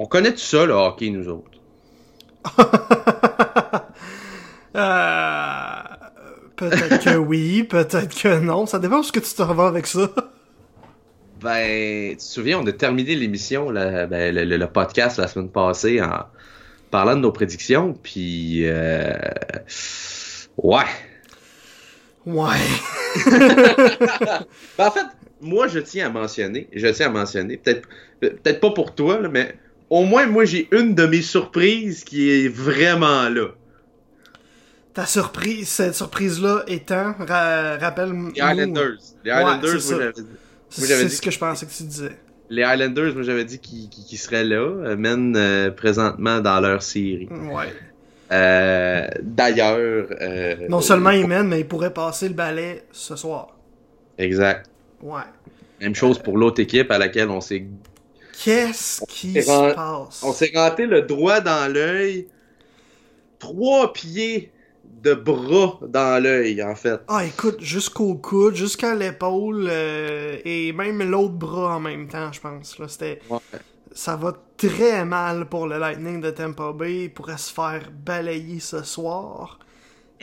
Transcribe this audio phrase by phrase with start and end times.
[0.00, 1.50] On connaît tout ça, le hockey, nous autres.
[4.76, 5.82] Euh,
[6.54, 8.66] peut-être que oui, peut-être que non.
[8.66, 10.08] Ça dépend de ce que tu te revends avec ça.
[11.42, 15.50] Ben, tu te souviens, on a terminé l'émission, ben, le, le- le podcast la semaine
[15.50, 16.24] passée en
[16.92, 19.12] parlant de nos prédictions, puis euh,
[20.58, 20.84] ouais.
[22.26, 22.56] Ouais.
[24.78, 25.06] Ben, en fait,
[25.40, 27.88] moi, je tiens à mentionner, je tiens à mentionner, peut-être
[28.20, 29.56] peut-être pas pour toi, là, mais
[29.90, 33.48] au moins, moi, j'ai une de mes surprises qui est vraiment là.
[34.94, 38.30] Ta surprise, cette surprise-là étant, ra- rappelle-moi.
[38.34, 38.96] Les Highlanders.
[39.24, 39.58] Les Ouais, c'est moi,
[39.98, 42.16] j'avais dit- Moi, ce que je pensais que tu disais.
[42.48, 47.28] les Highlanders, moi, j'avais dit qu'ils seraient là, euh, mènent euh, présentement dans leur série.
[47.30, 47.72] Ouais.
[48.32, 50.06] Euh, D'ailleurs.
[50.20, 53.56] euh, Non seulement ils mènent, mais ils pourraient passer le balai ce soir.
[54.18, 54.68] Exact.
[55.02, 55.22] Ouais.
[55.80, 57.64] Même chose pour l'autre équipe à laquelle on s'est
[58.42, 60.22] Qu'est-ce qui se passe?
[60.22, 62.26] on s'est renté le doigt dans l'œil,
[63.38, 64.50] trois pieds
[65.02, 67.00] de bras dans l'œil en fait.
[67.08, 72.40] Ah, écoute, jusqu'au coude, jusqu'à l'épaule, euh, et même l'autre bras en même temps, je
[72.40, 72.78] pense.
[72.78, 73.20] Là, c'était...
[73.28, 73.38] Ouais.
[73.92, 77.04] Ça va très mal pour le Lightning de Tampa Bay.
[77.04, 79.58] Il pourrait se faire balayer ce soir.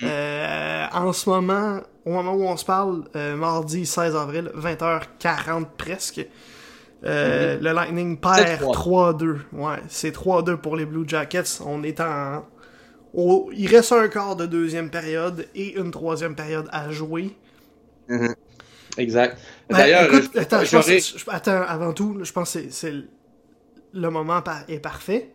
[0.02, 0.06] Mm.
[0.06, 5.66] Euh, en ce moment, au moment où on se parle, euh, mardi 16 avril, 20h40
[5.78, 6.26] presque,
[7.04, 9.18] euh, le Lightning perd 7-3.
[9.18, 9.38] 3-2.
[9.54, 11.62] Ouais, c'est 3-2 pour les Blue Jackets.
[11.66, 12.46] On est en...
[13.14, 17.36] au- Il reste un quart de deuxième période et une troisième période à jouer.
[18.98, 19.38] Exact.
[19.70, 22.94] Ben, D'ailleurs, je- attends, je pense je- attends, avant tout, je pense que c'est-
[23.94, 25.30] le- moment par- est parfait.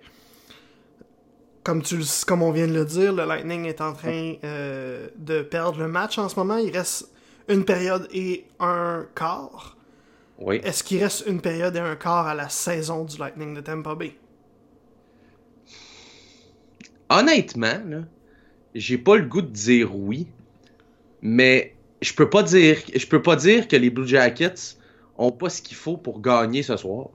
[1.62, 5.42] Comme, tu, comme on vient de le dire, le Lightning est en train euh, de
[5.42, 6.56] perdre le match en ce moment.
[6.56, 7.08] Il reste
[7.48, 9.71] une période et un quart.
[10.44, 10.60] Oui.
[10.64, 13.94] Est-ce qu'il reste une période et un quart à la saison du Lightning de Tampa
[13.94, 14.14] Bay?
[17.08, 17.98] Honnêtement, là,
[18.74, 20.26] j'ai pas le goût de dire oui,
[21.20, 24.76] mais je peux pas dire, je peux pas dire que les Blue Jackets
[25.16, 27.08] ont pas ce qu'il faut pour gagner ce soir.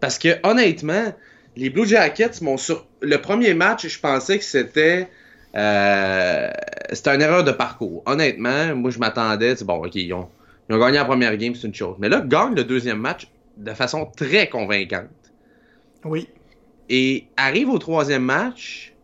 [0.00, 1.14] Parce que honnêtement,
[1.54, 5.08] les Blue Jackets m'ont sur le premier match, je pensais que c'était
[5.54, 6.50] euh,
[6.92, 8.02] c'était une erreur de parcours.
[8.06, 10.28] Honnêtement, moi je m'attendais, c'est bon, ok, ils ont,
[10.68, 11.96] ils ont gagné la première game, c'est une chose.
[11.98, 15.08] Mais là, gagne le deuxième match de façon très convaincante
[16.04, 16.28] Oui.
[16.88, 18.94] et arrive au troisième match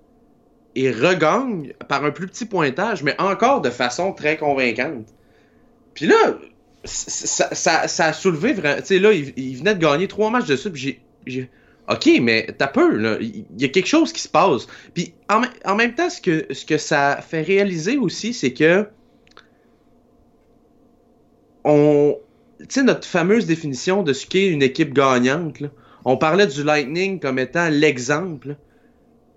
[0.75, 5.07] et regagne par un plus petit pointage, mais encore de façon très convaincante.
[5.95, 6.39] Puis là,
[6.85, 8.81] ça, ça, ça a soulevé vraiment.
[8.81, 11.51] Tu sais, là, il, il venait de gagner trois matchs de suite, puis j'ai- j'ai.
[11.91, 13.17] Ok, mais t'as peu, là.
[13.21, 14.67] Il y a quelque chose qui se passe.
[14.95, 18.87] Puis en, en même temps, ce que, ce que ça fait réaliser aussi, c'est que.
[21.69, 22.19] On.
[22.59, 25.69] Tu sais, notre fameuse définition de ce qu'est une équipe gagnante, là.
[26.05, 28.57] On parlait du Lightning comme étant l'exemple.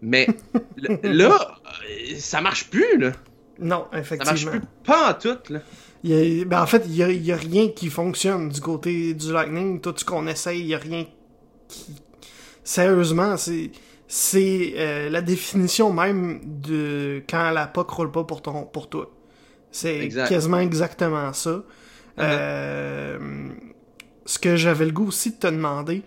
[0.01, 0.27] Mais
[1.03, 1.59] là,
[1.89, 3.11] euh, ça marche plus, là.
[3.59, 4.51] Non, Ça marche effectivement.
[4.51, 5.59] plus pas en tout, là.
[6.03, 9.31] Il y a- ben, en fait, il y a, rien qui fonctionne du côté du
[9.31, 9.79] Lightning.
[9.81, 11.05] Tout ce qu'on essaye, il y a rien
[11.67, 11.95] qui...
[12.63, 13.71] Sérieusement, c'est...
[14.13, 19.09] C'est euh, la définition même de quand la POC roule pas pour, ton, pour toi.
[19.71, 21.63] C'est quasiment exactement ça.
[22.19, 23.49] Euh,
[24.25, 26.03] ce que j'avais le goût aussi de te demander,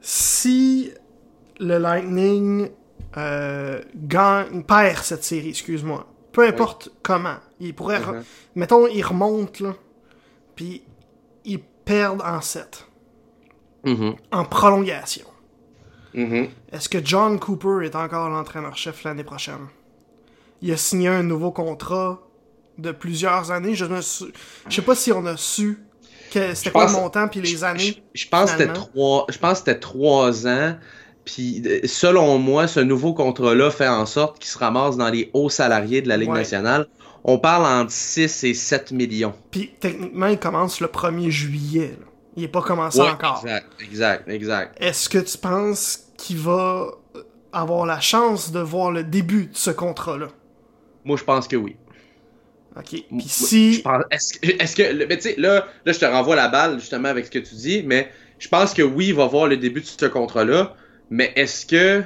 [0.00, 0.92] si
[1.60, 2.70] le Lightning
[3.16, 8.24] euh, gagne, perd cette série, excuse-moi, peu importe comment, il pourrait, Mhm.
[8.56, 9.74] mettons, ils remontent, là,
[10.56, 10.82] puis
[11.44, 12.88] ils perdent en 7,
[13.84, 14.16] Mhm.
[14.32, 15.26] en prolongation.
[16.14, 16.48] Mhm.
[16.72, 19.68] Est-ce que John Cooper est encore l'entraîneur-chef l'année prochaine?
[20.60, 22.20] Il a signé un nouveau contrat
[22.78, 23.74] de plusieurs années.
[23.74, 25.78] Je ne sais pas si on a su
[26.32, 28.02] que c'était quoi le montant puis les années.
[28.14, 30.76] Je, je pense que c'était trois, je pense que c'était trois ans.
[31.24, 35.30] Puis euh, selon moi, ce nouveau contrat-là fait en sorte qu'il se ramasse dans les
[35.32, 36.38] hauts salariés de la Ligue Ouais.
[36.38, 36.86] nationale.
[37.26, 39.32] On parle entre 6 et 7 millions.
[39.50, 41.96] Puis techniquement, il commence le 1er juillet.
[41.98, 42.06] là.
[42.36, 43.40] Il n'est pas commencé Ouais, encore.
[43.44, 44.76] Exact, exact, exact.
[44.82, 46.88] Est-ce que tu penses qu'il va
[47.52, 50.26] avoir la chance de voir le début de ce contrat-là?
[51.04, 51.76] Moi, je pense que oui.
[52.76, 52.88] OK.
[52.88, 53.84] Puis si...
[54.10, 57.30] Est-ce que, mais tu sais, là, là, je te renvoie la balle justement avec ce
[57.30, 60.06] que tu dis, mais je pense que oui, il va voir le début de ce
[60.06, 60.74] contrat-là,
[61.10, 62.02] mais est-ce que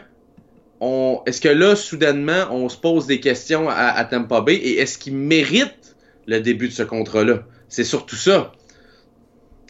[0.81, 4.79] on, est-ce que là, soudainement, on se pose des questions à, à Tampa Bay et
[4.79, 7.43] est-ce qu'il mérite le début de ce contrat-là?
[7.69, 8.53] C'est surtout ça.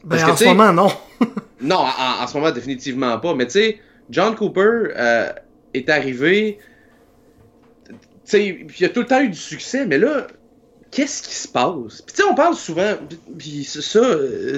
[0.04, 0.90] Ben, parce que, en ce moment, non.
[1.60, 3.34] Non, en, en ce moment, définitivement pas.
[3.34, 3.80] Mais tu sais,
[4.10, 5.32] John Cooper euh,
[5.74, 6.58] est arrivé.
[7.88, 10.28] Tu sais, il a tout le temps eu du succès, mais là,
[10.90, 12.02] qu'est-ce qui se passe?
[12.02, 12.94] Puis tu sais, on parle souvent,
[13.38, 13.80] puis ça,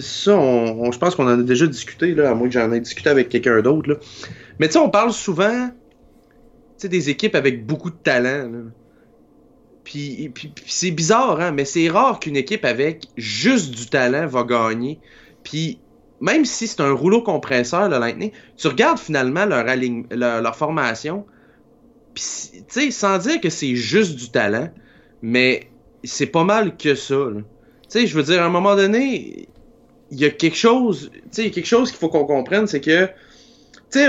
[0.01, 2.81] ça on, je pense qu'on en a déjà discuté, là, à moins que j'en ai
[2.81, 3.99] discuté avec quelqu'un d'autre.
[4.59, 5.71] Mais tu sais, on parle souvent
[6.83, 8.51] des équipes avec beaucoup de talent.
[9.85, 14.45] Puis, puis, c'est bizarre, hein, mais c'est rare qu'une équipe avec juste du talent va
[14.45, 15.01] gagner.
[15.43, 15.79] Puis
[16.21, 19.65] même si c'est un rouleau compresseur, le Lightning, tu regardes finalement leur,
[20.11, 21.25] leur, formation,
[22.15, 22.23] tu
[22.69, 24.69] sais, sans dire que c'est juste du talent,
[25.23, 25.70] mais
[26.05, 27.27] c'est pas mal que ça.
[27.35, 27.45] Tu
[27.89, 29.49] sais, je veux dire, à un moment donné,
[30.11, 33.07] il y a quelque chose, tu sais, quelque chose qu'il faut qu'on comprenne, c'est que,
[33.91, 34.09] tu sais,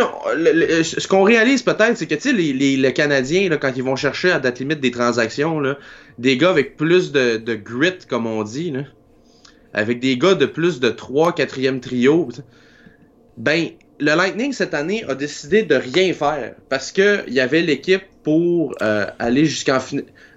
[0.84, 3.96] ce qu'on réalise peut-être, c'est que, tu sais, les, les, Canadiens, là, quand ils vont
[3.96, 5.78] chercher à date limite des transactions, là,
[6.18, 8.84] des gars avec plus de, de grit, comme on dit, là,
[9.74, 12.30] avec des gars de plus de 3 4e trio,
[13.38, 13.70] ben,
[14.02, 18.74] le Lightning cette année a décidé de rien faire parce qu'il y avait l'équipe pour
[18.82, 19.78] euh, aller jusqu'en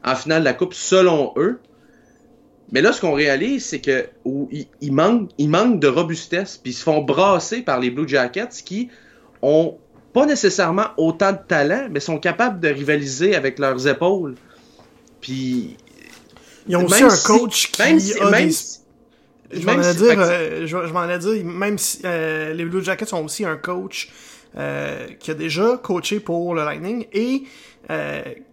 [0.05, 1.59] en finale de la Coupe selon eux.
[2.73, 4.07] Mais là, ce qu'on réalise, c'est que
[4.81, 8.63] il, manque, il manque de robustesse, puis ils se font brasser par les Blue Jackets
[8.65, 8.91] qui
[9.41, 9.79] ont
[10.13, 14.35] pas nécessairement autant de talent, mais sont capables de rivaliser avec leurs épaules.
[15.21, 15.77] Puis.
[16.69, 18.51] Ils ont aussi un coach qui même a des...
[19.55, 23.13] Je m'en allais dire, euh, je, m'en allais dire, même si euh, les Blue Jackets
[23.15, 24.11] ont aussi un coach
[24.57, 27.45] euh, qui a déjà coaché pour le Lightning et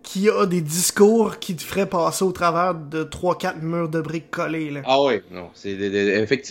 [0.03, 4.29] qui a des discours qui te feraient passer au travers de 3-4 murs de briques
[4.29, 4.69] collés.
[4.69, 4.81] Là.
[4.83, 5.77] Ah oui, non, c'est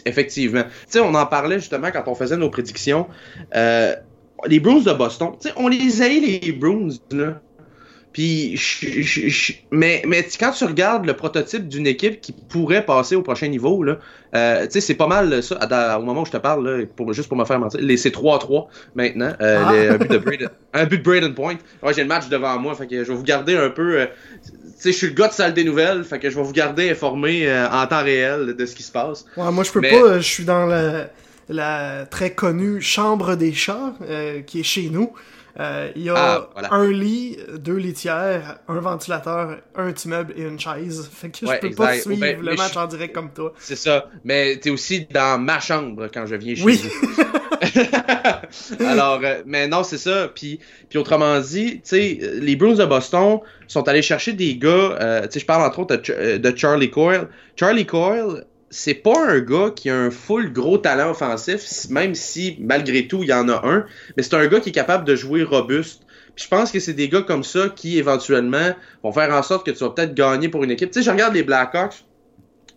[0.06, 0.62] effectivement.
[0.62, 3.06] Tu sais, on en parlait justement quand on faisait nos prédictions.
[3.52, 7.40] les Bruins de Boston, tu sais, on les haït les Bruins, là.
[8.12, 8.60] Puis,
[9.70, 13.84] mais, mais quand tu regardes le prototype d'une équipe qui pourrait passer au prochain niveau,
[13.84, 13.98] là,
[14.34, 15.56] euh, tu sais, c'est pas mal ça,
[15.96, 18.66] au moment où je te parle, là, pour, juste pour me faire mentir, c'est 3-3
[18.96, 19.94] maintenant, euh, ah.
[19.94, 21.58] un, but de Braden, un but de Braden Point.
[21.84, 24.00] Ouais, j'ai le match devant moi, fait que je vais vous garder un peu...
[24.00, 24.06] Euh,
[24.44, 26.52] tu sais, je suis le gars de salle des nouvelles, fait que je vais vous
[26.52, 29.24] garder informé euh, en temps réel de ce qui se passe.
[29.36, 31.10] Ouais, moi je peux pas, je suis dans la,
[31.48, 33.94] la très connue Chambre des chats,
[34.46, 35.12] qui est chez nous.
[35.58, 40.42] Euh, il y a ah, un lit, deux litières, un ventilateur, un petit meuble et
[40.42, 41.08] une chaise.
[41.12, 43.52] Fait que je peux pas suivre ben, le match en direct comme toi.
[43.58, 44.06] C'est ça.
[44.24, 46.80] Mais t'es aussi dans ma chambre quand je viens chez oui.
[46.82, 47.24] vous.
[48.80, 50.30] Alors, euh, mais non, c'est ça.
[50.34, 54.68] Puis, puis autrement dit, tu sais, les Bruins de Boston sont allés chercher des gars.
[54.68, 57.28] Euh, tu sais, je parle entre autres de, de Charlie Coyle.
[57.56, 62.56] Charlie Coyle, c'est pas un gars qui a un full gros talent offensif, même si
[62.60, 63.84] malgré tout il y en a un,
[64.16, 66.02] mais c'est un gars qui est capable de jouer robuste.
[66.36, 68.70] Puis je pense que c'est des gars comme ça qui éventuellement
[69.02, 70.92] vont faire en sorte que tu vas peut-être gagner pour une équipe.
[70.92, 72.04] Tu sais, je regarde les Blackhawks.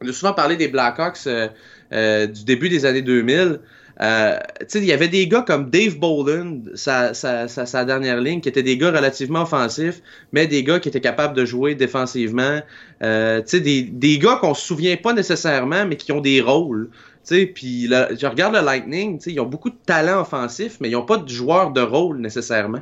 [0.02, 1.48] On a souvent parlé des Blackhawks euh,
[1.94, 3.60] euh, du début des années 2000.
[4.02, 4.38] Euh,
[4.74, 8.92] il y avait des gars comme Dave Boland, sa, dernière ligne, qui étaient des gars
[8.92, 10.02] relativement offensifs,
[10.32, 12.60] mais des gars qui étaient capables de jouer défensivement.
[13.04, 16.90] Euh, des, des gars qu'on se souvient pas nécessairement, mais qui ont des rôles.
[17.30, 21.18] Puis je regarde le Lightning, ils ont beaucoup de talent offensif, mais ils n'ont pas
[21.18, 22.82] de joueurs de rôle nécessairement.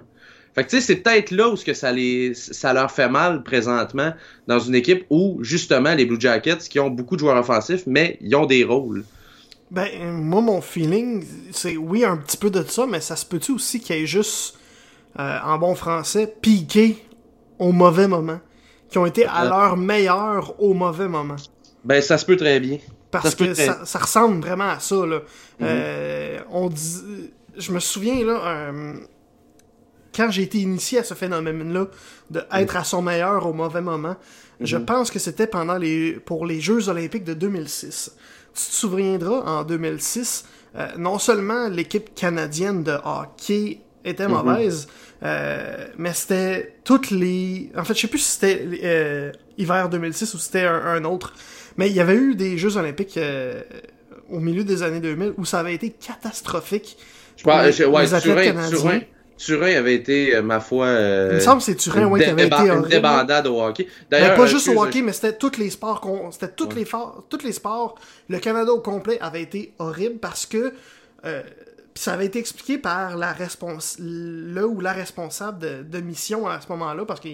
[0.54, 4.13] Fait que c'est peut-être là où que ça, les, ça leur fait mal présentement
[4.48, 8.18] dans une équipe où justement les Blue Jackets qui ont beaucoup de joueurs offensifs, mais
[8.19, 9.06] ils ont des rôles.
[9.71, 13.53] Ben, moi, mon feeling, c'est oui, un petit peu de ça, mais ça se peut-tu
[13.53, 14.57] aussi qu'il y ait juste,
[15.18, 16.97] euh, en bon français, piqué
[17.57, 18.41] au mauvais moment,
[18.89, 21.38] qui ont été à leur meilleur au mauvais moment.
[21.85, 22.79] Ben, ça se peut très bien.
[23.12, 25.19] Parce que ça, ressemble vraiment à ça, là.
[25.59, 25.68] Mhm.
[25.68, 27.31] euh, on dit...
[27.57, 28.94] Je me souviens, là, euh,
[30.13, 31.88] quand j'ai été initié à ce phénomène-là,
[32.29, 34.15] de être à son meilleur au mauvais moment,
[34.60, 34.86] je mhm.
[34.86, 38.15] pense que c'était pendant les pour les Jeux olympiques de 2006.
[38.53, 44.34] Tu te souviendras, en 2006, euh, non seulement l'équipe canadienne de hockey était mhm.
[44.34, 44.88] mauvaise,
[45.24, 47.72] euh, mais c'était toutes les...
[47.77, 51.34] En fait, je sais plus si c'était euh, hiver 2006 ou c'était un, autre,
[51.77, 53.20] mais il y avait eu des Jeux olympiques
[54.29, 56.98] au milieu des années 2000 où ça avait été catastrophique.
[57.38, 58.77] Je parle, ouais, les athlètes canadiens.
[58.77, 59.00] Turin
[59.50, 60.86] avait été, euh, ma foi.
[60.86, 62.55] Euh, il me semble que c'est Turin qui avait été.
[62.55, 63.88] Une débandade au hockey.
[64.10, 66.01] D'ailleurs, pas juste au hockey, mais c'était tous les sports.
[66.31, 66.86] C'était tous, les
[67.29, 67.95] tous les sports.
[68.29, 70.74] Le Canada au complet avait été horrible parce que.
[71.25, 71.41] Euh,
[71.93, 76.62] ça avait été expliqué par la respons le ou la responsable de, de mission à
[76.62, 77.27] ce moment-là, parce que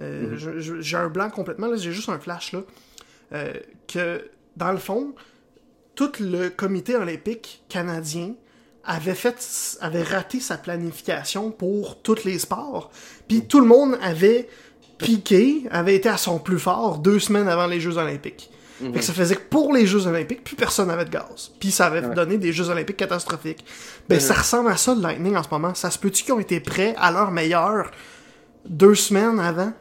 [0.00, 0.80] euh, mm-hmm.
[0.80, 2.62] j'ai un blanc complètement, j'ai juste un flash là,
[3.86, 4.24] que
[4.56, 5.14] dans le fond,
[5.94, 8.32] tout le comité olympique canadien
[8.88, 9.36] avait fait
[9.80, 12.90] avait raté sa planification pour tous les sports.
[13.28, 14.48] Puis tout le monde avait
[14.96, 18.50] piqué, avait été à son plus fort deux semaines avant les Jeux olympiques.
[18.80, 21.50] Fait que ça faisait que pour les Jeux olympiques, plus personne n'avait de gaz.
[21.58, 23.64] Puis ça avait donné des Jeux olympiques catastrophiques.
[24.08, 25.74] Ben ça ressemble à ça le Lightning en ce moment.
[25.74, 27.90] Ça se peut-tu qu'ils ont été prêts à leur meilleur
[28.64, 29.72] deux semaines avant?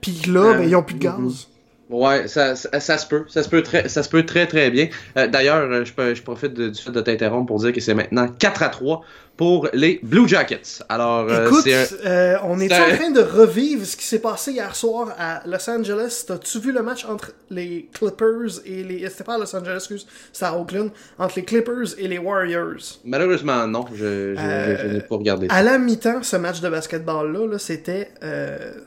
[0.00, 1.47] Puis là, ben, ils ont plus de gaz.
[1.88, 3.24] Ouais, ça, ça, ça, se peut.
[3.28, 4.88] Ça se peut très, ça se peut très, très bien.
[5.16, 8.62] Euh, D'ailleurs, je, je profite du fait de t'interrompre pour dire que c'est maintenant 4
[8.62, 9.02] à 3
[9.38, 10.82] pour les Blue Jackets.
[10.90, 11.66] Alors, euh, Écoute,
[12.04, 15.70] euh, on est, en train de revivre ce qui s'est passé hier soir à Los
[15.70, 16.24] Angeles.
[16.26, 19.08] T'as-tu vu le match entre les Clippers et les...
[19.08, 20.90] C'était pas à Los Angeles, excuse, c'était à Oakland.
[21.18, 22.98] Entre les Clippers et les Warriors.
[23.04, 23.86] Malheureusement, non.
[23.94, 25.46] Je, je, je n'ai pas regardé.
[25.50, 28.10] À la mi-temps, ce match de basketball-là, -là, c'était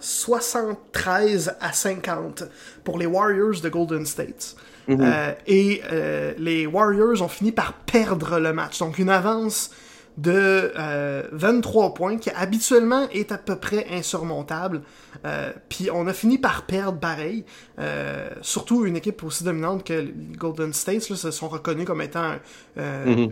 [0.02, 2.44] 73 à 50
[2.84, 4.56] pour les Warriors de Golden State.
[4.88, 5.02] -hmm.
[5.02, 8.80] euh, et euh, les Warriors ont fini par perdre le match.
[8.80, 9.72] Donc une avance
[10.18, 14.82] de euh, 23 points qui habituellement est à peu près insurmontable.
[15.26, 17.46] Euh, Puis on a fini par perdre pareil.
[17.80, 22.02] Euh, surtout une équipe aussi dominante que les Golden States là, se sont reconnus comme
[22.02, 22.36] étant
[22.76, 23.32] mm -hmm.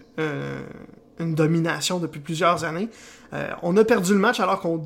[1.19, 2.89] une domination depuis plusieurs années.
[3.61, 4.81] on a perdu le match alors qu'on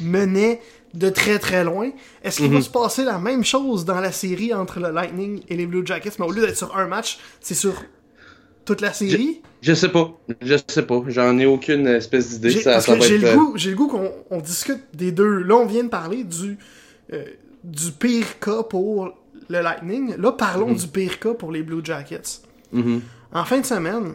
[0.00, 0.60] menait
[0.94, 1.90] de très très loin.
[2.22, 2.58] Est-ce qu'il mm -hmm.
[2.58, 5.84] va se passer la même chose dans la série entre le Lightning et les Blue
[5.86, 7.74] Jackets, mais au lieu d'être sur un match, c'est sur
[8.68, 9.40] toute la série?
[9.62, 10.12] Je, je sais pas.
[10.42, 11.02] Je sais pas.
[11.08, 12.60] J'en ai aucune espèce d'idée.
[12.62, 15.38] Parce ça que j'ai le, goût, le goût qu'on discute des deux.
[15.38, 16.58] Là, on vient de parler du,
[17.14, 17.24] euh,
[17.64, 19.14] du pire cas pour
[19.48, 20.14] le Lightning.
[20.18, 20.80] Là, parlons -hmm.
[20.82, 22.42] du pire cas pour les Blue Jackets.
[22.74, 23.00] -hmm.
[23.32, 24.06] En fin de semaine,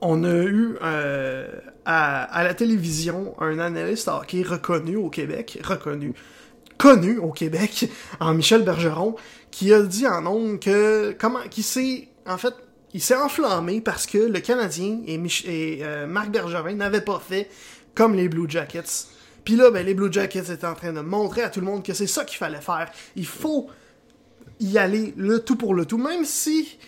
[0.00, 1.48] on a eu euh,
[1.84, 6.14] à, à, la télévision un analyste hockey reconnu au Québec, reconnu,
[6.78, 7.72] connu au Québec,
[8.20, 9.16] en Michel Bergeron,
[9.50, 12.54] qui a dit en ondes que, comment, qui s'est, en fait,
[12.94, 15.18] il s'est enflammé parce que le Canadien et,
[15.82, 17.48] euh, Marc Bergevin n'avaient pas fait
[17.94, 19.06] comme les Blue Jackets.
[19.44, 21.82] Puis là, ben, les Blue Jackets étaient en train de montrer à tout le monde
[21.84, 22.90] que c'est ça qu'il fallait faire.
[23.16, 23.68] Il faut
[24.60, 26.78] y aller le tout pour le tout, même si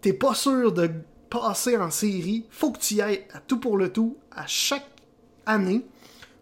[0.00, 0.90] t'es pas sûr de
[1.28, 4.86] passer en série, faut que tu y ailles à tout pour le tout à chaque
[5.46, 5.84] année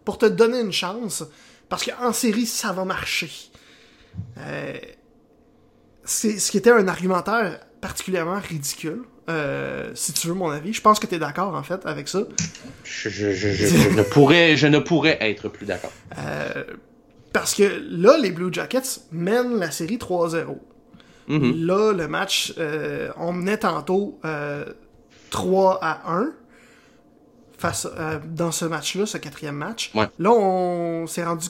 [0.05, 1.25] pour te donner une chance.
[1.69, 3.31] Parce qu'en série, ça va marcher.
[4.39, 4.79] Euh,
[6.05, 9.03] c'est ce qui était un argumentaire particulièrement ridicule.
[9.29, 10.73] Euh, si tu veux mon avis.
[10.73, 12.21] Je pense que tu es d'accord, en fait, avec ça.
[12.83, 15.93] Je, je, je, je ne, pourrais, je ne pourrais être plus d'accord.
[16.17, 16.65] Euh,
[17.33, 20.57] parce que là, les Blue Jackets mènent la série 3-0.
[21.29, 21.67] Mm -hmm.
[21.67, 24.19] Là, le match, euh, on menait tantôt
[25.31, 26.33] 3 à 1
[27.59, 27.87] face,
[28.25, 29.91] dans ce match-là, ce quatrième match.
[29.95, 30.09] Ouais.
[30.19, 31.49] Là, on s'est rendu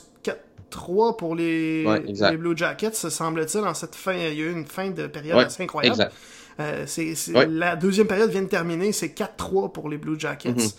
[0.70, 4.12] 4-3 pour les, ouais, les, Blue Jackets, semble-t-il, en cette fin.
[4.12, 5.94] Il y a eu une fin de période ouais, assez incroyable.
[5.94, 6.14] Exact.
[6.60, 6.86] Euh,
[7.34, 7.46] ouais.
[7.46, 10.50] La deuxième période vient de terminer, c'est 4-3 pour les Blue Jackets.
[10.52, 10.74] Mm -hmm.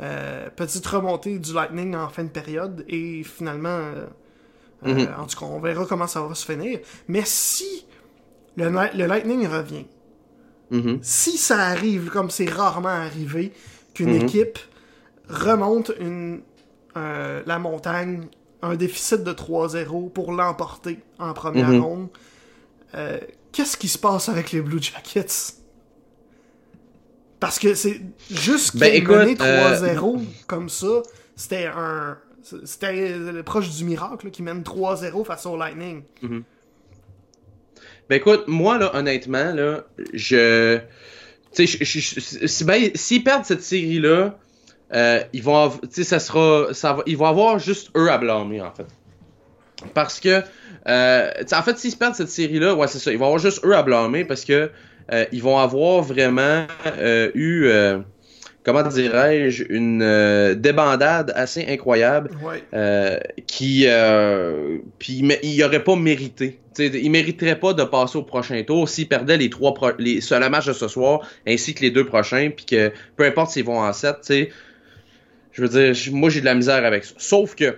[0.00, 3.80] euh, petite remontée du Lightning en fin de période et finalement,
[4.82, 5.20] mm -hmm.
[5.20, 6.80] en tout cas, on verra comment ça va se finir.
[7.08, 7.86] Mais si
[8.56, 8.66] le,
[9.00, 9.86] le Lightning revient,
[10.70, 10.98] mm -hmm.
[11.02, 13.52] si ça arrive comme c'est rarement arrivé,
[13.94, 14.58] qu'une équipe
[15.28, 16.40] remonte une,
[16.96, 18.26] euh, la montagne,
[18.62, 21.80] un déficit de 3-0 pour l'emporter en première Mhm.
[21.80, 22.08] ronde,
[22.94, 23.18] euh,
[23.52, 25.54] qu'est-ce qui se passe avec les Blue Jackets?
[27.40, 28.00] Parce que c'est
[28.30, 31.02] juste Ben, qu'ils mené 3-0 comme ça,
[31.34, 32.16] c'était un.
[32.64, 36.02] C'était proche du miracle qui mène 3-0 face au Lightning.
[36.22, 36.42] Mhm.
[38.08, 40.78] Ben écoute, moi là, honnêtement, là, je.
[41.54, 44.38] Tu sais, si, ben, s'ils perdent cette série-là,
[44.94, 48.10] euh, ils vont avoir, tu sais, ça sera, ça va, ils vont avoir juste eux
[48.10, 48.86] à blâmer, en fait.
[49.94, 50.42] Parce que,
[50.88, 53.74] euh, en fait, s'ils perdent cette série-là, ouais, c'est ça, ils vont avoir juste eux
[53.74, 54.70] à blâmer parce que
[55.12, 57.98] euh, ils vont avoir vraiment euh, eu, euh,
[58.64, 63.20] comment dirais-je, une euh, débandade assez incroyable ouais.
[63.46, 63.86] qui,
[64.98, 66.58] puis il aurait pas mérité.
[66.74, 70.20] T'sais, il mériterait pas de passer au prochain tour s'il perdait les trois pro les,
[70.20, 73.64] le match de ce soir ainsi que les deux prochains puis que peu importe s'ils
[73.64, 74.50] vont en 7, tu sais
[75.52, 77.14] je veux dire, moi j'ai de la misère avec ça.
[77.18, 77.76] Sauf que,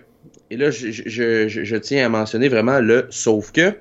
[0.51, 3.75] et là je, tiens à mentionner vraiment le sauf que,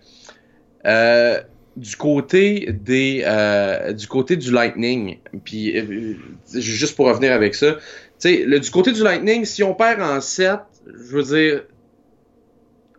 [0.85, 1.39] euh,
[1.77, 6.15] du côté des euh, du côté du Lightning, puis euh,
[6.53, 7.77] juste pour revenir avec ça,
[8.19, 11.63] tu sais, du côté du Lightning, si on perd en 7, je veux dire,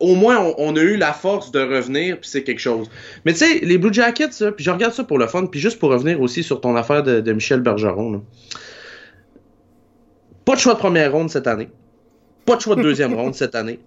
[0.01, 2.89] au moins on, a eu la force de revenir puis c'est quelque chose.
[3.25, 5.79] Mais tu sais les Blue Jackets puis je regarde ça pour le fun puis juste
[5.79, 8.13] pour revenir aussi sur ton affaire de, de Michel Bergeron.
[8.13, 8.21] Là.
[10.45, 11.69] Pas de choix de première ronde cette année.
[12.45, 13.81] Pas de choix de deuxième ronde cette année.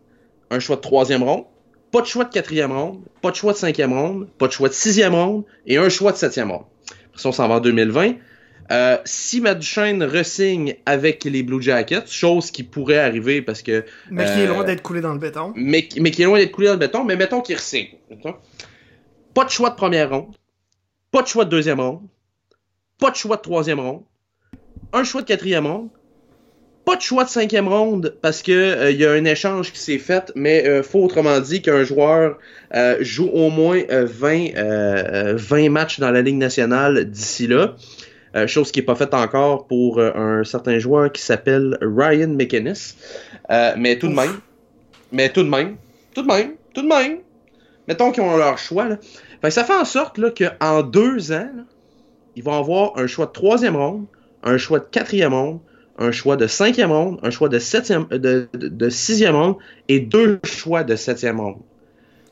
[0.49, 1.45] Un choix de troisième ronde.
[1.91, 3.01] Pas de choix de quatrième ronde.
[3.21, 4.27] Pas de choix de cinquième ronde.
[4.37, 5.43] Pas de choix de sixième ronde.
[5.65, 6.65] Et un choix de septième ronde.
[7.13, 8.15] Après on s'en va en 2020.
[8.69, 13.85] Euh, si Matt Duchesne resigne avec les Blue Jackets, chose qui pourrait arriver parce que...
[14.11, 15.53] Mais qui euh, est loin d'être coulé dans le béton.
[15.55, 17.87] Mais, mais qui est loin d'être coulé dans le béton, mais mettons qu'il resigne.
[19.33, 20.35] Pas de choix de première ronde.
[21.11, 22.01] Pas de choix de deuxième ronde.
[22.99, 24.03] Pas de choix de troisième ronde.
[24.91, 25.89] Un choix de quatrième ronde
[26.87, 29.79] pas de choix de cinquième ronde parce que euh, il y a un échange qui
[29.79, 32.37] s'est fait, mais euh, faut autrement dit qu'un joueur
[32.73, 37.75] euh, joue au moins 20, 20 matchs dans la Ligue nationale d'ici là.
[38.47, 42.73] chose qui n'est pas faite encore pour un certain joueur qui s'appelle Ryan McInnes.
[43.75, 44.39] mais tout de même,
[45.11, 45.75] mais tout de même,
[46.15, 47.17] tout de même, tout de même,
[47.89, 48.87] mettons qu'ils ont leur choix.
[48.87, 48.97] Là.
[49.41, 51.49] Fait ça fait en sorte qu'en deux ans,
[52.37, 54.05] ils vont avoir un choix de troisième ronde,
[54.41, 55.59] un choix de quatrième ronde,
[55.97, 59.55] un choix de cinquième ronde, un choix de, septième, de, de, sixième ronde
[59.87, 61.57] et deux choix de septième ronde.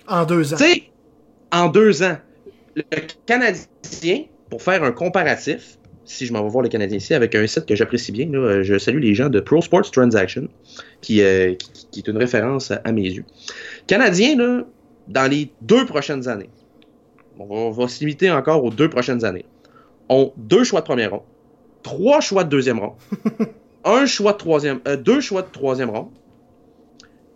[0.07, 0.57] En deux ans.
[0.57, 0.83] Tu sais,
[1.51, 2.17] en deux ans.
[2.75, 2.83] Le
[3.25, 7.45] Canadien, pour faire un comparatif, si je m'en vais voir le Canadien ici avec un
[7.47, 10.47] site que j'apprécie bien, là, je salue les gens de Pro Sports Transaction,
[11.01, 11.55] qui, euh,
[11.91, 13.25] qui, est une référence à, mes yeux.
[13.87, 14.63] Canadien, là,
[15.07, 16.49] dans les deux prochaines années,
[17.39, 19.45] on va, se limiter encore aux deux prochaines années,
[20.09, 21.23] ont deux choix de première ronde,
[21.85, 22.97] trois choix de deuxième rang,
[23.85, 26.11] un choix de troisième, euh, deux choix de troisième rang.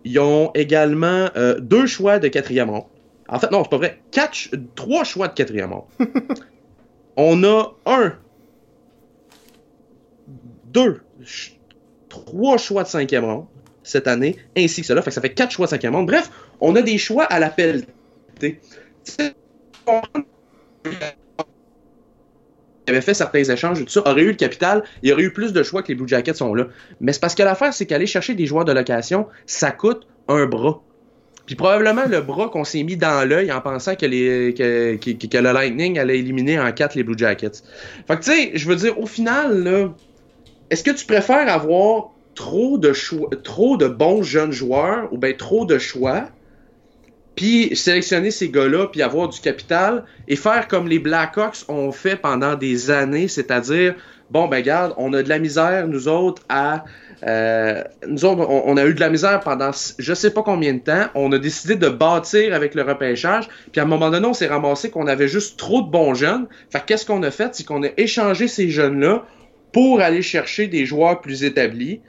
[0.04, 2.90] Ils ont également euh, deux choix de quatrième rang.
[3.28, 4.02] En fait, non, c'est pas vrai.
[4.10, 5.86] Quatre, trois choix de quatrième rang.
[7.16, 8.14] On a un,
[10.64, 11.00] deux,
[12.08, 13.48] trois choix de cinquième rang
[13.84, 15.00] cette année, ainsi que cela.
[15.02, 16.02] Fait que ça fait quatre choix de cinquième rang.
[16.02, 16.28] Bref,
[16.60, 18.60] on a des choix à la pelletée
[22.90, 25.62] avait fait certains échanges, tout ça, aurait eu le capital, il aurait eu plus de
[25.62, 26.66] choix que les Blue Jackets sont là.
[27.00, 30.46] Mais c'est parce que l'affaire, c'est qu'aller chercher des joueurs de location, ça coûte un
[30.46, 30.82] bras.
[31.46, 35.52] Puis probablement le bras qu'on s'est mis dans l'œil en pensant que, les, que, le
[35.52, 37.62] Lightning allait éliminer en quatre les Blue Jackets.
[38.06, 39.90] Fait que tu sais, je veux dire, au final,
[40.70, 45.32] est-ce que tu préfères avoir trop de choix, trop de bons jeunes joueurs ou bien
[45.32, 46.28] trop de choix
[47.36, 52.16] puis sélectionner ces gars-là, puis avoir du capital, et faire comme les Blackhawks ont fait
[52.16, 53.94] pendant des années, c'est-à-dire,
[54.30, 56.84] bon, ben garde, on a de la misère, nous autres, à...
[57.26, 60.78] Euh, nous autres, on, a eu de la misère pendant je sais pas combien de
[60.78, 61.04] temps.
[61.14, 63.46] On a décidé de bâtir avec le repêchage.
[63.72, 66.46] Puis à un moment donné, on s'est ramassé qu'on avait juste trop de bons jeunes.
[66.70, 67.54] Fait qu'est-ce qu'on a fait?
[67.54, 69.26] C'est qu'on a échangé ces jeunes-là
[69.70, 72.00] pour aller chercher des joueurs plus établis.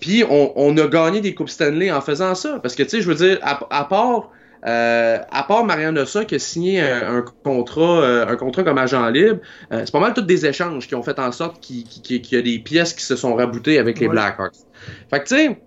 [0.00, 2.58] Puis on, a gagné des Coupes Stanley en faisant ça.
[2.60, 4.30] Parce que, tu sais, je veux dire, à part
[4.64, 9.08] euh, à part Marianne Ossa qui a signé un, contrat, euh, un contrat comme agent
[9.08, 9.40] libre,
[9.72, 12.42] euh, c'est pas mal tous des échanges qui ont fait en sorte qu'il y a
[12.42, 14.54] des pièces qui se sont raboutées avec les Blackhawks.
[15.10, 15.60] Fait que tu sais,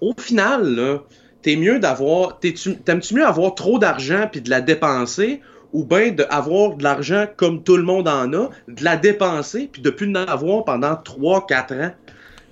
[0.00, 0.98] au final, là,
[1.42, 5.40] t'es mieux d'avoir, t'aimes-tu mieux avoir trop d'argent puis de la dépenser
[5.72, 9.80] ou bien d'avoir de l'argent comme tout le monde en a, de la dépenser puis
[9.80, 11.92] de plus en avoir pendant 3-4 ans?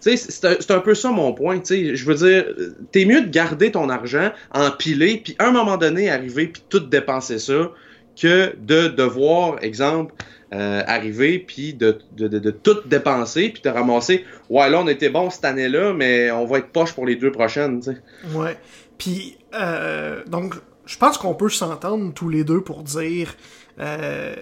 [0.01, 1.61] C'est un, peu ça mon point.
[1.69, 2.47] Je veux dire,
[2.93, 6.81] t'es mieux de garder ton argent empilé, puis à un moment donné arriver, puis tout
[6.81, 7.73] dépenser ça,
[8.21, 10.15] que de devoir, exemple,
[10.55, 14.25] euh, arriver, puis de, de, tout dépenser, puis te ramasser.
[14.49, 17.31] Ouais, là, on était bon cette année-là, mais on va être poche pour les deux
[17.31, 17.81] prochaines.
[17.81, 17.99] T'sais.
[18.35, 18.57] Ouais.
[18.97, 20.55] Puis, euh, donc,
[20.87, 23.35] je pense qu'on peut s'entendre tous les deux pour dire
[23.79, 24.35] euh,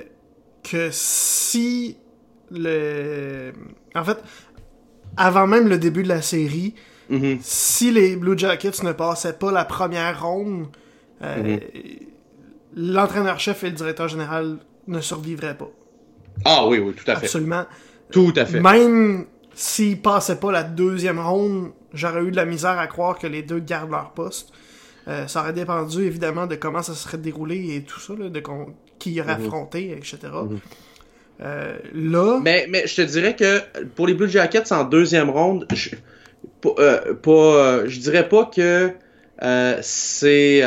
[0.62, 1.96] que si
[2.50, 3.52] le.
[3.94, 4.18] En fait,
[5.16, 6.74] avant même le début de la série,
[7.10, 7.38] mm-hmm.
[7.40, 10.66] si les Blue Jackets ne passaient pas la première ronde,
[11.22, 12.02] euh, mm-hmm.
[12.76, 15.70] l'entraîneur-chef et le directeur général ne survivraient pas.
[16.44, 17.26] Ah oui, oui, tout à fait.
[17.26, 17.64] Absolument.
[18.10, 18.60] Tout à fait.
[18.60, 23.26] Même s'ils passaient pas la deuxième ronde, j'aurais eu de la misère à croire que
[23.26, 24.52] les deux gardent leur poste.
[25.08, 28.42] Euh, ça aurait dépendu évidemment de comment ça serait déroulé et tout ça, de
[28.98, 29.46] qui y aurait mm-hmm.
[29.46, 30.18] affronté, etc.
[31.40, 32.40] Euh, là.
[32.42, 33.60] Mais, mais je te dirais que
[33.94, 35.90] pour les Blue Jackets en deuxième ronde, je,
[36.60, 38.92] pas, euh, euh, je dirais pas que
[39.82, 40.62] c'est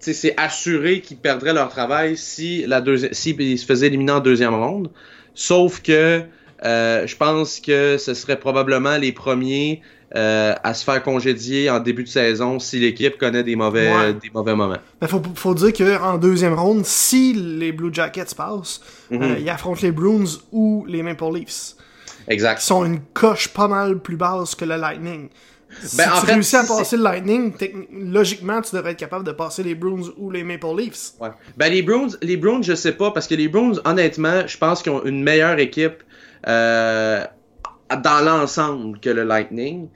[0.00, 4.54] c'est assuré qu'ils perdraient leur travail si la si ils se faisaient éliminer en deuxième
[4.54, 4.90] ronde.
[5.34, 6.22] Sauf que
[6.62, 9.82] je pense que ce serait probablement les premiers
[10.14, 14.30] euh, à se faire congédier en début de saison si l'équipe connaît des mauvais, des
[14.34, 14.76] mauvais moments.
[15.00, 19.22] Il faut, faut dire qu'en deuxième ronde, si les Blue Jackets passent, mhm.
[19.22, 21.76] euh, ils affrontent les Bruins ou les Maple Leafs.
[22.28, 22.58] Exact.
[22.58, 25.30] Qui sont une coche pas mal plus basse que le Lightning.
[25.82, 27.54] Si ben, tu réussis à passer le Lightning,
[27.90, 31.12] logiquement, tu devrais être capable de passer les Bruins ou les Maple Leafs.
[31.20, 31.30] Ouais.
[31.56, 34.82] Ben, les Bruins, les Bruins, je sais pas, parce que les Bruins, honnêtement, je pense
[34.82, 36.02] qu'ils ont une meilleure équipe
[36.46, 37.24] euh,
[37.96, 39.88] dans l'ensemble que le Lightning.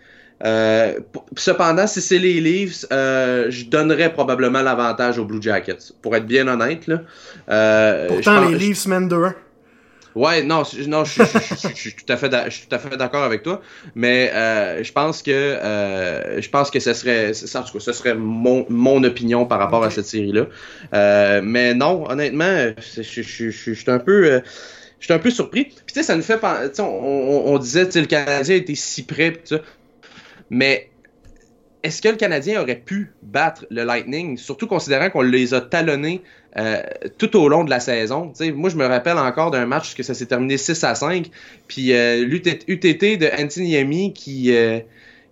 [0.44, 0.98] Euh,
[1.36, 5.92] cependant, si c'est les Leafs, euh, je donnerais probablement l'avantage aux Blue Jackets.
[6.02, 7.02] Pour être bien honnête, là.
[7.48, 9.16] Euh, Pourtant, les Leafs mènent 2
[10.14, 11.22] Ouais, non, non, je,
[11.74, 13.60] suis tout à fait, tout d'accord avec toi,
[13.94, 14.32] mais
[14.82, 15.30] je pense que,
[16.38, 20.06] je pense que ce serait, ça, ce serait mon, mon opinion par rapport à cette
[20.06, 20.46] série-là.
[21.42, 24.40] mais non, honnêtement, je suis un peu
[25.00, 25.64] j'étais un peu surpris.
[25.64, 26.40] Puis tu sais, ça nous fait,
[26.78, 29.60] on, on, on disait, le Canadien était si prêt, pis ça.
[30.50, 30.90] mais
[31.86, 36.20] est-ce que le Canadien aurait pu battre le Lightning, surtout considérant qu'on les a talonnés
[36.58, 36.82] euh,
[37.16, 38.32] tout au long de la saison?
[38.56, 41.30] moi, je me rappelle encore d'un match que ça s'est terminé 6 à 5,
[41.68, 44.80] puis euh, l'UTT de Anthony Yami qui, euh,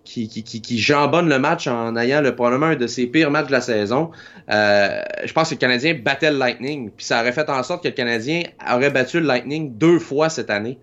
[0.05, 3.61] qui, jambonne le match en ayant le, probablement un de ses pires matchs de la
[3.61, 4.11] saison.
[4.51, 7.83] Euh, je pense que le Canadien battait le Lightning, puis ça aurait fait en sorte
[7.83, 10.79] que le Canadien aurait battu le Lightning deux fois cette année.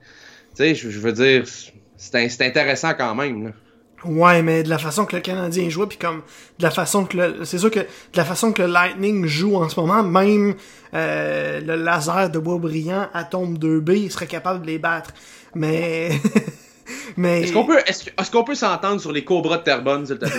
[0.56, 1.44] Tu sais, je, veux dire,
[1.96, 3.52] c'est intéressant quand même.
[4.04, 6.22] Ouais, mais de la façon que le Canadien joue, puis comme
[6.58, 9.54] de la façon que le, c'est sûr que de la façon que le Lightning joue
[9.56, 10.54] en ce moment, même
[10.92, 15.14] euh, le laser de bois brillant Atome 2B, il serait capable de les battre.
[15.54, 16.11] Mais
[17.16, 20.25] mais est-ce qu'on peut est-ce, qu'on peut s'entendre sur les cobras de Terrebonne, s'il te
[20.25, 20.33] plaît?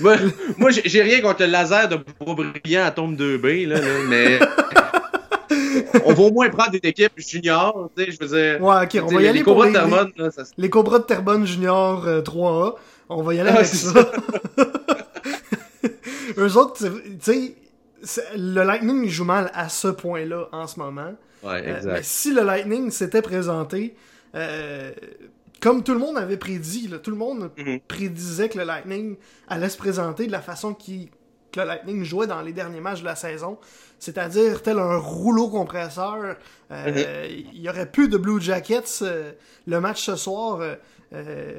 [0.00, 0.16] Moi,
[0.56, 4.38] moi j'ai rien contre le laser de bois brillant Atome 2B là, là mais
[6.04, 8.62] on va au moins prendre une équipe junior, tu sais, je veux dire.
[8.62, 10.12] Ouais, ok, on va y aller les Cobras de Terrebonne.
[10.56, 12.72] Les Cobras de Terrebonne junior 3A, euh,
[13.08, 13.92] on va y aller ah, avec ça.
[16.38, 16.88] Eux autres,
[17.22, 17.54] tu
[18.02, 21.14] sais, le Lightning joue mal à ce point-là en ce moment.
[21.42, 21.92] Ouais, euh, exact.
[21.92, 23.94] mais si le Lightning s'était présenté,
[24.34, 24.92] euh,
[25.60, 27.80] comme tout le monde avait prédit, là, tout le monde mm-hmm.
[27.88, 29.16] prédisait que le Lightning
[29.48, 31.10] allait se présenter de la façon qui
[31.50, 33.58] que le Lightning jouait dans les derniers matchs de la saison,
[33.98, 36.36] c'est-à-dire tel un rouleau compresseur.
[36.70, 37.44] Euh, mhm.
[37.52, 39.02] Il y aurait plus de Blue Jackets.
[39.02, 39.32] Euh,
[39.66, 40.60] le match ce soir,
[41.12, 41.54] euh,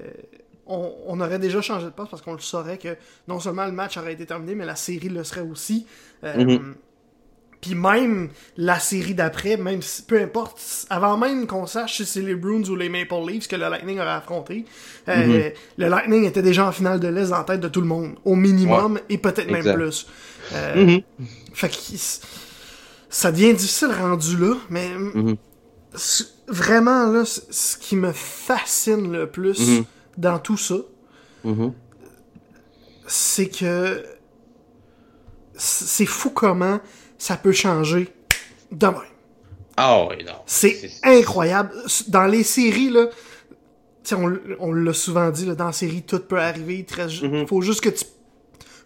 [0.65, 2.95] on, aurait déjà changé de poste parce qu'on le saurait que
[3.27, 5.85] non seulement le match aurait été terminé, mais la série le serait aussi.
[6.23, 6.75] Mhm.
[7.61, 12.21] Puis même la série d'après, même si, peu importe, avant même qu'on sache si c'est
[12.21, 14.65] les Bruins ou les Maple Leafs que le Lightning aurait affronté,
[15.07, 15.51] euh, mhm.
[15.77, 18.35] le Lightning était déjà en finale de l'Est en tête de tout le monde, au
[18.35, 20.07] minimum, et peut-être même plus.
[20.53, 21.01] Euh, mhm.
[21.53, 21.75] Fait que
[23.09, 25.35] ça devient difficile rendu là, mais mhm.
[26.47, 29.83] vraiment là, ce qui me fascine le plus
[30.17, 30.77] dans tout ça,
[33.05, 34.03] c'est que
[35.53, 36.79] c'est fou comment
[37.21, 38.09] ça peut changer
[38.71, 39.03] demain.
[39.77, 40.33] Ah oui, non.
[40.47, 41.71] C'est incroyable.
[42.07, 43.09] Dans les séries, là,
[44.13, 46.79] on, on l'a souvent dit, là, dans la série, tout peut arriver.
[46.79, 47.45] Il mm-hmm.
[47.45, 48.05] faut juste que tu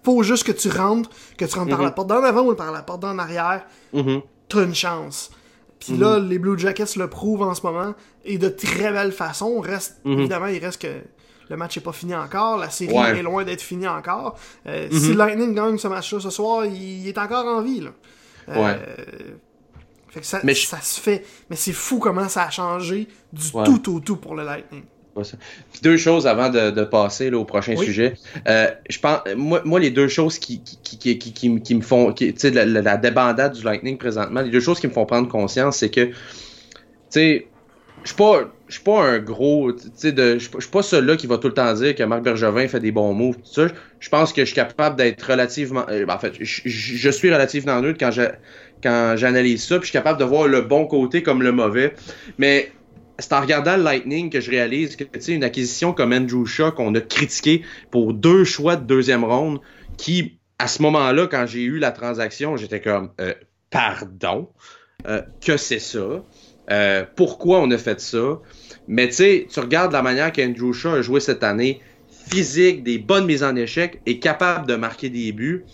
[0.03, 1.93] faut juste que tu rentres, que tu rentres par la mm-hmm.
[1.93, 3.65] porte d'en avant ou par la porte d'en arrière.
[3.93, 4.21] Mm-hmm.
[4.49, 5.31] T'as une chance.
[5.79, 7.95] Puis là, les Blue Jackets le prouvent en ce moment
[8.25, 9.61] et de très belle façon.
[9.61, 11.01] Reste, Évidemment, il reste que
[11.49, 14.37] le match n'est pas fini encore, la série est loin d'être finie encore.
[14.67, 17.79] Euh, si Lightning gagne ce match-là ce soir, il, est encore en vie.
[17.79, 17.91] Là.
[18.47, 18.79] Ouais.
[20.09, 21.25] Fait que ça, ça se fait.
[21.49, 24.83] Mais c'est fou comment ça a changé du tout au tout pour le Lightning.
[25.81, 28.15] Deux choses avant de, passer au prochain sujet.
[28.47, 32.11] Euh, je pense, moi, moi, les deux choses qui, qui, qui, qui, qui me font,
[32.11, 35.27] tu sais, la, la, débandade du Lightning présentement, les deux choses qui me font prendre
[35.29, 36.15] conscience, c'est que, tu
[37.09, 37.47] sais,
[38.05, 38.51] je suis pas,
[38.85, 41.95] pas un gros, tu sais, je suis pas celui-là qui va tout le temps dire
[41.95, 43.67] que Marc Bergevin fait des bons moves, tout ça.
[43.99, 47.97] Je pense que je suis capable d'être relativement, euh, en fait, je, suis relativement neutre
[47.99, 48.11] quand
[48.83, 51.95] quand j'analyse ça, puis je suis capable de voir le bon côté comme le mauvais.
[52.37, 52.71] Mais
[53.17, 56.45] c'est en regardant le Lightning que je réalise que, tu sais, une acquisition comme Andrew
[56.45, 59.59] Shaw qu'on a critiqué pour deux choix de deuxième ronde,
[59.97, 63.33] qui, à ce moment-là, quand j'ai eu la transaction, j'étais comme, euh,
[63.71, 64.49] pardon,
[65.07, 66.23] euh, que c'est ça?
[66.71, 68.39] Euh, pourquoi on a fait ça?
[68.87, 71.81] Mais tu sais, tu regardes la manière qu'Andrew Shaw a joué cette année,
[72.29, 75.65] physique, des bonnes mises en échec, et capable de marquer des buts.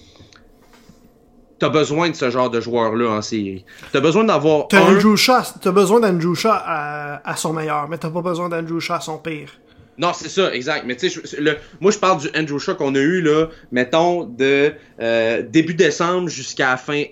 [1.59, 3.65] T'as besoin de ce genre de joueur-là en série.
[3.91, 4.67] T'as besoin d'avoir.
[4.67, 5.71] T'as un...
[5.71, 9.19] besoin d'Andrew Shaw à, à, son meilleur, mais t'as pas besoin d'Andrew Shaw à son
[9.19, 9.51] pire.
[9.97, 10.85] Non, c'est ça, exact.
[10.87, 11.21] Mais tu sais,
[11.81, 16.29] moi je parle du Andrew Shaw qu'on a eu là, mettons de euh, début décembre
[16.29, 17.03] jusqu'à la fin,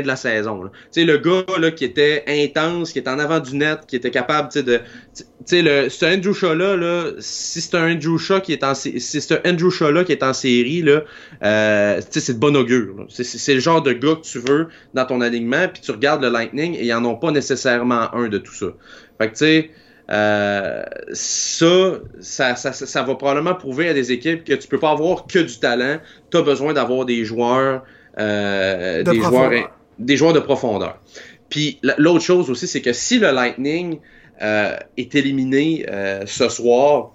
[0.00, 0.64] de la saison.
[0.64, 3.96] Tu sais, le gars là qui était intense, qui était en avant du net, qui
[3.96, 4.80] était capable, tu sais, de,
[5.16, 8.74] tu sais, le, ce Andrew Shaw là, si c'est un Andrew Shaw qui est en,
[8.74, 11.02] si c'est un Andrew Shaw là qui est en série là,
[11.42, 13.06] euh, tu sais, c'est de bon augure.
[13.08, 16.28] C'est le genre de gars que tu veux dans ton alignement, puis tu regardes le
[16.28, 18.66] Lightning et ils en ont pas nécessairement un de tout ça.
[19.18, 19.70] Fait que tu sais.
[20.10, 24.90] Euh, ça, ça, ça, ça, va probablement prouver à des équipes que tu peux pas
[24.90, 25.98] avoir que du talent.
[26.30, 27.84] Tu as besoin d'avoir des joueurs,
[28.18, 30.98] euh, des joueurs, des joueurs de profondeur.
[31.48, 33.98] Puis l'autre chose aussi, c'est que si le Lightning
[34.40, 37.12] euh, est éliminé euh, ce soir,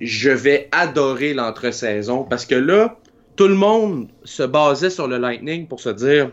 [0.00, 2.96] je vais adorer l'entre-saison parce que là,
[3.34, 6.30] tout le monde se basait sur le Lightning pour se dire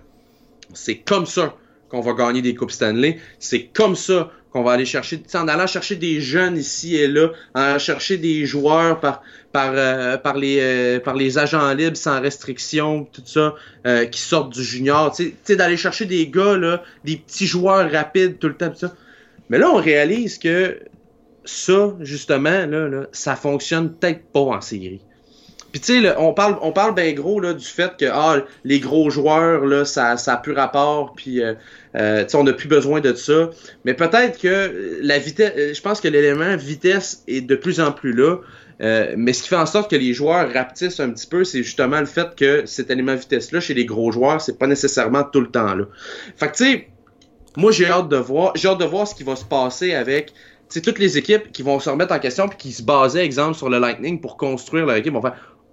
[0.74, 1.56] c'est comme ça
[1.90, 5.66] qu'on va gagner des Coupes Stanley, c'est comme ça qu'on va aller chercher, en allant
[5.66, 10.60] chercher des jeunes ici et là, en chercher des joueurs par par euh, par les
[10.62, 13.56] euh, par les agents libres sans restriction, tout ça,
[13.88, 17.92] euh, qui sortent du junior, tu sais, d'aller chercher des gars là, des petits joueurs
[17.92, 18.96] rapides tout le temps, tout ça.
[19.50, 20.80] Mais là, on réalise que
[21.46, 25.02] ça, justement, là, là ça fonctionne peut-être pas en série.
[25.74, 28.80] Puis tu sais, on parle, on parle bien gros là, du fait que ah, les
[28.80, 31.56] gros joueurs, là, ça, ça a plus rapport, puis euh,
[31.96, 33.50] euh on n'a plus besoin de ça.
[33.84, 37.92] Mais peut-être que la vitesse, euh, je pense que l'élément vitesse est de plus en
[37.92, 38.38] plus là.
[38.82, 41.64] Euh, mais ce qui fait en sorte que les joueurs rapetissent un petit peu, c'est
[41.64, 45.42] justement le fait que cet élément vitesse-là, chez les gros joueurs, c'est pas nécessairement tout
[45.42, 45.86] le temps là.
[46.38, 46.88] Fait que tu sais,
[47.58, 50.34] moi j'ai hâte de voir, j'ai hâte de voir ce qui va se passer avec
[50.70, 53.56] c'est toutes les équipes qui vont se remettre en question puis qui se basaient, exemple,
[53.56, 55.14] sur le Lightning pour construire leur équipe,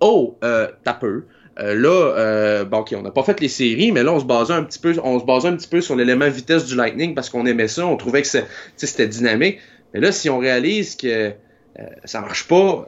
[0.01, 1.25] oh, euh, t'as peu.
[1.59, 4.25] Euh, là, euh, bon, ok, on n'a pas fait les séries, mais là, on se
[4.25, 7.15] basait un petit peu, on se basait un petit peu sur l'élément vitesse du Lightning
[7.15, 8.29] parce qu'on aimait ça, on trouvait que
[8.77, 9.59] c'était dynamique.
[9.93, 11.33] Mais là, si on réalise que
[11.79, 12.87] euh, ça marche pas,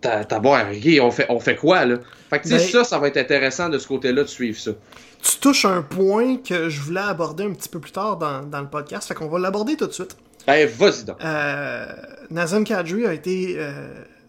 [0.00, 0.56] t'as bon,
[1.02, 1.96] on fait, on fait quoi, là?
[2.30, 4.70] Fait que, ben, ça, ça va être intéressant de ce côté-là de suivre ça.
[5.22, 8.60] Tu touches un point que je voulais aborder un petit peu plus tard dans, dans
[8.60, 10.16] le podcast, fait qu'on va l'aborder tout de suite.
[10.46, 11.16] Ben, vas-y donc.
[11.22, 11.86] Euh,
[12.30, 13.56] Nazem Kadri a été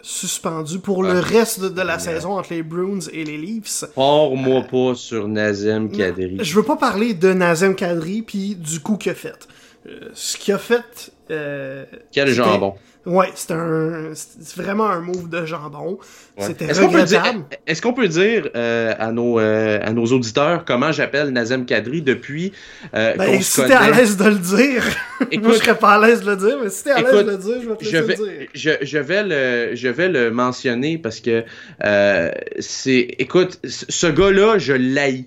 [0.04, 3.86] suspendu pour le reste de, la saison entre les Bruins et les Leafs.
[3.96, 6.38] Hors-moi euh, pas sur Nazem Kadri.
[6.42, 9.48] Je veux pas parler de Nazem Kadri puis du coup qu'il a fait.
[9.88, 11.12] Euh, ce qu'il a fait.
[11.32, 12.76] Euh, Quel jambon.
[13.06, 16.00] Ouais, c'est un, c'est vraiment un move de jambon.
[16.38, 17.44] C'était regrettable.
[17.68, 22.02] Est-ce qu'on peut dire euh, à nos euh, à nos auditeurs comment j'appelle Nazem Kadri
[22.02, 22.54] depuis
[22.96, 24.84] euh, ben, si t'es à l'aise de le dire,
[25.42, 27.32] moi je serais pas à l'aise de le dire, mais si t'es à l'aise de
[27.32, 28.48] le dire, je vais te je vais, le dire.
[28.54, 31.44] Je, je, vais le je vais le mentionner parce que
[31.84, 35.26] euh, c'est, écoute, ce gars-là, je l'haïs.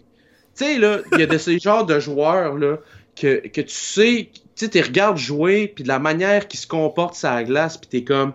[0.57, 2.79] Tu sais là, il y a de ces genres de joueurs là
[3.17, 7.29] que tu sais tu sais, regardes jouer, puis de la manière qu'il se comporte sur
[7.29, 8.33] la glace, puis t'es comme,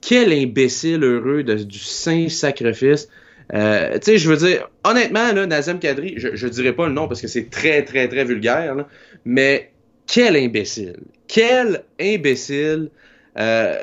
[0.00, 3.08] quel imbécile heureux de, du saint sacrifice.
[3.54, 6.92] Euh, tu sais, je veux dire, honnêtement, là, Nazem Kadri, je, je dirais pas le
[6.92, 8.84] nom parce que c'est très, très, très vulgaire,
[9.24, 9.70] mais
[10.06, 11.00] quel imbécile.
[11.28, 12.90] Quel imbécile.
[13.38, 13.76] Euh,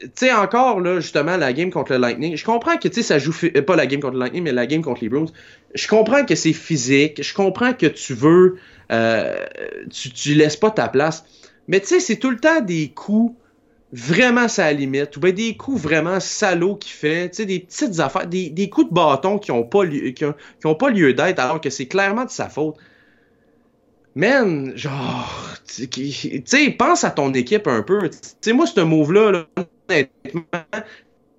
[0.00, 3.02] tu sais, encore, là, justement, la game contre le Lightning, je comprends que, tu sais,
[3.02, 3.32] ça joue,
[3.66, 5.26] pas la game contre le Lightning, mais la game contre les Bruins.
[5.74, 8.56] Je comprends que c'est physique, je comprends que tu veux
[8.92, 9.46] euh,
[9.90, 11.24] tu, tu laisses pas ta place.
[11.68, 13.34] Mais tu sais, c'est tout le temps des coups
[13.92, 18.26] vraiment sa limite, ou bien des coups vraiment salauds qu'il fait, tu des petites affaires,
[18.26, 21.70] des, coups de bâton qui ont pas lieu, qui ont, pas lieu d'être, alors que
[21.70, 22.76] c'est clairement de sa faute.
[24.14, 26.12] Man, genre, tu
[26.44, 28.08] sais, pense à ton équipe un peu.
[28.08, 29.46] Tu sais, moi, ce move-là,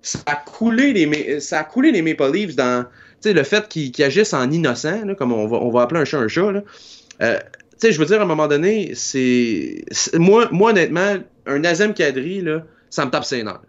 [0.00, 2.86] ça a coulé les, ça Maple Leafs dans,
[3.24, 6.18] le fait qu'ils agissent en innocent, là, comme on va, on va appeler un chat
[6.18, 6.52] un chat.
[7.22, 7.38] Euh,
[7.72, 9.84] tu sais, je veux dire, à un moment donné, c'est.
[10.14, 13.60] Moi, moi, honnêtement, un Nazem Kadri, là, ça me tape ses nerfs.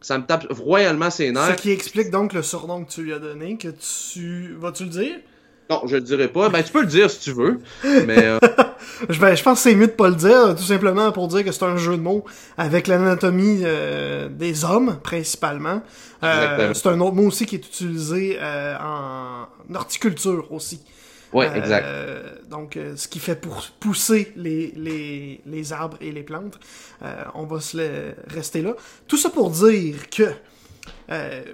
[0.00, 1.56] Ça me tape royalement ses nerfs.
[1.56, 4.54] Ce qui explique donc le surnom que tu lui as donné, que tu.
[4.58, 5.16] Vas-tu le dire?
[5.70, 6.50] Non, je le dirai pas.
[6.50, 7.60] Ben, tu peux le dire si tu veux.
[8.06, 8.22] Mais.
[8.24, 8.38] Euh...
[9.08, 11.52] je, je pense que c'est mieux de pas le dire, tout simplement pour dire que
[11.52, 12.24] c'est un jeu de mots
[12.58, 15.82] avec l'anatomie euh, des hommes, principalement.
[16.22, 20.82] Euh, c'est un autre mot aussi qui est utilisé en horticulture aussi.
[21.34, 21.84] Oui, exact.
[21.84, 26.58] Euh, donc, euh, ce qui fait pour pousser les, les, les arbres et les plantes.
[27.02, 28.74] Euh, on va se le rester là.
[29.08, 30.30] Tout ça pour dire que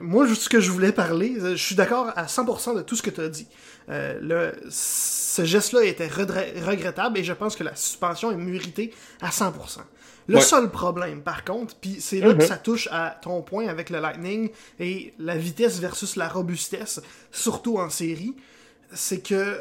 [0.01, 3.03] moi, juste ce que je voulais parler, je suis d'accord à 100% de tout ce
[3.03, 3.47] que tu as dit.
[3.89, 9.53] le, ce geste-là était regrettable et je pense que la suspension est méritée à 100%.
[10.27, 12.47] Le seul problème, par contre, puis c'est là que mm-hmm.
[12.47, 17.01] ça touche à ton point avec le Lightning et la vitesse versus la robustesse,
[17.33, 18.35] surtout en série,
[18.93, 19.59] c'est que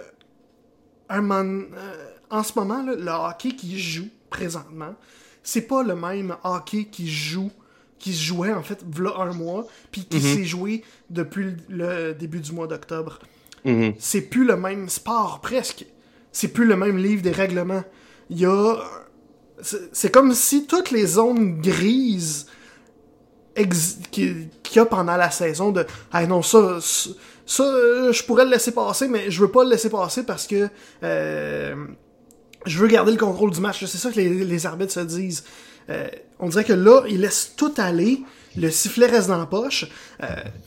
[1.10, 1.72] un euh,
[2.30, 4.96] en ce moment, le hockey qui joue présentement,
[5.44, 7.52] c'est pas le même hockey qui joue
[7.98, 10.24] qui se jouait en fait v'là un mois, puis qui mhm.
[10.24, 13.20] s'est joué depuis le début du mois d'octobre.
[13.66, 13.94] Mhm.
[14.00, 15.86] C'est plus le même sport presque.
[16.32, 17.84] C'est plus le même livre des règlements.
[18.30, 18.78] Il y a
[19.92, 22.46] c'est comme si toutes les zones grises
[24.12, 26.80] qu'il y a pendant la saison de ah non ça
[27.50, 30.46] ça, euh, je pourrais le laisser passer, mais je veux pas le laisser passer parce
[30.46, 30.70] que
[31.02, 31.74] euh,
[32.68, 33.84] je veux garder le contrôle du match.
[33.86, 35.44] C'est ça que les, arbitres se disent.
[35.90, 36.08] Euh,
[36.38, 38.22] on dirait que là, ils laissent tout aller.
[38.56, 39.88] Le sifflet reste dans la poche.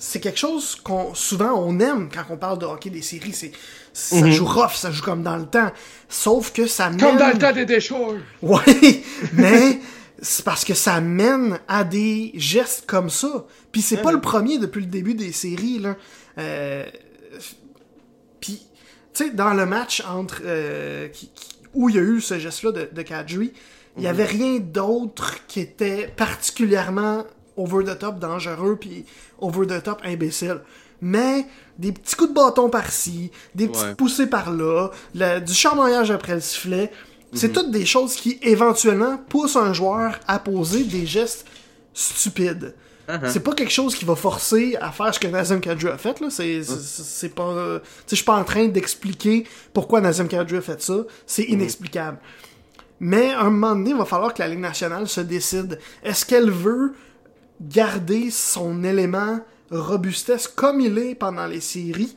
[0.00, 3.32] c'est quelque chose qu'on souvent on aime quand on parle de hockey des séries.
[3.32, 3.52] C'est
[3.92, 4.32] ça mhm.
[4.32, 5.70] joue rough, ça joue comme dans le temps.
[6.08, 6.98] Sauf que ça mène.
[6.98, 7.94] Comme dans le temps des déchets.
[8.42, 9.78] Oui, mais
[10.22, 13.44] c'est parce que ça mène à des gestes comme ça.
[13.72, 15.96] Puis c'est pas le premier depuis le début des séries là.
[16.38, 16.84] Euh,
[18.40, 18.62] puis,
[19.14, 21.08] tu sais, dans le match entre euh,
[21.74, 23.52] où il y a eu ce geste-là de, de Kadri,
[23.96, 27.24] Il y avait rien d'autre qui était particulièrement
[27.56, 29.04] over the top dangereux puis
[29.38, 30.60] over the top imbécile.
[31.02, 31.46] Mais
[31.78, 33.94] des petits coups de bâton par-ci, des petites Ouais.
[33.96, 34.90] poussées par-là,
[35.40, 36.90] du charmaillage après le sifflet,
[37.32, 37.52] c'est Mhm.
[37.54, 41.46] toutes des choses qui éventuellement poussent un joueur à poser des gestes
[41.94, 42.74] stupides.
[43.08, 43.28] Uh-huh.
[43.30, 46.20] C'est pas quelque chose qui va forcer à faire ce que Nazem Kadri a fait
[46.20, 46.28] là.
[46.30, 47.42] C'est pas.
[47.48, 50.98] euh, Tu sais, je suis pas en train d'expliquer pourquoi Nazem Kadri a fait ça.
[51.26, 52.18] C'est inexplicable.
[53.00, 55.80] Mais à un moment donné, il va falloir que la Ligue nationale se décide.
[56.04, 56.94] Est-ce qu'elle veut
[57.60, 59.40] garder son élément
[59.70, 62.16] robustesse comme il est pendant les séries?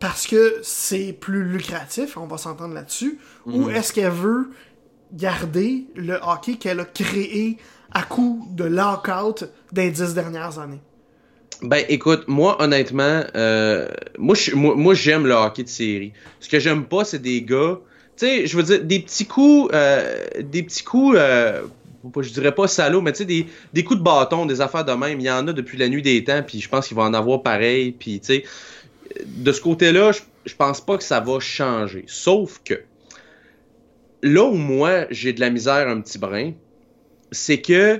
[0.00, 4.50] Parce que c'est plus lucratif, on va s'entendre là-dessus, ou est-ce qu'elle veut
[5.12, 7.58] garder le hockey qu'elle a créé
[7.92, 10.80] à coup de lockout des dix dernières années?
[11.62, 16.12] Ben écoute, moi honnêtement, euh, moi moi, moi, j'aime le hockey de série.
[16.40, 17.78] Ce que j'aime pas, c'est des gars,
[18.16, 21.62] tu sais, je veux dire des petits coups, euh, des petits coups, euh,
[22.20, 24.92] je dirais pas salaud, mais tu sais des, des coups de bâton, des affaires de
[24.92, 25.20] même.
[25.20, 27.14] Il y en a depuis la nuit des temps, puis je pense qu'il va en
[27.14, 28.44] avoir pareil, puis tu sais,
[29.24, 32.04] de ce côté-là, je, je pense pas que ça va changer.
[32.06, 32.74] Sauf que
[34.22, 36.52] là où moi j'ai de la misère un petit brin,
[37.32, 37.96] c'est que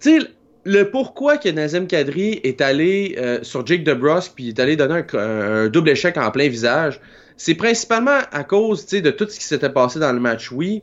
[0.00, 0.26] tu sais,
[0.64, 5.02] le pourquoi que Nazem Kadri est allé euh, sur Jake DeBrusque puis est allé donner
[5.14, 7.00] un, un double échec en plein visage,
[7.36, 10.50] c'est principalement à cause tu sais, de tout ce qui s'était passé dans le match,
[10.52, 10.82] oui.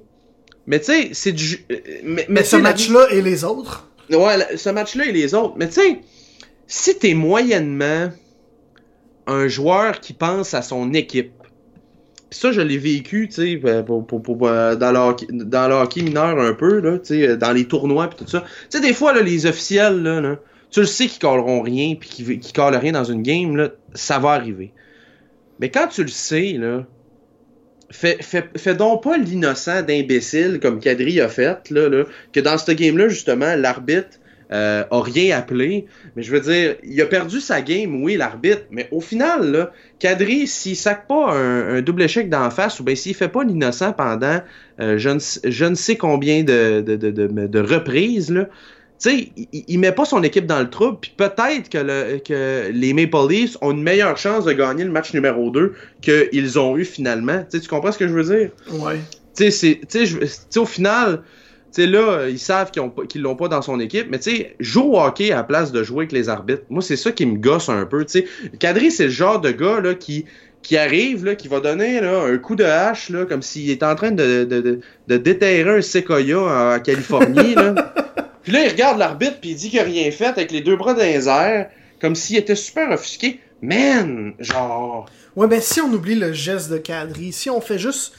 [0.66, 1.66] Mais tu sais, c'est du.
[1.72, 5.56] euh, Mais, Mais tu ce match-là et les autres, Ouais, ce match-là et les autres.
[5.58, 6.00] Mais tu sais,
[6.68, 8.10] si t'es moyennement
[9.28, 11.32] un joueur qui pense à son équipe,
[12.34, 16.54] ça, je l'ai vécu, tu sais, euh, pour, euh, dans, le hockey, dans mineur un
[16.54, 18.42] peu, là, tu sais, euh, dans les tournois pis tout ça.
[18.42, 20.40] Tu sais, des fois, là, les officiels, là, là,
[20.72, 23.70] tu le sais qu'ils colleront rien pis qu'ils qu'ils collent rien dans une game, là,
[23.94, 24.74] ça va arriver.
[25.60, 26.86] Mais quand tu le sais, là,
[27.92, 32.58] fais, fais, fais donc pas l'innocent d'imbécile comme Kadri a fait, là, là, que dans
[32.58, 34.20] ce game-là, justement, l'arbitre
[34.54, 35.88] euh, a rien appelé.
[36.16, 39.72] Mais je veux dire, il a perdu sa game, oui, l'arbitre, mais au final, là,
[40.00, 43.44] Kadri, s'il sac pas un, un double échec d'en face, ou bien s'il fait pas
[43.44, 44.40] l'innocent pendant
[44.80, 48.46] euh, je, ne, sais- je ne sais combien de, de, de, reprises, là,
[49.02, 52.20] tu sais, il, il met pas son équipe dans le trouble, puis peut-être que, le,
[52.20, 56.60] que les Maple Leafs ont une meilleure chance de gagner le match numéro 2 qu'ils
[56.60, 57.44] ont eu finalement.
[57.52, 58.52] Tu comprends ce que je veux dire?
[58.72, 59.00] ouais.
[59.36, 59.80] tu sais,
[60.58, 61.24] au final,
[61.82, 65.00] sais, là, ils savent qu'ils l'ont pas dans son équipe, mais tu sais, joue au
[65.00, 66.64] hockey à la place de jouer avec les arbitres.
[66.70, 68.28] Moi, c'est ça qui me gosse un peu, tu sais.
[68.60, 70.26] Kadri, c'est le genre de gars, là, qui,
[70.62, 73.86] qui arrive, là, qui va donner, là, un coup de hache, là, comme s'il était
[73.86, 77.76] en train de, de, de, de déterrer un séquoia en Californie, là.
[78.44, 80.76] Puis là, il regarde l'arbitre, puis il dit qu'il a rien fait avec les deux
[80.76, 81.70] bras dans les airs,
[82.02, 83.40] comme s'il était super offusqué.
[83.62, 85.06] Man, genre...
[85.38, 88.14] Ouais, ben si on oublie le geste de Kadri, si on fait juste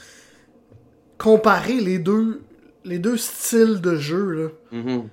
[1.19, 2.41] comparer les deux,
[2.85, 5.09] les deux styles de jeu, là, mhm.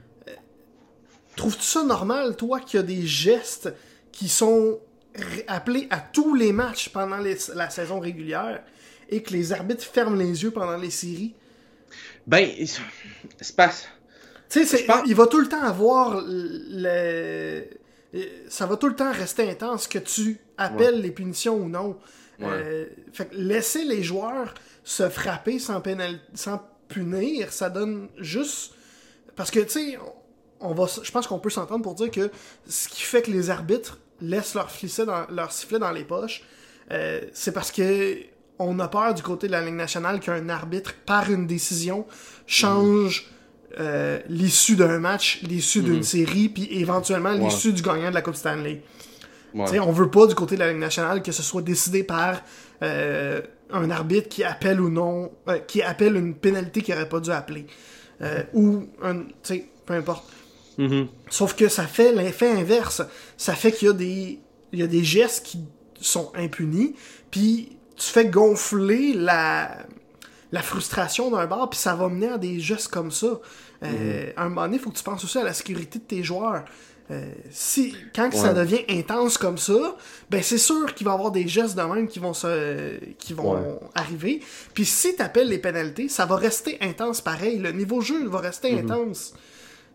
[1.36, 3.72] trouves-tu ça normal, toi, qu'il y a des gestes
[4.12, 4.78] qui sont
[5.46, 8.62] appelés à tous les matchs pendant les- la saison régulière
[9.08, 11.34] et que les arbitres ferment les yeux pendant les séries?
[12.26, 12.48] Ben,
[13.40, 13.70] c'est pas...
[14.48, 17.64] Tu sais, pense- il va tout le temps avoir le...
[18.48, 21.98] Ça va tout le temps rester intense que tu appelles les punitions ou non.
[22.38, 22.48] Ouais.
[22.50, 24.52] Euh, fait que laisser les joueurs
[24.84, 26.20] se frapper sans, pénal...
[26.34, 26.60] sans
[26.92, 28.74] punir, ça donne juste...
[29.36, 29.98] Parce que, tu sais,
[30.60, 30.86] on va...
[31.02, 32.30] je pense qu'on peut s'entendre pour dire que
[32.68, 36.44] ce qui fait que les arbitres laissent leur, sifflet dans, leur sifflet dans les poches,
[36.90, 38.16] euh, c'est parce que
[38.58, 42.06] on a peur du côté de la Ligue nationale qu'un arbitre, par une décision,
[42.46, 43.26] change
[43.80, 47.38] euh, l'issue d'un match, l'issue d'une série, puis éventuellement Ouais.
[47.38, 48.82] l'issue du gagnant de la Coupe Stanley.
[49.54, 49.64] Ouais.
[49.64, 52.04] Tu sais, on veut pas du côté de la Ligue nationale que ce soit décidé
[52.04, 52.42] par
[52.82, 53.40] euh,
[53.72, 57.30] un arbitre qui appelle ou non, euh, qui appelle une pénalité qu'il aurait pas dû
[57.30, 57.66] appeler.
[58.20, 60.24] Euh, ou un, tu sais, peu importe.
[60.78, 61.08] Mhm.
[61.28, 63.02] Sauf que ça fait l'effet inverse.
[63.36, 64.38] Ça fait qu'il y a des,
[64.72, 65.64] il y a des gestes qui
[66.00, 66.94] sont impunis,
[67.30, 69.76] puis tu fais gonfler la,
[70.50, 73.40] la frustration d'un bar, puis ça va mener à des gestes comme ça.
[73.84, 76.04] Euh, À un moment donné, il faut que tu penses aussi à la sécurité de
[76.04, 76.64] tes joueurs.
[77.10, 79.96] Euh, si, quand ça devient intense comme ça,
[80.30, 83.34] ben c'est sûr qu'il va y avoir des gestes de même qui vont se, qui
[83.34, 83.78] vont Ouais.
[83.94, 84.40] arriver.
[84.72, 87.58] Puis si tu appelles les pénalités, ça va rester intense pareil.
[87.58, 89.34] Le niveau jeu va rester intense.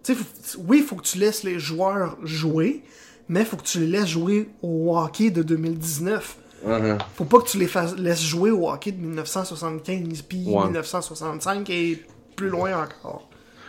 [0.03, 2.83] Tu sais, faut- oui, il faut que tu laisses les joueurs jouer,
[3.29, 6.37] mais faut que tu les laisses jouer au hockey de 2019.
[6.65, 6.97] Mhm.
[7.15, 10.63] Faut pas que tu les fasses, laisses jouer au hockey de 1975 puis Ouais.
[10.65, 12.03] 1965 et
[12.35, 13.26] plus loin encore.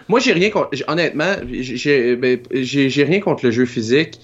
[0.08, 0.70] Moi, j'ai rien contre.
[0.88, 4.18] Honnêtement, ben, j'ai rien contre le jeu physique.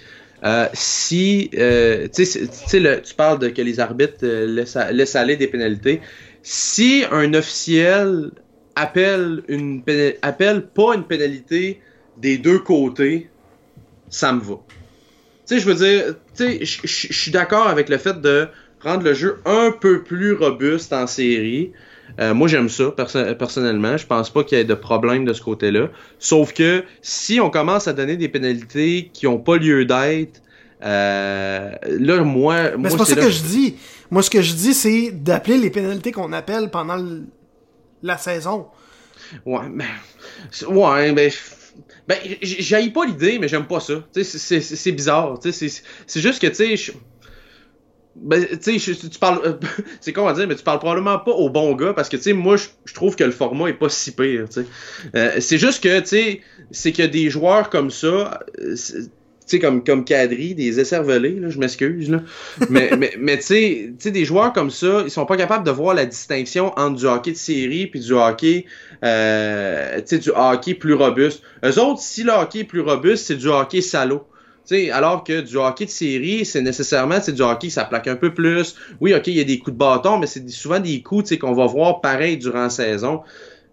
[0.45, 4.47] Euh, si, euh, tu parles de que les arbitres euh,
[4.93, 6.03] laissent, aller des pénalités.
[6.43, 8.31] Si un officiel
[8.77, 9.83] appelle, une,
[10.21, 11.81] appelle pas une pénalité
[12.19, 13.31] des deux côtés,
[14.11, 14.61] ça me va.
[15.47, 18.49] Tu sais, je veux dire, je suis d'accord avec le fait de
[18.81, 21.73] rendre le jeu un peu plus robuste en série.
[22.21, 23.97] Euh, moi, j'aime ça, personnellement.
[23.97, 25.89] Je pense pas qu'il y ait de problème de ce côté-là.
[26.19, 30.43] Sauf que si on commence à donner des pénalités qui ont pas lieu d'être,
[30.85, 32.77] euh, là, moi.
[32.79, 33.77] Mais c'est pas ça que je dis.
[34.11, 37.03] Moi, ce que je dis, c'est d'appeler les pénalités qu'on appelle pendant
[38.03, 38.67] la saison.
[39.45, 39.85] Ouais, mais.
[40.69, 41.31] Ouais, ben.
[42.07, 43.95] Ben, j'aille pas l'idée, mais j'aime pas ça.
[44.13, 45.39] C'est bizarre.
[45.43, 46.93] C'est juste que, tu sais,
[48.17, 49.41] ben, tu sais, tu parles.
[49.45, 49.55] Euh,
[50.01, 52.23] c'est con à dire, mais tu parles probablement pas au bon gars parce que, tu
[52.23, 54.67] sais, moi, je trouve que le format est pas si pire, tu sais.
[55.17, 56.41] Euh, c'est juste que, tu sais,
[56.71, 58.41] c'est que des joueurs comme ça.
[58.61, 58.77] Euh,
[59.47, 62.23] tu sais, comme, comme Cadry, des écervelés, là, je m'excuse, là.
[62.71, 65.95] mais, mais, mais tu sais, des joueurs comme ça, ils sont pas capables de voir
[65.95, 68.65] la distinction entre du hockey de série puis du hockey,
[69.05, 71.43] euh, tu sais, du hockey plus robuste.
[71.63, 74.27] Eux autres, si le hockey est plus robuste, c'est du hockey salaud.
[74.65, 78.33] Sais alors que du hockey de série, c'est nécessairement du hockey, ça plaque un peu
[78.33, 78.77] plus.
[79.01, 81.53] Oui, ok, il y a des coups de bâton, mais c'est souvent des coups qu'on
[81.53, 83.23] va voir pareil durant la saison.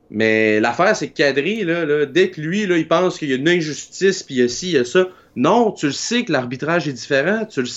[0.09, 3.33] Mais l'affaire, c'est que Cadry, là, là, dès que lui, là, il pense qu'il y
[3.33, 6.33] a une injustice, puis il ci, il y a ça, non, tu le sais que
[6.33, 7.45] l'arbitrage est différent.
[7.45, 7.67] Tu le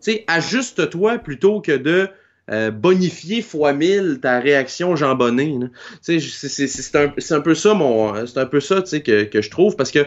[0.00, 2.08] sais, ajuste-toi plutôt que de
[2.50, 5.58] euh, bonifier fois mille ta réaction jambonnée.
[6.00, 6.18] C'est
[6.94, 8.26] un, un peu ça mon.
[8.26, 10.06] C'est un peu ça que, que je trouve parce que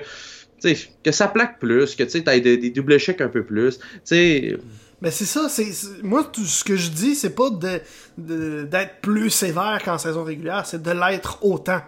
[0.62, 3.80] que ça plaque plus, que tu as des, des doubles échecs un peu plus.
[4.04, 4.58] sais
[5.02, 5.68] ben c'est ça, c'est
[6.04, 7.82] moi tout ce que je dis, c'est pas de
[8.18, 11.82] d'être plus sévère qu'en saison régulière, c'est de l'être autant.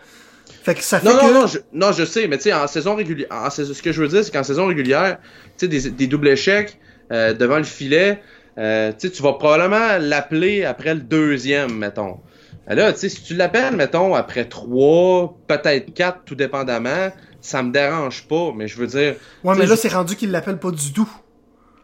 [0.63, 1.33] Fait que ça fait non, que...
[1.33, 4.07] non, je, non, je sais, mais tu sais, en saison régulière, ce que je veux
[4.09, 5.17] dire, c'est qu'en saison régulière,
[5.57, 6.77] tu sais, des, des, doubles échecs
[7.11, 8.21] euh, devant le filet,
[8.57, 12.19] euh, tu vas probablement l'appeler après le deuxième, mettons.
[12.67, 17.11] Ben là, tu sais, si tu l'appelles, mettons, après trois, peut-être quatre, tout dépendamment,
[17.47, 19.15] ça me dérange pas, mais je veux dire...
[19.43, 21.09] Ouais, mais là, c'est rendu qu'il l'appelle pas du tout.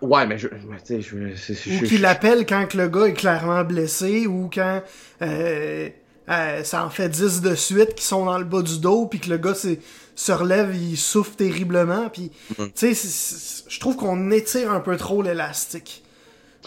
[0.02, 0.50] Ouais, mais je.
[0.90, 4.82] je, je ou qu'il l'appelle quand le gars est clairement blessé, ou quand
[5.22, 5.90] euh,
[6.30, 9.22] euh, ça en fait 10 de suite qui sont dans le bas du dos, puis
[9.22, 12.66] que le gars se relève, il souffre terriblement, puis mm.
[12.76, 16.04] tu sais, je trouve qu'on étire un peu trop l'élastique.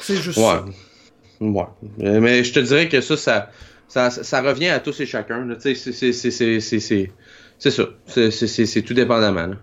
[0.00, 0.44] C'est juste ouais.
[0.44, 0.64] ça.
[1.40, 1.66] Ouais.
[1.98, 3.50] Mais je te dirais que ça, ça,
[3.86, 5.46] ça, ça revient à tous et chacun.
[5.60, 7.10] Tu sais,
[7.58, 7.84] c'est ça.
[8.06, 9.46] C'est tout dépendamment.
[9.46, 9.56] Là.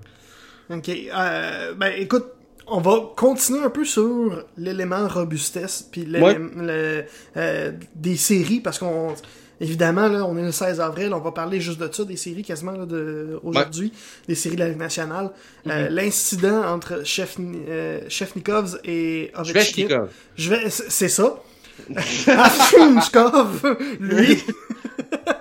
[0.70, 0.90] Ok.
[0.90, 2.26] Euh, ben écoute,
[2.68, 9.16] on va continuer un peu sur l'élément robustesse puis euh, des séries parce qu'on
[9.62, 12.44] Évidemment, là, on est le 16 avril, on va parler juste de ça, des séries
[12.44, 13.94] quasiment de, aujourd'hui,
[14.28, 15.32] des séries de la Ligue nationale.
[15.68, 15.96] Euh, mhm.
[15.96, 20.08] L'incident entre Chef, euh, Chefnikovs et Ovechkin.
[20.36, 21.42] Je vais, c'est ça.
[21.98, 24.44] Chefnikov, lui.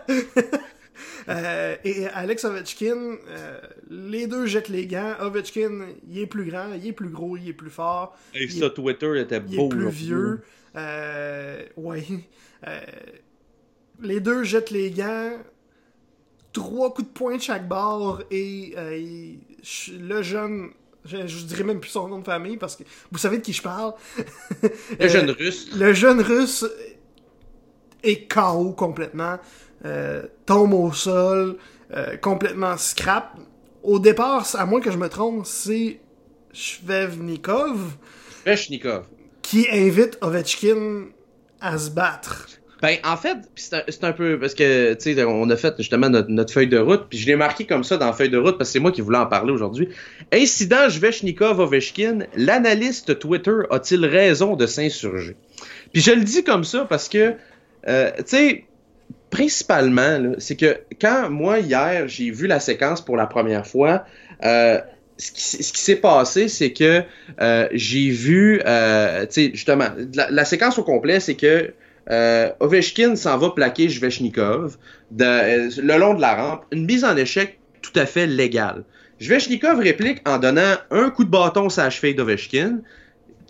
[1.29, 3.17] Euh, et Alex Ovechkin,
[3.91, 5.15] les deux jettent les gants.
[5.21, 8.17] Ovechkin, il est plus grand, il est plus gros, il est plus fort.
[8.35, 9.53] Et ça, Twitter était beau.
[9.53, 10.41] Il est plus vieux.
[11.77, 12.05] ouais
[14.03, 15.33] les deux jettent les gants,
[16.53, 19.35] trois coups de poing de chaque bord et euh,
[19.99, 20.71] le jeune
[21.05, 23.53] je, je dirais même plus son nom de famille parce que vous savez de qui
[23.53, 23.95] je parle.
[25.01, 25.71] le jeune euh, russe.
[25.75, 26.65] Le jeune russe
[28.05, 29.39] est KO complètement,
[29.85, 31.57] euh, tombe au sol,
[32.23, 33.37] complètement scrap.
[33.83, 36.01] Au départ, à moins que je me trompe, c'est
[36.53, 37.97] Shvevnikov.
[38.45, 39.05] Shvechnikov.
[39.43, 41.07] Qui invite Ovechkin
[41.61, 42.47] à se battre.
[42.83, 46.53] Ben, en fait, c'est un, peu parce que, tu sais, on a fait justement notre,
[46.53, 48.71] feuille de route, puis je l'ai marqué comme ça dans la feuille de route parce
[48.71, 49.89] que c'est moi qui voulais en parler aujourd'hui.
[50.33, 55.37] Incident Jvechnikov Ovechkin, l'analyste Twitter a-t-il raison de s'insurger?
[55.93, 57.35] Puis je le dis comme ça parce que,
[57.87, 58.65] euh, tu sais,
[59.33, 64.05] principalement, c'est que quand moi, hier, j'ai vu la séquence pour la première fois,
[64.45, 64.79] euh,
[65.19, 67.03] ce qui, s'est passé, c'est que
[67.41, 68.67] euh, j'ai vu, tu
[69.31, 69.89] sais, justement,
[70.31, 71.73] la, séquence au complet, c'est que
[72.11, 74.77] euh, Ovechkin s'en va plaquer Jvechnikov
[75.21, 76.65] euh, le long de la rampe.
[76.73, 78.85] Une mise en échec tout à fait légale.
[79.21, 82.81] Jvechnikov réplique en donnant un coup de bâton sur la cheville d'Ovechkin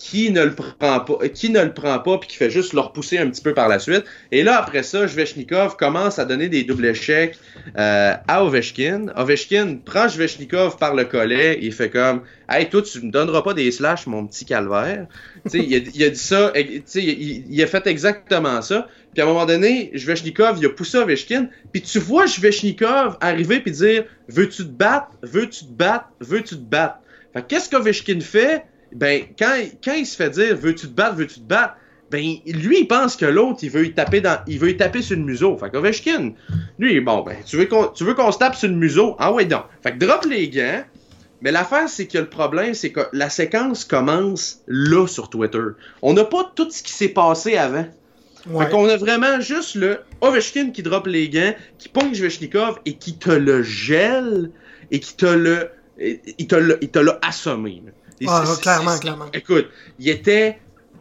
[0.03, 2.81] qui ne le prend pas, qui ne le prend pas puis qui fait juste le
[2.81, 4.05] repousser un petit peu par la suite.
[4.33, 7.39] Et là après ça, Jvechnikov commence à donner des doubles échecs
[7.79, 9.07] euh, à Ovechkin.
[9.17, 13.55] Ovechkin prend Jvechnikov par le collet, il fait comme "Hey toi tu me donneras pas
[13.55, 15.07] des slash mon petit calvaire."
[15.55, 16.83] il, a, il a dit ça, il,
[17.49, 18.89] il, a fait exactement ça.
[19.15, 23.61] Puis à un moment donné, Jvechnikov, il a poussé Ovechkin, puis tu vois Jvechnikov arriver
[23.61, 25.11] puis dire "Veux-tu te battre?
[25.23, 26.07] Veux-tu te battre?
[26.19, 26.97] Veux-tu te battre
[27.33, 28.65] Fait qu'est-ce qu'Ovechkin fait?
[28.95, 31.77] Ben, quand, quand il se fait dire veux-tu te battre, veux-tu te battre,
[32.11, 35.01] ben lui il pense que l'autre il veut y taper dans il veut y taper
[35.01, 35.57] sur le museau.
[35.57, 36.35] Fait qu'Ovechkin,
[36.79, 39.17] lui bon ben tu veux qu'on tu veux qu'on se tape sur le museau?
[39.19, 39.65] Ah ouais donc.
[39.83, 40.85] Fait que drop les gants.
[41.41, 45.63] Mais l'affaire c'est que le problème c'est que la séquence commence là sur Twitter.
[46.03, 47.87] On n'a pas tout ce qui s'est passé avant.
[48.47, 48.67] Ouais.
[48.67, 52.95] Fait qu'on a vraiment juste le Ovechkin qui drop les gants, qui pogne Svechnikov et
[52.95, 54.51] qui te le gèle
[54.91, 57.83] et qui te le il te l'a il te l'a assommé.
[57.87, 57.93] là.
[58.29, 58.97] Ah, clairement.
[59.33, 59.69] Écoute,
[59.99, 60.59] il était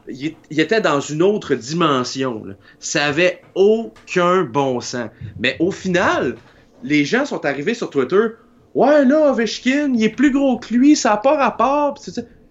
[0.07, 2.43] il, il était dans une autre dimension.
[2.43, 2.55] là.
[2.79, 5.09] Ça avait aucun bon sens.
[5.39, 6.35] Mais au final,
[6.83, 8.27] les gens sont arrivés sur Twitter.
[8.73, 11.97] Ouais, là, Ovechkin, il est plus gros que lui, ça n'a pas rapport.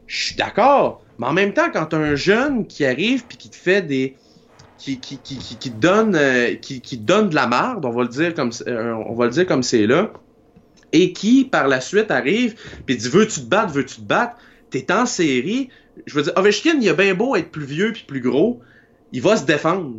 [0.06, 1.02] Je suis d'accord.
[1.18, 4.16] Mais en même temps, quand t'as un jeune qui arrive puis qui te fait des.
[4.78, 8.08] qui, qui, qui, donne, euh, qui, qui te donne de la marde, on va le
[8.08, 10.10] dire comme, euh, on va le dire comme c'est là,
[10.92, 12.54] et qui, par la suite, arrive
[12.86, 14.36] puis dit Veux-tu te battre, veux-tu te battre
[14.70, 15.68] T'es en série.
[16.06, 18.60] Je veux dire, Ovechkin, il a bien beau être plus vieux puis plus gros,
[19.12, 19.94] il va se défendre.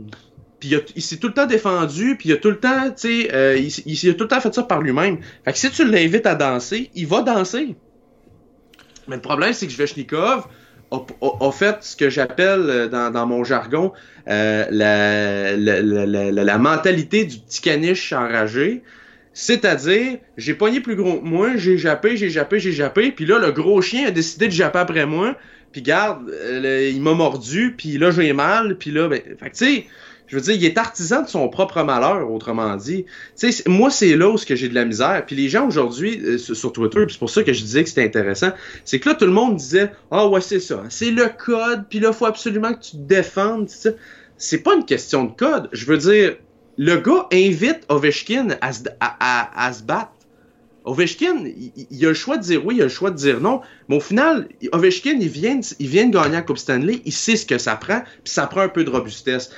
[0.59, 3.33] Puis il, s'est tout le temps défendu, puis il a tout le temps, tu sais,
[3.33, 5.17] euh, il, il, il a tout le temps fait ça par lui-même.
[5.43, 7.75] Fait que si tu l'invites à danser, il va danser.
[9.07, 10.47] Mais le problème, c'est que Svechnikov
[10.91, 13.93] a, fait ce que j'appelle euh, dans, mon jargon
[14.27, 14.65] euh,
[16.41, 18.83] la mentalité du petit caniche enragé.
[19.33, 23.39] C'est-à-dire, j'ai pogné plus gros que moi, j'ai jappé, j'ai jappé, j'ai jappé, puis là,
[23.39, 25.37] le gros chien a décidé de japper après moi,
[25.71, 29.65] puis garde, euh, il m'a mordu, puis là, j'ai mal, puis là, ben, fait tu
[29.65, 29.85] sais,
[30.31, 33.05] je veux dire, il est artisan de son propre malheur, autrement dit.
[33.37, 35.25] Tu sais, moi, c'est là où ce que j'ai de la misère.
[35.25, 38.05] Puis les gens aujourd'hui, euh, sur, Twitter, c'est pour ça que je disais que c'était
[38.05, 38.51] intéressant,
[38.85, 41.99] c'est que là, tout le monde disait, ah ouais, c'est ça, c'est le code, puis
[41.99, 43.95] là, faut absolument que tu te défendes, tu sais.
[44.37, 45.69] C'est pas une question de code.
[45.71, 46.37] Je veux dire,
[46.81, 50.11] le gars invite Ovechkin à se, à, se battre.
[50.83, 53.39] Ovechkin, il, il- a le choix de dire oui, il a le choix de dire
[53.39, 57.01] non, mais au final, Ovechkin, il vient, de- il vient de gagner la Coupe Stanley,
[57.05, 59.51] il sait ce que ça prend, puis ça prend un peu de robustesse.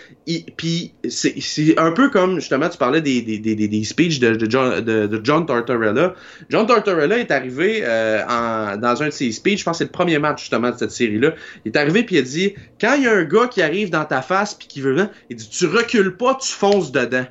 [0.58, 4.50] Puis c'est un peu comme, justement, tu parlais des, des, des, des- speeches de, de,
[4.50, 6.14] John, de, John Tortorella.
[6.50, 9.84] John Tortorella est arrivé euh, en- dans un de ses speeches, je pense que c'est
[9.86, 11.36] le premier match, justement, de cette série-là.
[11.66, 13.90] Il est arrivé, puis il a dit, quand il y a un gars qui arrive
[13.90, 17.26] dans ta face, puis qui veut, il dit, tu recules pas, tu fonces dedans.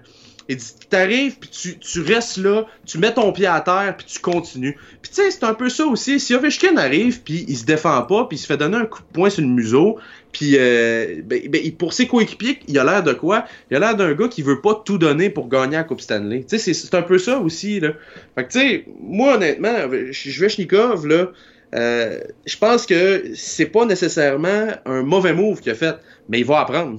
[0.48, 4.06] Il dit, t'arrives, puis tu, tu restes là, tu mets ton pied à terre, puis
[4.06, 4.76] tu continues.
[5.02, 6.18] Puis tu sais, c'est un peu ça aussi.
[6.20, 9.00] Si Ovechkin arrive, puis il se défend pas, puis il se fait donner un coup
[9.00, 9.98] de poing sur le museau,
[10.32, 13.44] puis euh, ben, ben, pour ses coéquipiers, il a l'air de quoi?
[13.70, 16.44] Il a l'air d'un gars qui veut pas tout donner pour gagner la Coupe Stanley.
[16.48, 17.92] Tu sais, c'est- un peu ça aussi, là.
[18.34, 19.74] Fait que tu sais, moi, honnêtement,
[20.12, 21.28] Svechnikov, là,
[21.74, 25.96] euh, je pense que c'est pas nécessairement un mauvais move qu'il a fait,
[26.28, 26.98] mais il va apprendre.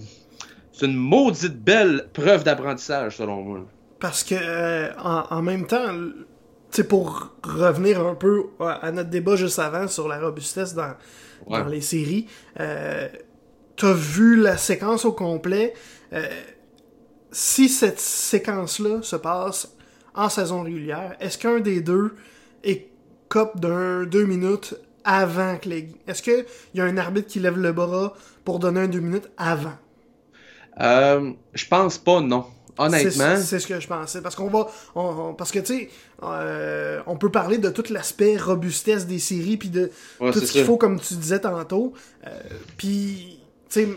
[0.74, 3.60] C'est une maudite belle preuve d'apprentissage, selon moi.
[4.00, 5.86] Parce que, euh, en, en même temps,
[6.72, 10.94] tu pour revenir un peu à notre débat juste avant sur la robustesse dans,
[11.46, 11.60] Ouais.
[11.60, 12.26] dans les séries,
[12.60, 13.08] euh,
[13.76, 15.74] t'as vu la séquence au complet.
[16.14, 16.26] euh,
[17.32, 19.76] si cette séquence-là se passe
[20.16, 22.14] en saison régulière, est-ce qu'un des deux
[22.64, 22.88] est
[23.30, 25.90] cop d'un deux minutes avant que les...
[26.08, 26.46] Est-ce qu'il
[26.76, 28.14] y a un arbitre qui lève le bras
[28.46, 29.74] pour donner un deux minutes avant?
[30.82, 32.46] Euh, je pense pas, non.
[32.78, 33.36] Honnêtement.
[33.38, 34.22] C'est ce que je pensais.
[34.22, 34.68] Parce qu'on va.
[34.96, 35.90] on- on- parce que, tu sais,
[36.24, 40.52] euh, on peut parler de tout l'aspect robustesse des séries, puis de Ouais, tout ce
[40.52, 41.94] qu'il faut, comme tu disais tantôt.
[42.26, 42.30] Euh,
[42.78, 43.88] puis, tu sais,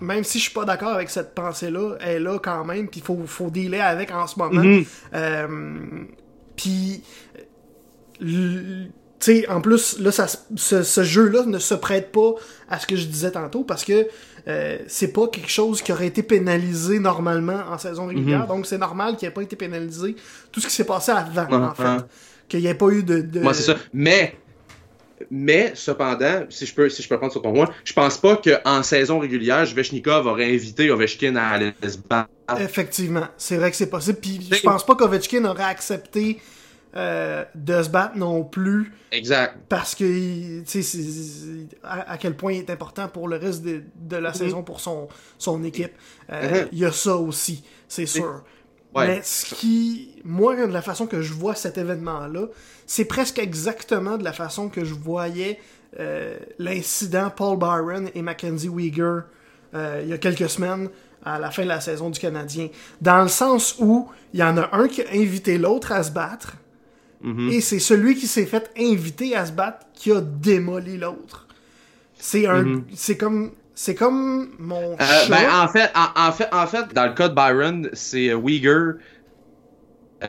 [0.00, 3.00] même si je suis pas d'accord avec cette pensée-là, elle est là quand même, puis
[3.00, 4.62] il faut, faut dealer avec en ce moment.
[4.62, 4.84] Mhm.
[5.14, 5.48] Euh,
[6.54, 7.02] puis,
[8.20, 8.90] tu
[9.20, 12.34] sais, en plus, là, ça, ce jeu-là ne se prête pas
[12.68, 14.06] à ce que je disais tantôt parce que
[14.48, 18.46] euh, c'est pas quelque chose qui aurait été pénalisé normalement en saison régulière.
[18.46, 20.16] Donc, c'est normal qu'il ait pas été pénalisé
[20.50, 21.74] tout ce qui s'est passé avant, en Mhm.
[21.74, 22.04] fait.
[22.48, 23.20] Qu'il n'y ait pas eu de.
[23.20, 23.40] de...
[23.40, 23.76] Moi, c'est ça.
[23.92, 24.36] Mais,
[25.30, 28.36] mais, cependant, si je peux, si je peux prendre sur ton point, je pense pas
[28.36, 32.28] qu'en saison régulière, Svechnikov aurait invité Ovechkin à aller se battre.
[32.60, 34.18] Effectivement, c'est vrai que c'est possible.
[34.20, 36.40] Puis, je pense pas qu'Ovechkin aurait accepté
[36.94, 38.92] euh, de se battre non plus.
[39.12, 39.56] Exact.
[39.68, 43.82] parce que tu sais à, à quel point il est important pour le reste de,
[43.96, 45.92] de la saison pour son, son équipe.
[46.30, 46.68] Euh, Mhm.
[46.72, 48.42] Il y a ça aussi, c'est sûr.
[48.94, 49.06] Ouais.
[49.06, 52.46] Mais ce qui, moi, de la façon que je vois cet événement-là,
[52.86, 55.58] c'est presque exactement de la façon que je voyais
[55.98, 59.24] euh, l'incident Paul Byron et Mackenzie Weegar
[59.74, 60.90] il y a quelques semaines
[61.24, 62.68] à la fin de la saison du Canadien.
[63.00, 66.10] Dans le sens où il y en a un qui a invité l'autre à se
[66.10, 66.56] battre,
[67.22, 67.50] Mhm.
[67.50, 71.46] et c'est celui qui s'est fait inviter à se battre qui a démoli l'autre.
[72.18, 72.84] C'est un, Mhm.
[72.94, 75.28] c'est comme, c'est comme mon Euh, chat.
[75.28, 78.38] ben, en fait, en, en fait, en fait, dans le cas de Byron, c'est euh,
[78.38, 78.94] Uyghur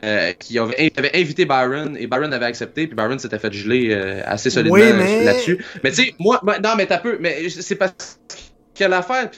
[0.04, 3.90] euh, qui avait, avait invité Byron et Byron avait accepté, puis Byron s'était fait geler
[3.92, 5.64] euh, assez solidement Oui, mais- là-dessus.
[5.84, 8.20] Mais tu sais, moi, moi- non, mais t'as peu, mais c'est parce
[8.74, 9.30] que l'affaire,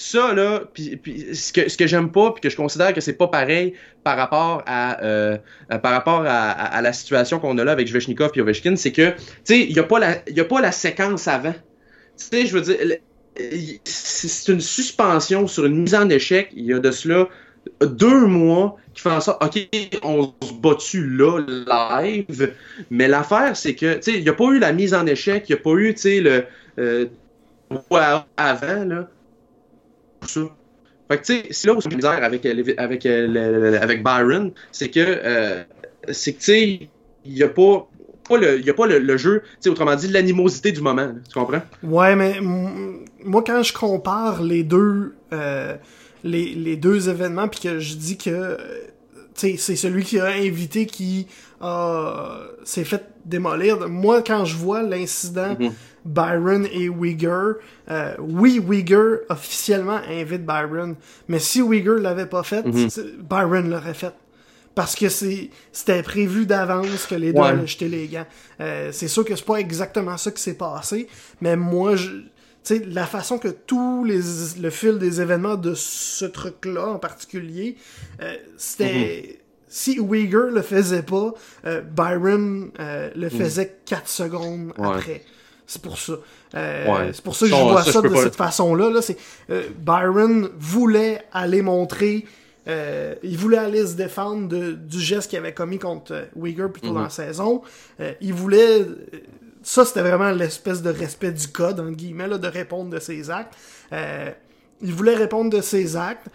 [0.00, 0.98] ça, là, puis,
[1.34, 4.16] ce que, ce que j'aime pas, puis que je considère que c'est pas pareil par
[4.16, 5.36] rapport à, euh,
[5.82, 9.16] par rapport à, la situation qu'on a là avec Zvechnikov et Ovechkin, c'est que, tu
[9.44, 11.52] sais, il n'y a, pas la, y a pas la séquence avant.
[11.52, 11.58] Tu
[12.16, 12.78] sais, je veux dire,
[13.84, 17.28] c'est une suspension sur une mise en échec, il y a de cela
[17.82, 19.68] deux mois qui font ça, OK,
[20.02, 21.40] on se bat-tu là,
[22.00, 22.54] live,
[22.88, 25.44] mais l'affaire, c'est que, tu sais, il n'y a pas eu la mise en échec,
[25.50, 26.44] il n'y a pas eu, tu sais, le...
[26.78, 27.06] Euh,
[28.38, 29.08] avant, là,
[30.28, 30.40] ça.
[31.08, 35.00] Fait que, tu sais, c'est là où j'ai misère avec, avec, avec Byron, c'est que,
[35.00, 35.64] euh,
[36.12, 36.88] c'est que, tu sais,
[37.24, 37.88] il n'y a pas
[38.32, 41.12] il n'y a pas le, le jeu, autrement dit, l'animosité du moment.
[41.28, 41.62] tu comprends?
[41.82, 45.74] Ouais, mais moi, quand je compare les deux, euh,
[46.22, 48.56] les, les, deux événements, puis que je dis que
[49.34, 51.26] c'est celui qui a invité qui
[52.64, 53.88] s'est fait démolir.
[53.88, 55.72] Moi, quand je vois l'incident mm-hmm.
[56.04, 57.56] Byron et Uyghur,
[57.90, 60.96] euh, oui, Uyghur officiellement invite Byron,
[61.28, 63.18] mais si Uyghur l'avait pas fait, mm-hmm.
[63.22, 64.14] Byron l'aurait fait
[64.74, 68.26] parce que c'était prévu d'avance que les deux allaient jeter les gants.
[68.60, 71.08] Euh, c'est sûr que c'est pas exactement ça qui s'est passé,
[71.40, 72.08] mais moi, je,
[72.86, 74.20] la façon que tout les,
[74.60, 77.76] le fil des événements de ce truc-là en particulier,
[78.22, 78.86] euh, c'était.
[78.86, 79.36] Mm-hmm.
[79.72, 81.32] Si Uyghur le faisait pas,
[81.64, 83.30] euh, Byron le mm.
[83.30, 85.22] faisait 4 secondes après.
[85.70, 86.14] C'est pour ça.
[86.52, 88.90] C'est pour ça que je vois ça, de cette façon-là.
[88.90, 89.00] Là,
[89.78, 92.24] Byron voulait aller montrer
[92.68, 96.88] euh, il voulait aller se défendre du geste qu'il avait commis contre euh, Uyghur plutôt
[96.88, 97.10] dans la mhm.
[97.10, 97.62] saison.
[98.00, 98.84] Euh, il voulait.
[99.62, 103.54] Ça, c'était vraiment l'espèce de respect du code, entre guillemets, de répondre de ses actes.
[104.82, 106.28] il voulait répondre de ses actes.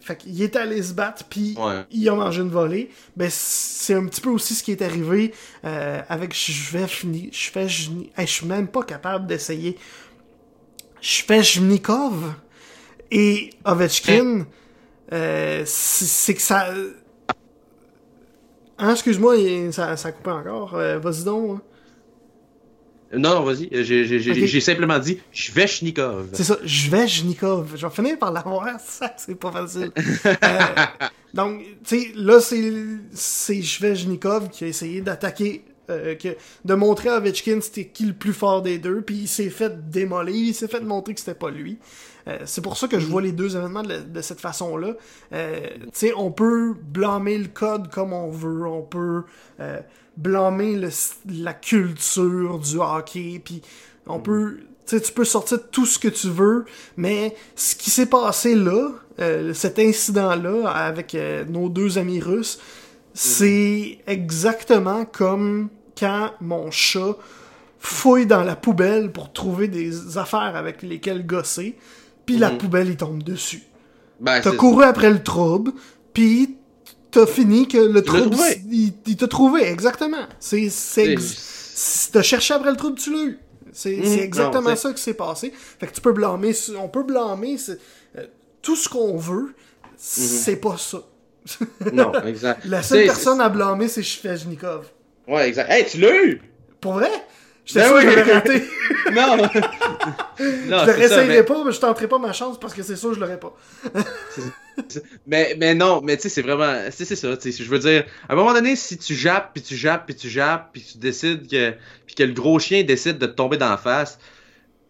[0.00, 1.56] Fait qu'il est allé se battre, puis
[1.90, 2.90] il a mangé une volée.
[3.16, 5.32] Ben, c'est un petit peu aussi ce qui est arrivé
[5.62, 7.28] avec Je vais finir.
[7.32, 7.68] Je fais.
[7.68, 7.90] Je
[8.26, 9.76] suis même pas capable d'essayer.
[11.00, 12.34] Je fais Jmnikov
[13.10, 14.46] et Ovechkin.
[15.12, 16.68] Euh, c'est que ça.
[18.78, 19.36] Hein, excuse-moi,
[19.70, 20.74] ça, ça a coupé encore.
[20.74, 21.58] Euh, vas-y donc.
[21.58, 21.62] Hein.
[23.16, 23.68] Non, non, vas-y.
[23.72, 26.28] J'ai simplement dit Jvechnikov.
[26.32, 27.76] C'est ça, Jvechnikov.
[27.76, 29.92] Je vais finir par l'avoir, ça, c'est pas facile.
[30.26, 30.58] euh,
[31.32, 36.14] donc, tu sais, là, c'est Jvechnikov qui a essayé d'attaquer, euh,
[36.64, 39.90] de montrer à Ovechkin c'était qui le plus fort des deux, puis il s'est fait
[39.90, 41.78] démolir, il s'est fait montrer que c'était pas lui.
[42.26, 44.94] Euh, c'est pour ça que je vois les deux événements de, cette façon-là.
[45.32, 49.24] Euh, tu sais, on peut blâmer le code comme on veut, on peut
[49.60, 49.80] euh,
[50.16, 50.80] blâmer
[51.28, 53.62] la culture du hockey, puis
[54.06, 54.58] on peut...
[54.86, 56.66] Tu tu peux sortir tout ce que tu veux,
[56.98, 58.90] mais ce qui s'est passé là,
[59.54, 61.16] cet incident-là avec
[61.48, 62.60] nos deux amis russes,
[63.14, 67.16] c'est exactement comme quand mon chat
[67.78, 71.76] fouille dans la poubelle pour trouver des affaires avec lesquelles gosser
[72.26, 72.58] puis la mhm.
[72.58, 73.62] poubelle, il tombe dessus.
[74.20, 75.72] Ben, t'as couru après le trouble,
[76.12, 76.56] puis
[77.10, 78.36] t'as fini que le trouble,
[78.70, 80.26] il, t'a trouvé, exactement.
[80.38, 81.16] C'est, c'est,
[82.12, 83.38] t'as cherché après le trouble, tu l'as eu.
[83.72, 84.18] C'est, mhm.
[84.20, 85.52] exactement ça qui s'est passé.
[85.54, 88.26] Fait que tu peux blâmer, on peut blâmer euh,
[88.62, 89.52] tout ce qu'on veut, mhm.
[89.96, 91.02] c'est pas ça.
[91.92, 92.64] non, exact.
[92.66, 94.86] La seule personne à blâmer, c'est Shvejnikov.
[95.26, 95.70] Ouais, exact.
[95.70, 96.42] Hey, tu l'as eu!
[96.80, 97.10] Pour vrai?
[97.64, 98.62] J'étais ben je raté.
[99.12, 99.36] non.
[99.38, 99.46] non.
[100.38, 103.14] Je le réessayerai pas, mais je tenterai pas ma chance parce que c'est sûr que
[103.16, 103.54] je l'aurais pas.
[105.26, 106.74] mais, mais non, mais tu sais, c'est vraiment.
[106.90, 110.04] C'est ça, Je veux dire, à un moment donné, si tu jappes, puis tu jappes,
[110.04, 111.74] puis tu jappes, puis tu décides que.
[112.06, 114.18] Puis que le gros chien décide de te tomber dans la face,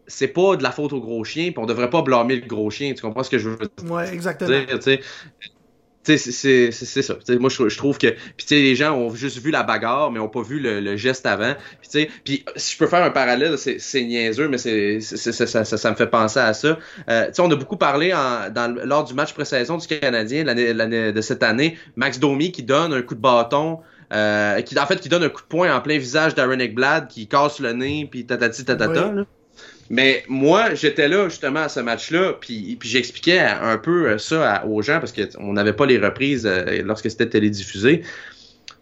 [0.07, 2.71] c'est pas de la faute au gros chien, puis on devrait pas blâmer le gros
[2.71, 2.93] chien.
[2.95, 3.91] Tu comprends ce que je veux dire?
[3.91, 4.51] Ouais, exactement.
[6.05, 7.15] C'est ça.
[7.39, 8.09] moi, je, trouve que.
[8.37, 11.55] Puis, les gens ont juste vu la bagarre, mais ont pas vu le, geste avant.
[11.81, 15.97] Puis, puis, si je peux faire un parallèle, c'est niaiseux, mais c'est ça, ça, me
[15.97, 16.79] fait penser à ça.
[17.09, 21.21] Euh, on a beaucoup parlé en, dans, lors du match pré-saison du Canadien l'année de
[21.21, 21.79] cette année.
[21.97, 23.81] Max Domi qui donne un coup de bâton.
[24.13, 27.09] Euh, qui, en fait, qui donne un coup de poing en plein visage d'Aaron Ekblad,
[27.09, 29.13] qui casse le nez, puis tatati tatata.
[29.13, 29.25] Là.
[29.91, 34.83] Mais moi, j'étais là justement à ce match-là, puis, puis j'expliquais un peu ça aux
[34.83, 38.03] gens parce qu'on n'avait pas les reprises euh, lorsque c'était télédiffusé.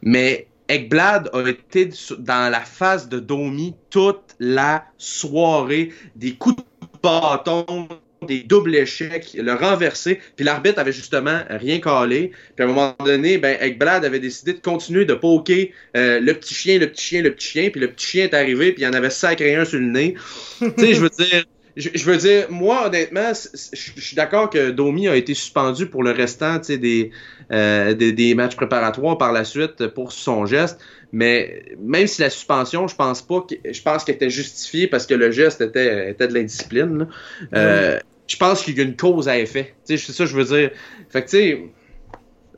[0.02, 6.62] Mais Ekblad a été dans la phase de Domi toute la soirée, des coups de
[7.02, 7.88] bâton,
[8.26, 12.32] des doubles échecs, le renverser, puis l'arbitre avait justement rien calé.
[12.56, 16.34] Puis à un moment donné, ben Ekblad avait décidé de continuer de poker euh, le
[16.34, 18.82] petit chien, le petit chien, le petit chien, puis le petit chien est arrivé, puis
[18.82, 20.14] il y en avait sacré un sur le nez.
[20.58, 21.44] tu sais, je veux dire,
[21.76, 26.10] je, veux dire, moi, honnêtement, je suis d'accord que Domi a été suspendu pour le
[26.10, 27.10] restant des,
[27.50, 30.78] euh, des, des, matchs préparatoires par la suite pour son geste.
[31.12, 35.06] Mais même si la suspension, je pense pas que je pense qu'elle était justifiée parce
[35.06, 37.06] que le geste était, était de l'indiscipline.
[37.54, 39.74] Euh, je pense qu'il y a une cause à effet.
[39.84, 40.70] C'est ça que je veux dire.
[41.10, 41.62] Fait que, tu sais,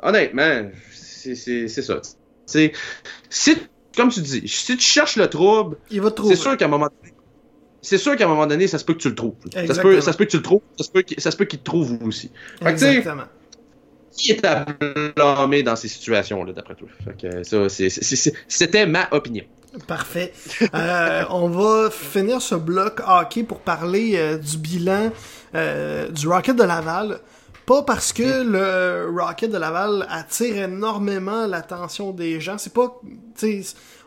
[0.01, 2.01] honnêtement, c'est ça.
[2.47, 2.73] T'sais,
[3.29, 3.57] si,
[3.97, 7.15] comme tu dis, si tu cherches le trouble, c'est sûr qu'à un moment donné,
[7.83, 9.35] c'est sûr qu'à un moment donné, ça se peut que tu le trouves.
[9.53, 10.91] Ça se, peut, ça se peut que tu le trouves, ça se
[11.37, 12.31] peut, qu'il te trouve aussi.
[12.63, 13.25] Fait Exactement.
[14.17, 14.65] Qui est à
[15.17, 16.89] blâmer dans ces situations-là, d'après toi?
[18.49, 19.45] C'était ma opinion.
[19.87, 20.33] Parfait.
[20.75, 25.11] Euh, on va finir ce bloc hockey pour parler euh, du bilan
[25.55, 27.19] euh, du Rocket de Laval.
[27.67, 28.53] Pas parce que mm.
[28.53, 32.59] le Rocket de Laval attire énormément l'attention des gens.
[32.59, 33.01] C'est pas,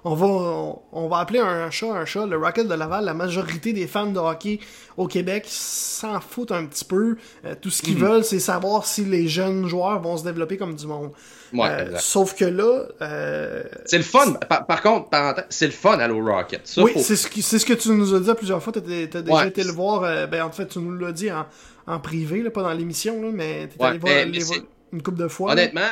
[0.07, 2.25] on va, on, va appeler un chat un chat.
[2.25, 4.59] Le Rocket de Laval, la majorité des fans de hockey
[4.95, 7.17] au Québec s'en foutent un petit peu.
[7.45, 8.01] Euh, tout ce qu'ils mm.
[8.01, 11.11] veulent, c'est savoir si les jeunes joueurs vont se développer comme du monde.
[11.55, 14.33] Euh, sauf que là, euh, c'est le fun.
[14.33, 15.09] Par, contre,
[15.49, 16.61] c'est le fun à l'eau Rocket.
[16.77, 18.73] oui, c'est ce, ce, que tu nous as dit plusieurs fois.
[18.73, 20.27] Tu as, déjà été le voir.
[20.27, 21.45] ben en fait, tu nous l'as dit en
[21.87, 24.13] en privé, là, pas dans l'émission, mais t'es allé voir,
[24.93, 25.53] une couple de fois.
[25.53, 25.89] Honnêtement,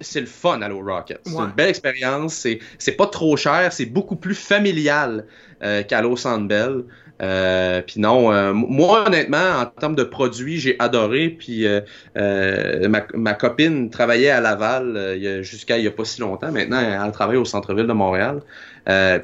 [0.00, 1.20] c'est le, fun Halo Rocket.
[1.24, 2.46] C'est une belle expérience.
[2.78, 3.72] C'est pas trop cher.
[3.72, 5.26] C'est beaucoup plus familial
[5.62, 6.84] euh, qu'Halo Sandbell.
[7.20, 11.30] Euh, puis non, euh, moi honnêtement, en termes de produits, j'ai adoré.
[11.30, 11.66] Puis
[12.14, 16.52] ma, ma, copine travaillait à Laval jusqu'à il y a pas si longtemps.
[16.52, 18.40] Maintenant, elle travaille au centre-ville de Montréal.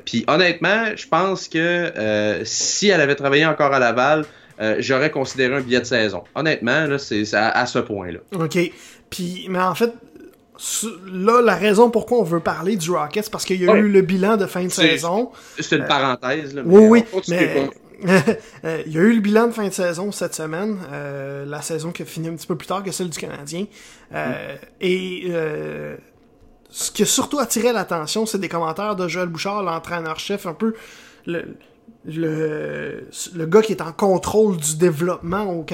[0.05, 4.25] puis honnêtement, je pense que si elle avait travaillé encore à Laval,
[4.61, 6.25] euh, j'aurais considéré un billet de saison.
[6.35, 8.21] Honnêtement, c'est à, ce point-là.
[8.33, 8.59] OK.
[9.11, 9.93] Puis, mais en fait,
[11.07, 13.89] là, la raison pourquoi on veut parler du Rocket, c'est parce qu'il y a eu
[13.89, 15.31] le bilan de fin de saison.
[15.59, 16.55] C'est une euh, parenthèse.
[16.55, 17.23] Là, oui, oui.
[17.29, 17.71] Mais,
[18.65, 20.79] euh, il y a eu le bilan de fin de saison cette semaine,
[21.47, 23.67] la saison qui a fini un petit peu plus tard que celle du Canadien.
[24.11, 24.17] Mm.
[24.81, 25.33] Et
[26.71, 30.75] ce qui a surtout attiré l'attention, c'est des commentaires de Joël Bouchard, l'entraîneur-chef, un peu
[31.27, 31.57] le,
[32.07, 35.65] le, le gars qui est en contrôle du développement au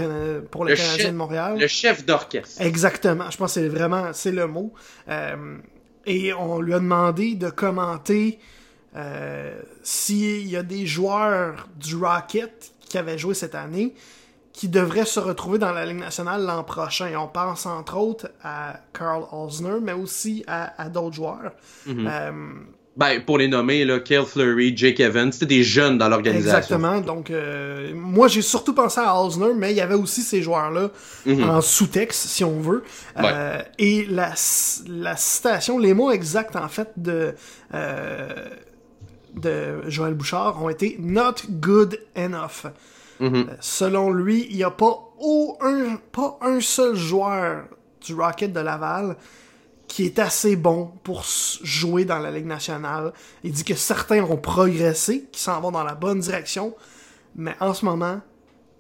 [0.50, 1.58] pour le, Canadien de Montréal.
[1.58, 2.60] Le chef d'orchestre.
[2.60, 3.30] Exactement.
[3.30, 4.72] Je pense que c'est vraiment c'est le mot.
[5.08, 5.56] Euh,
[6.06, 8.38] et on lui a demandé de commenter
[8.96, 13.94] euh, s'il y a des joueurs du Rocket qui avaient joué cette année
[14.52, 17.12] qui devraient se retrouver dans la Ligue nationale l'an prochain.
[17.16, 21.52] on pense entre autres à Carl Osner, mais aussi à, d'autres joueurs.
[21.86, 22.08] Mm-hmm.
[22.08, 22.32] euh,
[22.96, 26.58] ben, pour les nommer, là, Kale Fleury, Jake Evans, c'était des jeunes dans l'organisation.
[26.58, 27.00] Exactement.
[27.00, 30.90] Donc, euh, moi, j'ai surtout pensé à Osner, mais il y avait aussi ces joueurs-là
[31.24, 31.48] mhm.
[31.48, 32.82] en sous-texte, si on veut.
[33.16, 34.34] Euh, et la,
[34.88, 37.34] la citation, les mots exacts, en fait, de,
[37.74, 38.28] euh,
[39.34, 42.66] de Joël Bouchard ont été «not good enough
[43.20, 43.46] mhm.
[43.60, 44.98] Selon lui, il n'y a pas,
[45.62, 47.66] un, pas un seul joueur
[48.04, 49.16] du Rocket de Laval
[49.90, 51.24] qui est assez bon pour
[51.64, 53.12] jouer dans la Ligue nationale.
[53.42, 56.76] Il dit que certains ont progressé, qui s'en vont dans la bonne direction,
[57.34, 58.20] mais en ce moment,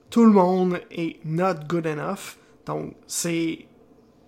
[0.08, 2.36] tout le monde est not good enough.
[2.64, 3.66] Donc, c'est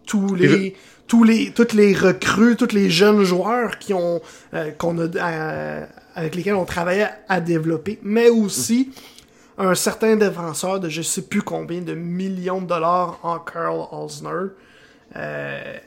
[0.09, 0.75] tous les,
[1.07, 4.21] tous les, toutes les recrues, tous les jeunes joueurs qui ont,
[4.53, 8.91] euh, qu'on a, euh, avec lesquels on travaillait à développer, mais aussi
[9.57, 14.51] un certain défenseur de je sais plus combien de millions de dollars en Carl Osner.
[15.15, 15.79] Euh,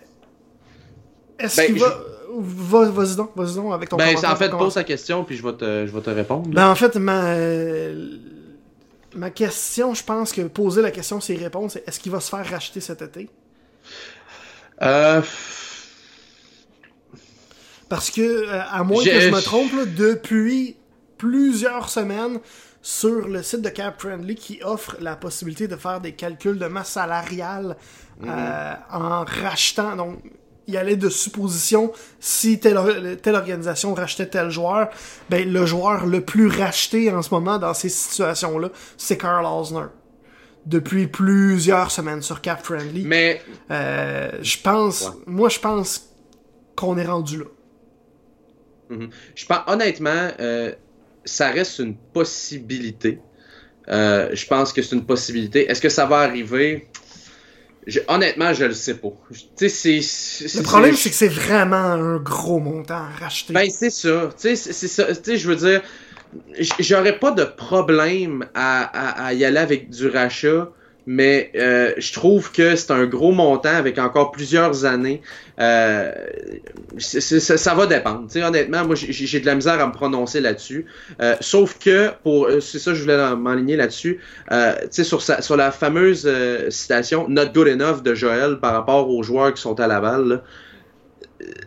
[1.39, 1.97] est-ce ben, qu'il va.
[2.37, 5.53] Vas-y donc, vas-y donc avec ton Ben, en fait, pose ta question, puis je vais
[5.53, 6.49] te, je vais te répondre.
[6.49, 7.35] Ben, en fait, ma.
[9.15, 12.29] Ma question, je pense que poser la question, c'est répondre, c'est est-ce qu'il va se
[12.29, 13.29] faire racheter cet été?
[14.81, 15.21] Euh.
[17.87, 20.75] Parce que, euh, à moins que je me trompe, depuis
[21.17, 22.39] plusieurs semaines,
[22.81, 26.67] sur le site de Cap Friendly qui offre la possibilité de faire des calculs de
[26.67, 27.77] masse salariale
[28.21, 28.29] mm-hmm.
[28.29, 29.95] euh, en rachetant.
[29.95, 30.19] Donc,
[30.67, 34.89] il allait de supposition si telle, telle organisation rachetait tel joueur,
[35.29, 39.87] ben le joueur le plus racheté en ce moment dans ces situations-là, c'est Carl Osner.
[40.65, 43.05] Depuis plusieurs semaines sur Cap Friendly.
[43.05, 46.09] Mais euh, je pense, moi je pense
[46.75, 47.45] qu'on est rendu là.
[48.89, 49.09] Mm-hmm.
[49.35, 50.73] Je pense honnêtement, euh,
[51.23, 53.19] ça reste une possibilité.
[53.89, 55.69] Euh, je pense que c'est une possibilité.
[55.69, 56.87] Est-ce que ça va arriver?
[58.07, 59.13] Honnêtement, je le sais pas.
[59.61, 63.53] le problème, c'est que c'est vraiment un gros montant à racheter.
[63.53, 64.29] Ben, c'est ça.
[64.35, 65.07] C'est ça.
[65.13, 65.81] je veux dire,
[66.79, 70.69] j'aurais pas de problème à, à, y aller avec du rachat
[71.05, 75.21] mais euh, je trouve que c'est un gros montant avec encore plusieurs années.
[75.59, 76.11] Euh,
[76.97, 78.27] ça va dépendre.
[78.35, 80.85] honnêtement, moi j'ai de la misère à me prononcer là-dessus.
[81.21, 84.19] Euh, sauf que pour c'est ça je voulais m'enligner là-dessus.
[84.91, 86.29] sur sur la fameuse
[86.69, 90.41] citation Not good enough de Joël par rapport aux joueurs qui sont à Laval.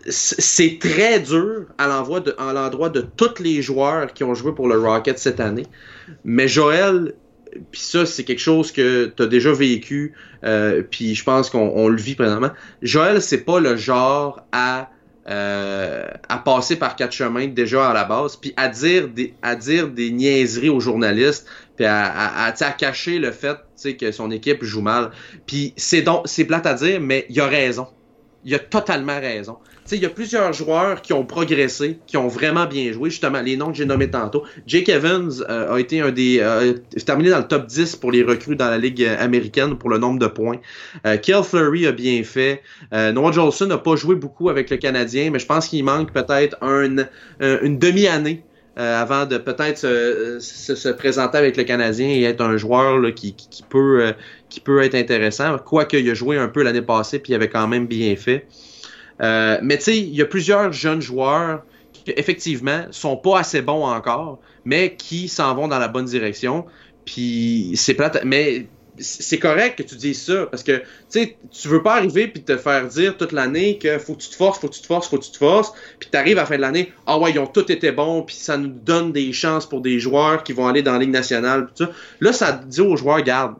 [0.08, 4.78] c'est très dur à l'endroit de, de tous les joueurs qui ont joué pour le
[4.78, 5.66] Rocket cette année.
[6.24, 7.14] Mais Joël
[7.70, 11.88] puis ça, c'est quelque chose que tu as déjà vécu, euh, puis je pense qu'on
[11.88, 12.50] le vit présentement.
[12.82, 14.90] Joël, c'est pas le genre à
[15.28, 19.56] euh, à passer par quatre chemins déjà à la base, puis à dire des à
[19.56, 21.46] dire des niaiseries aux journalistes,
[21.76, 23.58] puis à, à, cacher le fait
[23.98, 25.10] que son équipe joue mal.
[25.46, 27.88] Puis c'est donc c'est plate à dire, mais il a raison.
[28.44, 29.58] Il a totalement raison
[29.96, 33.10] il y a plusieurs joueurs qui ont progressé, qui ont vraiment bien joué.
[33.10, 34.44] Justement, les noms que j'ai nommés tantôt.
[34.66, 36.38] Jake Evans euh, a été un des.
[36.40, 36.74] Euh,
[37.06, 40.18] terminé dans le top 10 pour les recrues dans la Ligue américaine pour le nombre
[40.18, 40.58] de points.
[41.06, 42.62] Euh, Kel Fleury a bien fait.
[42.92, 46.12] Euh, Noah Jolson n'a pas joué beaucoup avec le Canadien, mais je pense qu'il manque
[46.12, 47.06] peut-être un,
[47.40, 48.44] une demi-année
[48.78, 53.34] avant de peut-être se, se, présenter avec le Canadien et être un joueur qui,
[53.68, 54.14] peut,
[54.48, 55.58] qui peut être intéressant.
[55.58, 58.46] Quoique il a joué un peu l'année passée puis il avait quand même bien fait.
[59.20, 63.62] Euh, mais tu sais, il y a plusieurs jeunes joueurs qui, effectivement, sont pas assez
[63.62, 66.66] bons encore, mais qui s'en vont dans la bonne direction.
[67.04, 68.66] Puis c'est plate, mais
[69.00, 72.56] c'est correct que tu dises ça parce que tu tu veux pas arriver puis te
[72.56, 75.08] faire dire toute l'année que faut que tu te forces, faut que tu te forces,
[75.08, 77.30] faut que tu te forces, puis tu arrives à la fin de l'année, ah ouais,
[77.32, 80.52] ils ont tous été bons puis ça nous donne des chances pour des joueurs qui
[80.52, 81.90] vont aller dans la Ligue nationale tout ça.
[82.20, 83.54] Là ça dit aux joueurs garde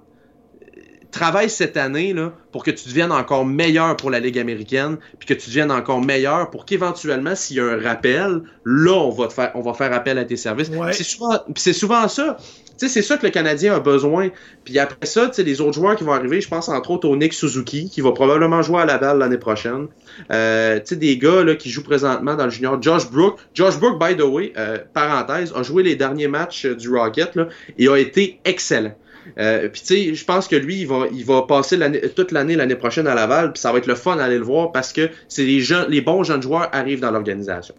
[1.11, 5.26] travaille cette année là, pour que tu deviennes encore meilleur pour la Ligue américaine, puis
[5.26, 9.28] que tu deviennes encore meilleur pour qu'éventuellement, s'il y a un rappel, là, on va,
[9.28, 10.70] te faire, on va faire appel à tes services.
[10.93, 12.36] C'est souvent, souvent ça.
[12.78, 14.30] C'est ça que le Canadien a besoin.
[14.64, 17.32] Puis après ça, les autres joueurs qui vont arriver, je pense entre autres au Nick
[17.32, 19.88] Suzuki, qui va probablement jouer à la balle l'année prochaine.
[20.30, 22.80] Euh, des gars là, qui jouent présentement dans le junior.
[22.80, 23.38] Josh Brook.
[23.54, 27.34] Josh Brook, by the way, euh, parenthèse, a joué les derniers matchs euh, du Rocket
[27.34, 27.48] là,
[27.78, 28.94] et a été excellent.
[29.38, 31.78] Euh, puis tu sais, je pense que lui, il va, il va passer
[32.16, 34.72] toute l'année l'année prochaine à Laval, puis ça va être le fun d'aller le voir
[34.72, 37.74] parce que c'est les jeunes, les bons jeunes joueurs arrivent dans l'organisation.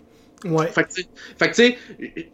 [0.46, 0.68] Ouais.
[0.68, 1.78] Fait que tu sais,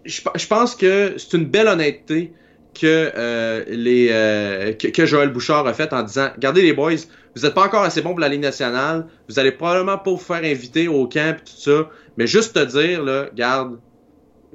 [0.05, 2.33] je pense que c'est une belle honnêteté
[2.79, 6.91] que euh, les euh, que, Joël Bouchard a fait en disant regardez les boys,
[7.35, 10.17] vous n'êtes pas encore assez bon pour la Ligue nationale, vous allez probablement pas vous
[10.17, 13.79] faire inviter au camp et tout ça, mais juste te dire là, garde,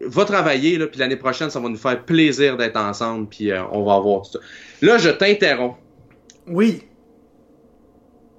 [0.01, 3.63] va travailler, là, puis l'année prochaine, ça va nous faire plaisir d'être ensemble, puis euh,
[3.73, 4.39] on va voir tout ça.
[4.83, 5.77] Là, je t'interromps.
[6.47, 6.83] Oui.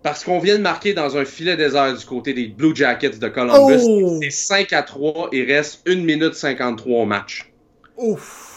[0.03, 3.27] Parce qu'on vient de marquer dans un filet désert du côté des Blue Jackets de
[3.27, 3.83] Columbus.
[3.83, 4.17] Oh!
[4.21, 7.51] C'est 5 à 3, il reste 1 minute 53 au match.
[7.97, 8.50] Ouf.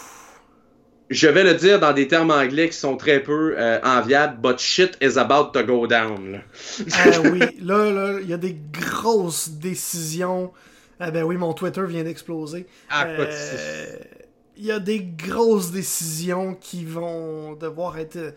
[1.09, 4.57] Je vais le dire dans des termes anglais qui sont très peu euh, enviables, but
[4.59, 6.31] shit is about to go down.
[6.31, 6.39] Là.
[6.93, 10.51] Ah oui, là, là, il y a des grosses décisions
[10.99, 12.67] ah ben oui, mon Twitter vient d'exploser.
[12.89, 13.95] Ah, euh,
[14.57, 18.33] Il y a des grosses décisions qui vont devoir être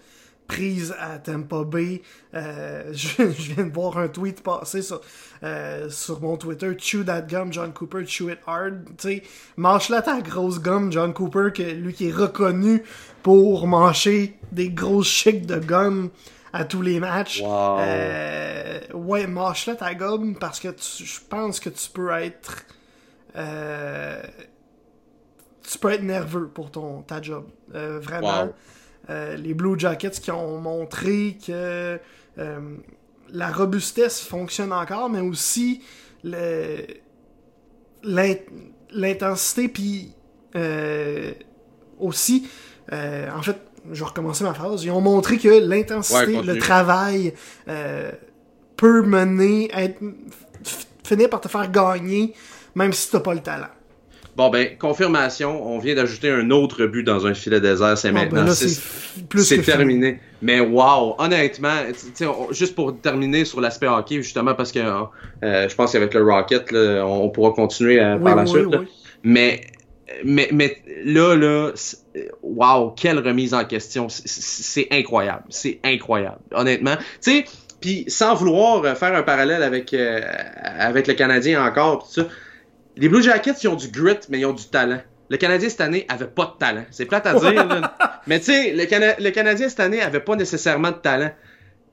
[0.48, 2.02] prises à Tampa Bay.
[2.34, 5.00] Euh, je, viens de voir un tweet passer sur,
[5.44, 6.76] euh, sur mon Twitter.
[6.76, 8.88] Chew that gum, John Cooper, chew it hard.
[8.98, 9.22] Sais,
[10.04, 12.82] ta grosse gomme, John Cooper, que lui qui est reconnu
[13.22, 16.10] pour mâcher des grosses chics de gomme
[16.52, 17.42] à tous les matchs.
[17.46, 22.64] Euh, ouais, mâche-la ta gomme parce que je pense que tu peux être.
[25.70, 27.44] Tu peux être nerveux pour ton ta job.
[29.10, 31.98] Euh, les Blue Jackets qui ont montré que
[33.30, 35.82] la robustesse fonctionne encore, mais aussi
[38.92, 40.12] l'intensité, puis
[41.98, 42.48] aussi,
[42.92, 43.58] en fait,
[43.92, 47.34] je vais recommencer ma phrase, ils ont montré que l'intensité, le travail
[47.68, 48.12] euh,
[48.76, 50.00] peut mener, être,
[51.04, 52.34] finir par te faire gagner,
[52.74, 53.68] même si t'as pas le talent.
[54.38, 58.30] Bon, ben, confirmation, on vient d'ajouter un autre but dans un filet désert, c'est ben
[58.30, 58.46] maintenant.
[58.54, 60.20] c'est terminé.
[60.42, 61.74] Mais wow, honnêtement,
[62.52, 66.72] juste pour terminer sur l'aspect hockey, justement, parce que euh, je pense qu'avec le Rocket,
[66.72, 68.68] on, pourra continuer euh, par la suite.
[69.24, 69.60] Mais
[70.24, 71.72] mais, mais là, là,
[72.42, 74.06] wow, quelle remise en question.
[74.08, 75.42] C'est incroyable.
[75.48, 76.38] C'est incroyable.
[76.52, 76.96] Honnêtement.
[76.96, 77.44] Tu sais,
[77.80, 80.20] puis sans vouloir euh, faire un parallèle avec, euh,
[80.64, 82.28] avec le Canadien encore, tout ça,
[82.98, 85.00] les Blue Jackets, ils ont du grit, mais ils ont du talent.
[85.30, 86.84] Le Canadien cette année avait pas de talent.
[86.90, 87.92] C'est plate à dire,
[88.26, 91.30] mais tu sais, le, le Canadien cette année avait pas nécessairement de talent.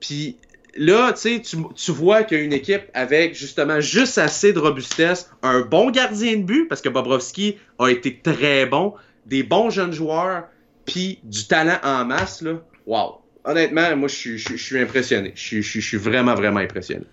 [0.00, 0.38] Puis
[0.76, 5.30] là, tu, tu vois qu'il y a une équipe avec justement juste assez de robustesse,
[5.42, 8.94] un bon gardien de but, parce que Bobrovski a été très bon,
[9.26, 10.44] des bons jeunes joueurs,
[10.84, 12.62] puis du talent en masse, là.
[12.86, 13.20] Wow.
[13.44, 15.32] Honnêtement, moi, je suis impressionné.
[15.36, 17.04] Je suis vraiment, vraiment impressionné.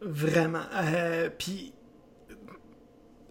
[0.00, 0.62] Vraiment.
[0.74, 1.71] Euh, puis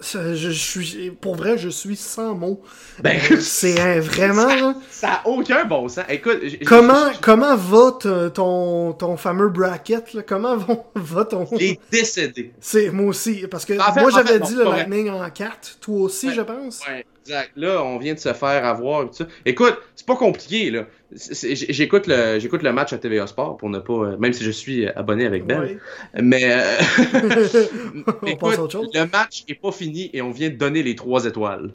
[0.02, 2.62] je, suis, pour vrai, je suis sans mots.
[3.02, 4.76] Ben, euh, c'est vraiment.
[4.89, 6.06] Ça, n'a aucun bon sens.
[6.10, 7.91] Écoute, comment, comment va
[8.34, 10.24] ton, ton fameux bracket là?
[10.24, 10.58] Comment
[10.95, 11.45] va, ton.
[11.54, 12.54] Il est décédé.
[12.60, 16.41] C'est moi aussi, parce que moi j'avais dit le Lightning en 4, toi aussi, je
[16.41, 16.82] pense.
[16.88, 17.06] Ouais.
[17.24, 17.52] Exact.
[17.56, 19.06] Là, on vient de se faire avoir.
[19.06, 19.28] Tout ça.
[19.45, 20.86] Écoute, c'est pas compliqué, là.
[21.14, 23.93] J'écoute le, j'écoute le match à TVA Sport pour ne pas.
[23.93, 25.78] euh, Même si je suis abonné avec Ben.
[26.22, 26.43] Mais.
[26.45, 26.64] euh,
[28.22, 28.89] On écoute, autre chose.
[28.93, 31.74] le match est pas fini et on vient de donner les trois étoiles.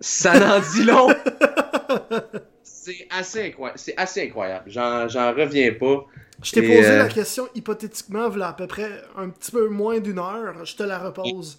[0.00, 1.08] Ça n'en dit long.
[2.62, 3.78] C'est assez incroyable.
[3.78, 4.64] C'est assez incroyable.
[4.70, 6.04] J'en, j'en reviens pas.
[6.42, 10.00] Je t'ai posé euh, la question hypothétiquement, voilà à peu près un petit peu moins
[10.00, 10.64] d'une heure.
[10.64, 11.56] Je te la repose.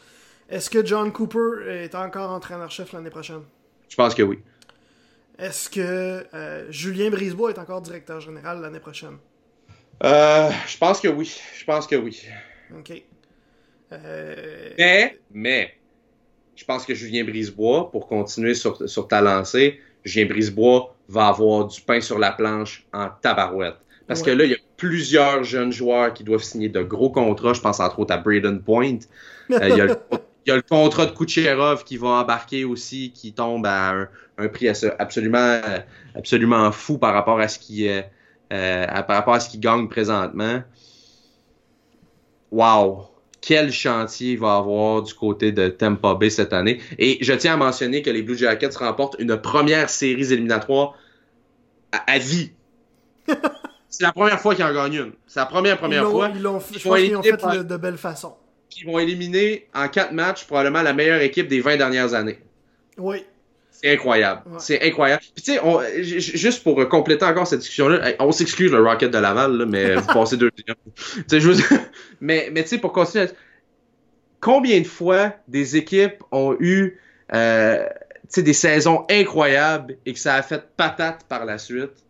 [0.50, 3.42] Est-ce que John Cooper est encore entraîneur-chef l'année prochaine?
[3.90, 4.40] Je pense que oui.
[5.38, 9.18] Est-ce que euh, Julien Brisebois est encore directeur général l'année prochaine?
[10.04, 11.40] Euh, je pense que oui.
[11.58, 12.22] Je pense que oui.
[12.78, 13.04] OK.
[13.92, 15.74] Euh, Mais, mais,
[16.56, 21.68] je pense que Julien Brisebois, pour continuer sur, sur ta lancée, Julien Brisebois va avoir
[21.68, 23.76] du pain sur la planche en tabarouette.
[24.08, 27.54] Parce que là, il y a plusieurs jeunes joueurs qui doivent signer de gros contrats.
[27.54, 29.00] Je pense entre autres à Braden Point.
[29.50, 29.98] Il, y a le,
[30.46, 34.10] il y a le contrat de Kucherov qui va embarquer aussi, qui tombe à un,
[34.38, 34.68] un prix
[35.00, 35.62] absolument,
[36.16, 38.10] absolument fou par rapport à ce qui est,
[38.52, 40.62] euh, à- par rapport à ce qu'il gagne présentement.
[42.52, 43.08] Wow!
[43.42, 46.80] Quel chantier il va avoir du côté de Tampa Bay cette année.
[46.98, 50.96] Et je tiens à mentionner que les Blue Jackets remportent une première série éliminatoire
[51.92, 52.52] à, à vie.
[53.90, 55.12] C'est la première fois qu'ils en gagnent une.
[55.28, 56.30] C'est la première ils première fois.
[56.34, 56.80] ils l'ont- Ils
[57.32, 58.34] fait par- le- de belle façon.
[58.78, 62.40] Ils vont éliminer en quatre matchs probablement la meilleure équipe des 20 dernières années.
[62.98, 63.24] Oui.
[63.82, 64.42] C'est incroyable.
[64.46, 64.58] Ouais.
[64.60, 65.22] C'est incroyable.
[65.36, 69.18] Puis tu sais, juste pour euh, compléter encore cette discussion-là, on s'excuse le Rocket de
[69.18, 70.76] Laval, là, mais vous passez deux millions.
[71.30, 71.64] Tu sais,
[72.22, 73.28] mais, mais tu sais, pour continuer,
[74.40, 77.00] combien de fois des équipes ont eu
[77.34, 77.86] euh,
[78.36, 82.06] des saisons incroyables et que ça a fait patate par la suite?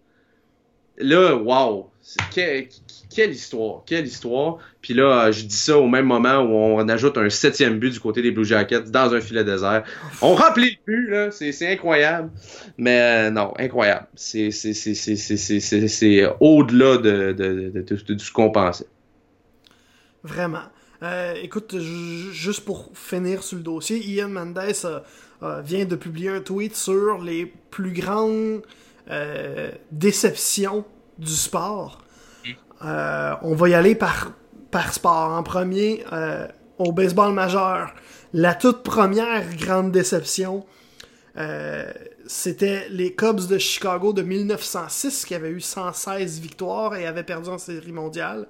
[0.97, 1.89] Là, wow!
[2.31, 4.59] Quelle histoire, quelle histoire.
[4.81, 7.99] Puis là, je dis ça au même moment où on ajoute un septième but du
[7.99, 9.83] côté des Blue Jackets dans un filet désert.
[10.21, 12.29] On remplit le but, là, c'est incroyable.
[12.77, 14.07] Mais euh, non, incroyable.
[14.15, 14.49] C'est
[16.39, 18.87] au-delà de, de, de, ce qu'on pensait.
[20.23, 20.63] Vraiment.
[21.01, 26.29] Euh, écoute, ju- juste pour finir sur le dossier, Ian Mendes euh, vient de publier
[26.29, 28.61] un tweet sur les plus grandes
[29.91, 30.83] déceptions
[31.17, 32.01] du sport.
[32.83, 34.33] Euh, on va y aller par,
[34.91, 35.31] sport.
[35.31, 36.47] En premier, euh,
[36.77, 37.93] au baseball majeur,
[38.33, 40.65] la toute première grande déception,
[41.37, 41.91] euh,
[42.27, 47.49] c'était les Cubs de Chicago de 1906 qui avaient eu 116 victoires et avaient perdu
[47.49, 48.47] en série mondiale.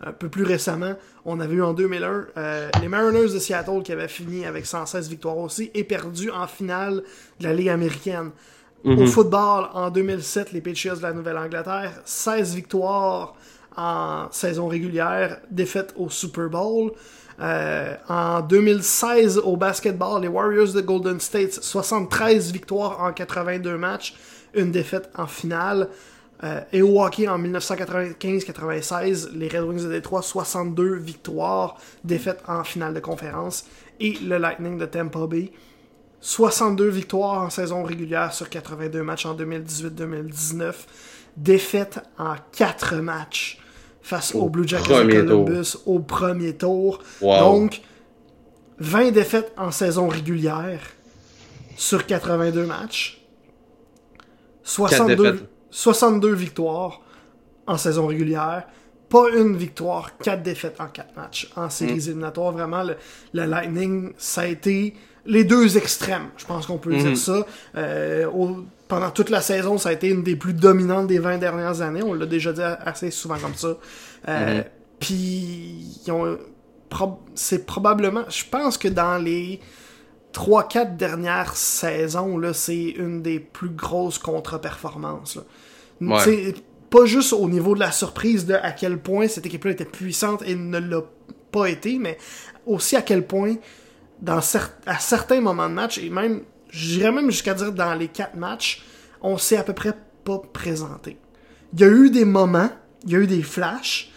[0.00, 0.94] Un peu plus récemment,
[1.24, 5.08] on avait eu en 2001 euh, les Mariners de Seattle qui avaient fini avec 116
[5.08, 7.02] victoires aussi et perdu en finale
[7.40, 8.30] de la Ligue américaine.
[8.84, 13.34] Au football, en 2007, les Patriots de la Nouvelle-Angleterre, 16 victoires
[13.76, 16.92] en saison régulière, défaite au Super Bowl.
[17.40, 24.14] Euh, en 2016, au basketball, les Warriors de Golden State, 73 victoires en 82 matchs,
[24.54, 25.88] une défaite en finale.
[26.44, 32.64] Euh, et au hockey, en 1995-96, les Red Wings de Détroit, 62 victoires, défaite en
[32.64, 33.66] finale de conférence.
[34.00, 35.50] Et le Lightning de Tampa Bay,
[36.20, 40.74] 62 victoires en saison régulière sur 82 matchs en 2018-2019.
[41.36, 43.60] Défaite en 4 matchs
[44.02, 45.44] face Au aux Blue Jackets de premier tour.
[45.44, 47.02] Columbus au premier tour.
[47.20, 47.38] Wow.
[47.38, 47.82] Donc,
[48.78, 50.80] 20 défaites en saison régulière
[51.76, 53.24] sur 82 matchs.
[54.64, 55.48] 62, défaites.
[55.70, 57.00] 62 victoires
[57.66, 58.64] en saison régulière.
[59.08, 62.08] Pas une victoire, 4 défaites en 4 matchs en séries Mm.
[62.08, 62.52] éliminatoires.
[62.52, 62.96] Vraiment, le,
[63.32, 64.94] le Lightning, ça a été
[65.26, 66.28] les deux extrêmes.
[66.36, 67.46] Je pense qu'on peut dire ça.
[67.76, 71.38] Euh, au- pendant toute la saison, ça a été une des plus dominantes des 20
[71.38, 72.02] dernières années.
[72.02, 73.76] On l'a déjà dit assez souvent comme ça.
[74.28, 74.64] Euh, Mm-hmm.
[75.00, 76.00] Puis,
[77.34, 78.24] c'est probablement...
[78.28, 79.60] Je pense que dans les
[80.32, 85.38] 3-4 dernières saisons, c'est une des plus grosses contre-performances.
[86.00, 86.54] Ouais.
[86.90, 90.42] Pas juste au niveau de la surprise de à quel point cette équipe-là était puissante
[90.46, 91.02] et ne l'a
[91.52, 92.16] pas été, mais
[92.64, 93.56] aussi à quel point,
[94.20, 98.08] dans cer- à certains moments de match, et même, j'irais même jusqu'à dire dans les
[98.08, 98.84] 4 matchs,
[99.20, 99.94] on s'est à peu près
[100.24, 101.16] pas présenté.
[101.72, 102.70] Il y a eu des moments,
[103.04, 104.10] il y a eu des flashs,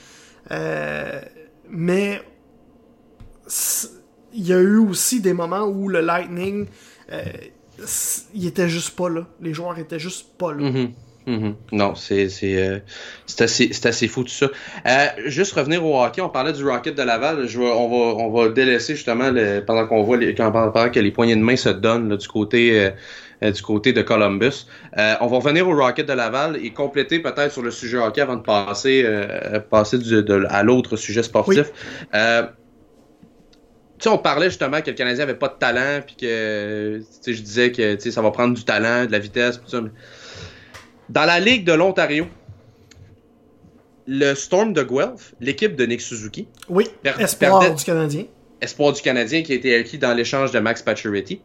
[0.52, 1.22] euh,
[1.70, 2.22] mais
[4.34, 6.68] il y a eu aussi des moments où le Lightning,
[7.12, 7.24] euh,
[8.34, 9.28] il était juste pas là.
[9.42, 10.70] Les joueurs étaient juste pas là.
[11.32, 11.56] Mhm.
[11.72, 12.80] Non, c'est c'est euh,
[13.26, 14.48] c'est assez c'est assez fou tout ça.
[14.86, 17.48] Euh, juste revenir au hockey, on parlait du Rocket de Laval.
[17.48, 21.00] Je on va on va délaisser justement le- pendant qu'on voit les, quand- pendant que
[21.00, 22.92] les poignées de main se donnent là, du côté euh,
[23.44, 24.66] euh, du côté de Columbus.
[24.98, 28.20] Euh, on va revenir au Rocket de Laval et compléter peut-être sur le sujet hockey
[28.20, 31.72] avant de passer euh, passer du- de- à l'autre sujet sportif.
[32.14, 32.44] Euh,
[34.02, 37.34] sais, on parlait justement que le Canadien avait pas de talent, puis que, tu sais,
[37.34, 39.82] je disais que, tu sais, ça va prendre du talent, de la vitesse, tout ça.
[41.12, 42.26] Dans la Ligue de l'Ontario,
[44.08, 46.48] le Storm de Guelph, l'équipe de Nick Suzuki.
[46.70, 46.88] Oui,
[47.20, 48.24] espoir du Canadien.
[48.62, 51.42] Espoir du Canadien qui a été acquis dans l'échange de Max Pacioretty.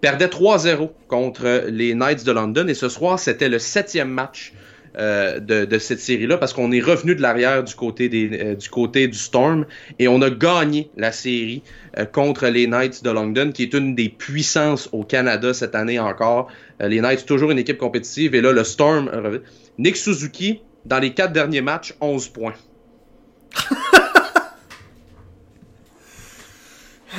[0.00, 4.54] Perdait 3-0 contre les Knights de London et ce soir, c'était le septième match
[4.96, 8.70] euh, de, cette série-là parce qu'on est revenu de l'arrière du côté des, euh, du
[8.70, 9.66] côté du Storm
[9.98, 11.64] et on a gagné la série
[11.98, 15.98] euh, contre les Knights de London qui est une des puissances au Canada cette année
[15.98, 16.48] encore.
[16.80, 19.10] Les Knights toujours une équipe compétitive et là le Storm
[19.78, 22.54] Nick Suzuki dans les quatre derniers matchs, 11 points.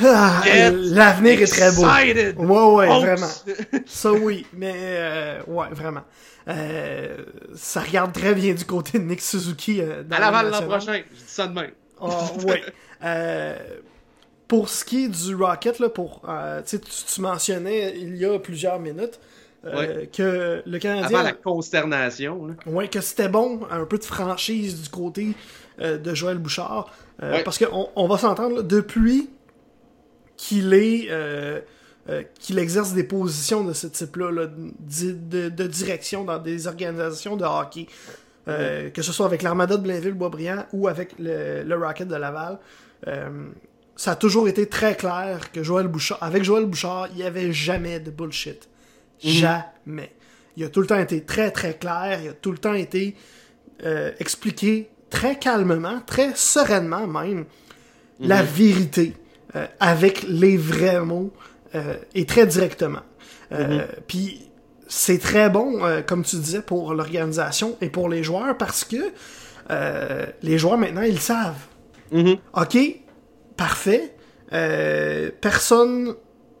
[0.04, 0.42] Ah,
[0.72, 1.84] l'avenir est très beau.
[1.84, 3.28] Ouais, ouais, vraiment.
[3.86, 6.02] Ça, oui, mais euh, ouais, vraiment.
[6.48, 7.16] Euh,
[7.54, 9.80] ça regarde très bien du côté de Nick Suzuki.
[9.80, 11.68] Euh, à Laval l'an prochain, je dis ça demain.
[12.00, 12.10] Oh,
[12.44, 12.62] ouais.
[14.48, 16.22] pour ce qui est du Rocket, là, pour,
[16.66, 19.18] tu, tu mentionnais il y a plusieurs minutes,
[19.66, 21.18] euh, que le Canadien.
[21.18, 22.56] Avant la consternation.
[22.66, 25.34] Oui, que c'était bon, un peu de franchise du côté
[25.80, 26.92] euh, de Joël Bouchard.
[27.22, 29.30] Euh, parce qu'on on va s'entendre, depuis
[30.36, 31.10] qu'il est.
[32.38, 37.86] qu'il exerce des positions de ce type-là, de, direction dans des organisations de hockey,
[38.46, 42.58] que ce soit avec l'Armada de Blainville-Boisbriand ou avec le, le, Rocket de Laval,
[43.96, 47.52] ça a toujours été très clair que Joël Bouchard, avec Joël Bouchard, il n'y avait
[47.52, 48.68] jamais de bullshit.
[49.24, 49.30] Mhm.
[49.30, 50.12] Jamais.
[50.56, 53.14] Il a tout le temps été très très clair, il a tout le temps été
[53.84, 57.44] euh, expliqué très calmement, très sereinement même,
[58.20, 58.48] la mhm.
[58.48, 59.12] vérité
[59.54, 61.32] euh, avec les vrais mots
[61.74, 63.02] euh, et très directement.
[63.50, 63.86] Mhm.
[64.08, 64.48] Puis
[64.88, 69.12] c'est très bon, comme tu disais, pour l'organisation et pour les joueurs parce que
[70.42, 71.66] les joueurs maintenant ils savent.
[72.54, 72.78] Ok,
[73.56, 74.14] parfait.
[75.40, 76.14] personne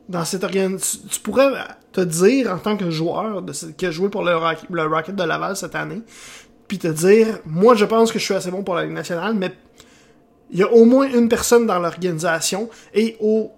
[0.08, 1.00] dans cette organisation.
[1.10, 1.50] Tu, pourrais
[1.92, 5.56] te dire, en tant que joueur de, qui a joué pour le, Rocket de Laval
[5.56, 6.02] cette année,
[6.68, 9.34] puis te dire, moi je pense que je suis assez bon pour la Ligue nationale,
[9.34, 9.52] mais
[10.50, 13.52] il y a au moins une personne dans l'organisation, et au,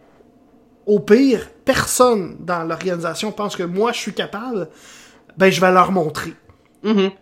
[0.86, 4.68] au pire, personne dans l'organisation pense que moi je suis capable,
[5.36, 6.34] ben je vais leur montrer.
[6.84, 7.12] Mm-hmm.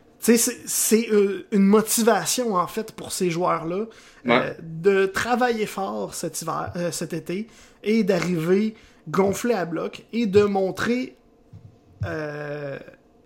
[0.67, 3.85] C'est euh, une motivation, en fait, pour ces joueurs-là
[4.27, 7.47] euh, de travailler fort cet, hiver, euh, cet été
[7.85, 8.75] et d'arriver
[9.09, 11.17] gonfler à bloc et de montrer
[12.05, 12.79] euh,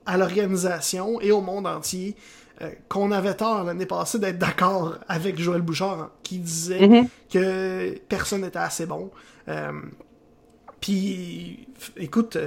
[0.06, 2.16] à l'organisation et au monde entier
[2.62, 7.08] euh, qu'on avait tort l'année passée d'être d'accord avec Joël Bouchard qui disait mm-hmm.
[7.32, 9.10] que personne n'était assez bon.
[9.48, 9.72] Euh,
[10.80, 11.68] puis,
[11.98, 12.38] écoute,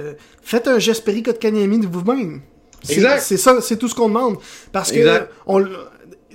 [0.42, 2.42] faites un geste de Kanyemi de vous-même.
[2.82, 4.38] C'est ça, c'est tout ce qu'on demande.
[4.72, 5.64] Parce que on,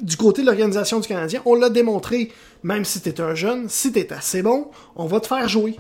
[0.02, 2.32] du côté de l'organisation du Canadien, on l'a démontré.
[2.64, 5.78] Même si t'es un jeune, si t'es assez bon, on va te faire jouer.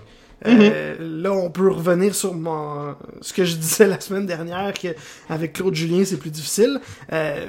[0.48, 1.22] Euh, mhm.
[1.22, 5.76] là, on peut revenir sur mon, ce que je disais la semaine dernière, qu'avec Claude
[5.76, 6.80] Julien, c'est plus difficile.
[7.12, 7.48] Euh,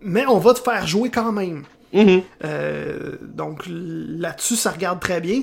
[0.00, 1.62] mais on va te faire jouer quand même.
[1.92, 2.22] Mhm.
[2.44, 5.42] Euh, donc là-dessus, ça regarde très bien.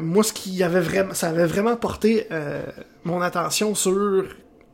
[0.00, 2.28] moi, ce qui avait vraiment, ça avait vraiment porté
[3.04, 4.24] mon attention sur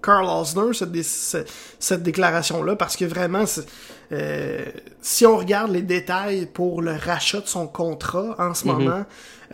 [0.02, 1.48] Carl Osner, cette,
[1.78, 3.44] cette, déclaration-là, parce que vraiment,
[5.00, 8.72] si on regarde les détails pour le rachat de son contrat en ce mhm.
[8.72, 9.04] moment,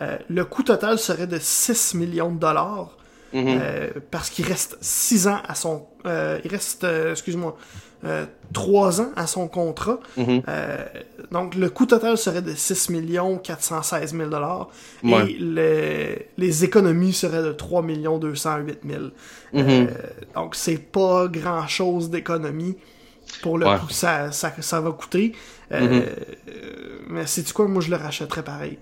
[0.01, 2.89] euh, le coût total serait de 6 millions de dollars.
[3.33, 3.59] Mhm.
[3.61, 5.85] Euh, parce qu'il reste 6 ans à son...
[6.05, 7.57] Euh, il reste, excuse-moi,
[8.53, 9.99] 3 ans à son contrat.
[10.15, 10.41] Mhm.
[11.31, 14.69] donc le coût total serait de 6 millions 416 000 dollars.
[15.03, 19.03] Et les économies seraient de 3 millions 208 000.
[19.53, 19.87] Mhm.
[20.33, 22.77] donc c'est pas grand-chose d'économie
[23.41, 25.33] pour le coût ça, ça, ça, va coûter.
[25.71, 28.79] mais c'est quoi, moi je le rachèterais pareil.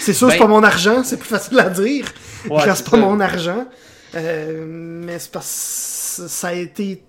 [0.00, 2.06] C'est sûr, c'est ben- pas mon argent, c'est plus facile à dire.
[2.48, 3.66] Ouais, c'est pas mon argent.
[4.14, 7.02] Euh, mais c'est parce que ça a été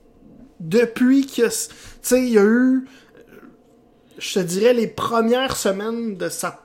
[0.59, 1.47] depuis que.
[1.47, 1.51] Tu
[2.01, 2.85] sais, il y a eu.
[4.17, 6.63] Je te dirais les premières semaines de sa.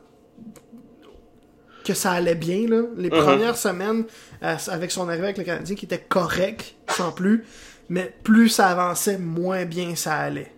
[1.84, 2.82] que ça allait bien, là.
[2.96, 3.22] Les uh-huh.
[3.22, 4.04] premières semaines
[4.42, 7.44] euh, avec son arrivée avec le Canadien qui était correct, sans plus.
[7.88, 10.52] Mais plus ça avançait, moins bien ça allait.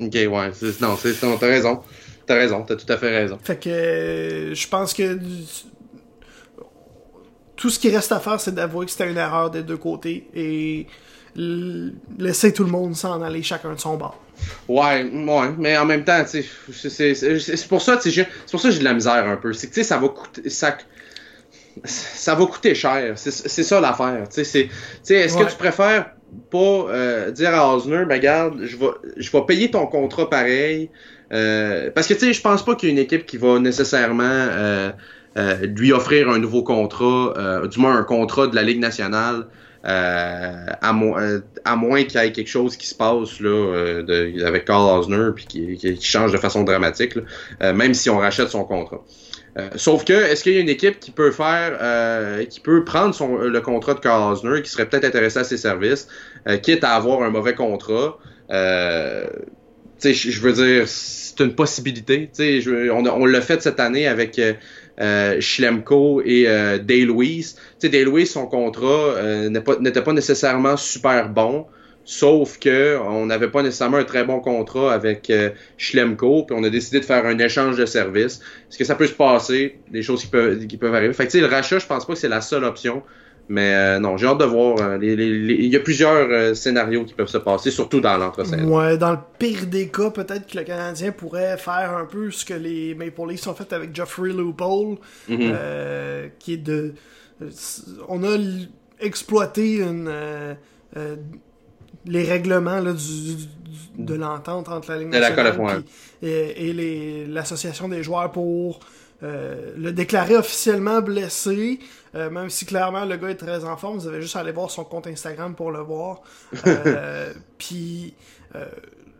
[0.00, 0.50] Ok, ouais.
[0.80, 0.96] Non,
[1.38, 1.82] t'as raison.
[2.26, 3.38] T'as raison, t'as tout à fait raison.
[3.42, 5.18] Fait que euh, je pense que
[7.56, 10.28] tout ce qui reste à faire, c'est d'avouer que c'était une erreur des deux côtés
[10.34, 10.86] et
[11.36, 14.20] laisser tout le monde s'en aller chacun de son bord.
[14.68, 18.84] Ouais, ouais, mais en même temps, c'est pour ça, c'est pour ça que j'ai de
[18.84, 19.52] la misère un peu.
[19.52, 20.48] C'est que ça va coûter.
[20.48, 20.76] Ça,
[21.84, 23.14] ça va coûter cher.
[23.16, 24.26] C'est ça l'affaire.
[24.36, 26.12] Est-ce que tu préfères
[26.50, 30.90] pas euh, dire à Osner, ben regarde, je vais, je vais payer ton contrat pareil,
[31.32, 33.58] euh, parce que tu sais, je pense pas qu'il y ait une équipe qui va
[33.58, 34.92] nécessairement euh,
[35.62, 39.46] lui offrir un nouveau contrat, du moins un contrat de la Ligue nationale
[39.86, 41.40] euh, à, euh,
[41.76, 45.44] moins qu'il y ait quelque chose qui se passe là, euh, avec Carl Osner puis
[45.44, 47.18] qui, change de façon dramatique,
[47.60, 49.02] même si on rachète son contrat.
[49.76, 53.60] sauf que, est-ce qu'il y a une équipe qui peut faire, qui peut prendre le
[53.60, 56.08] contrat de Carl Osner, qui serait peut-être intéressé à ses services,
[56.62, 58.18] quitte à avoir un mauvais contrat?
[60.02, 62.30] Je veux dire, c'est une possibilité.
[62.38, 64.40] Je, on, on l'a fait cette année avec
[65.00, 67.54] euh, Schlemko et euh, Day Louise.
[67.54, 71.66] Tu sais, Day Louise, son contrat euh, n'était pas, nécessairement super bon.
[72.06, 76.62] Sauf que on n'avait pas nécessairement un très bon contrat avec euh, Schlemko, puis on
[76.62, 78.40] a décidé de faire un échange de services.
[78.68, 79.78] Est-ce que ça peut se passer?
[79.90, 81.14] Des choses qui peuvent, qui peuvent arriver.
[81.14, 83.02] Fait que, le rachat, je pense pas que c'est la seule option.
[83.48, 84.78] Mais euh, non, j'ai hâte de voir.
[84.80, 88.64] Euh, il y a plusieurs euh, scénarios qui peuvent se passer, surtout dans l'entre-saison.
[88.64, 92.44] Ouais, dans le pire des cas, peut-être que le Canadien pourrait faire un peu ce
[92.44, 94.96] que les Maple Leafs ont fait avec Geoffrey Loophole,
[95.28, 95.54] mhm.
[96.38, 96.94] qui est de...
[98.08, 98.36] On a
[99.00, 100.10] exploité une,
[102.06, 103.36] les règlements là, du,
[103.98, 105.82] de l'entente entre la Ligue nationale
[106.22, 108.80] et, et l'association des joueurs pour
[109.24, 111.78] le déclarer officiellement blessé,
[112.14, 114.52] euh, même si clairement le gars est très en forme, vous avez juste à aller
[114.52, 116.22] voir son compte Instagram pour le voir.
[116.66, 118.14] Euh, puis
[118.54, 118.66] euh,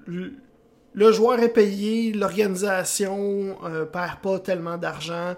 [0.06, 3.56] le joueur est payé, l'organisation
[3.92, 5.34] perd pas tellement d'argent.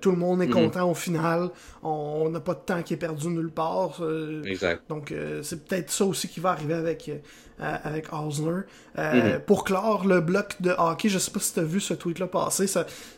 [0.00, 0.52] Tout le monde est mhm.
[0.52, 1.50] content au final.
[1.82, 4.02] On n'a pas de temps qui est perdu nulle part.
[4.44, 4.82] exact.
[4.88, 7.10] Donc, c'est peut-être ça aussi qui va arriver avec,
[7.58, 8.62] avec Osner.
[8.96, 9.40] Mhm.
[9.46, 12.26] Pour clore le bloc de hockey, je sais pas si tu as vu ce tweet-là
[12.26, 12.66] passer.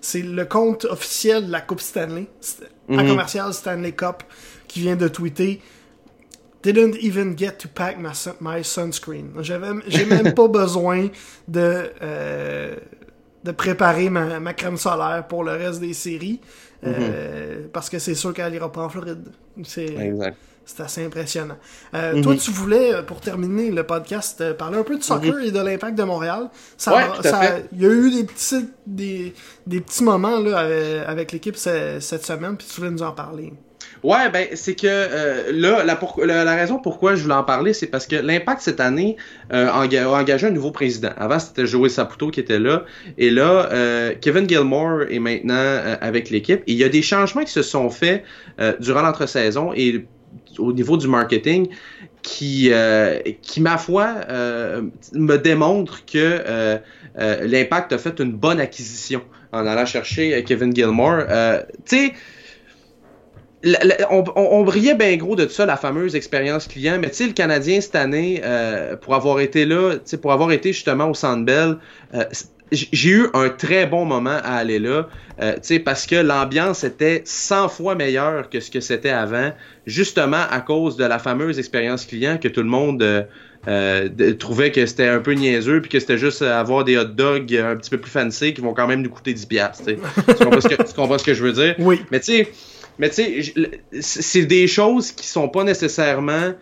[0.00, 2.26] C'est le compte officiel de la Coupe Stanley
[2.88, 3.08] un mhm.
[3.08, 4.22] commercial Stanley Cup
[4.68, 5.60] qui vient de tweeter
[6.62, 9.34] Didn't even get to pack my, my sunscreen.
[9.42, 11.08] J'ai même pas besoin
[11.46, 12.76] de, euh,
[13.44, 16.40] de préparer ma, ma, crème solaire pour le reste des séries.
[16.86, 17.68] Euh, mhm.
[17.68, 19.24] Parce que c'est sûr qu'elle ira pas en Floride.
[19.64, 21.58] C'est assez impressionnant.
[21.94, 22.38] Euh, toi, mhm.
[22.38, 26.04] tu voulais, pour terminer le podcast, parler un peu de soccer et de l'impact de
[26.04, 26.48] Montréal.
[26.78, 27.10] Ça,
[27.72, 29.34] Il y a eu des petits, des,
[29.66, 30.66] des petits moments là,
[31.06, 33.52] avec l'équipe cette semaine, puis tu voulais nous en parler.
[34.04, 37.86] Ouais, ben c'est que euh, là, la, la, raison pourquoi je voulais en parler, c'est
[37.86, 39.16] parce que l'Impact cette année
[39.50, 41.08] euh, a engagé un nouveau président.
[41.16, 42.84] Avant, c'était Joey Saputo qui était là.
[43.16, 46.60] Et là, euh, Kevin Gilmore est maintenant euh, avec l'équipe.
[46.66, 48.24] Et il y a des changements qui se sont faits
[48.78, 50.04] durant l'entre-saison et
[50.58, 51.68] au niveau du marketing
[52.20, 52.70] qui,
[53.40, 54.16] qui ma foi,
[55.14, 56.78] me démontre que
[57.16, 59.22] l'Impact a fait une bonne acquisition
[59.52, 61.22] en allant chercher Kevin Gilmore.
[61.86, 62.12] tu sais,
[64.10, 67.80] on, brillait bien gros de ça, la fameuse expérience client, mais tu sais, le Canadien
[67.80, 71.76] cette année, euh, pour avoir été là, pour avoir été justement au Centre Bell,
[72.14, 72.24] euh,
[72.72, 75.08] j'ai eu un très bon moment à aller là,
[75.40, 75.54] euh,
[75.84, 79.52] parce que l'ambiance était 100 fois meilleure que ce que c'était avant,
[79.86, 83.26] justement à cause de la fameuse expérience client que tout le monde
[83.66, 87.54] euh, trouvait que c'était un peu niaiseux puis que c'était juste avoir des hot dogs
[87.54, 89.84] un petit peu plus fancy qui vont quand même nous coûter 10 piastres.
[89.86, 91.74] Tu comprends, ce que, tu comprends ce que je veux dire?
[91.78, 92.00] Oui.
[92.10, 92.52] Mais tu sais,
[92.98, 93.54] mais tu sais,
[94.00, 96.52] c'est des choses qui sont pas nécessairement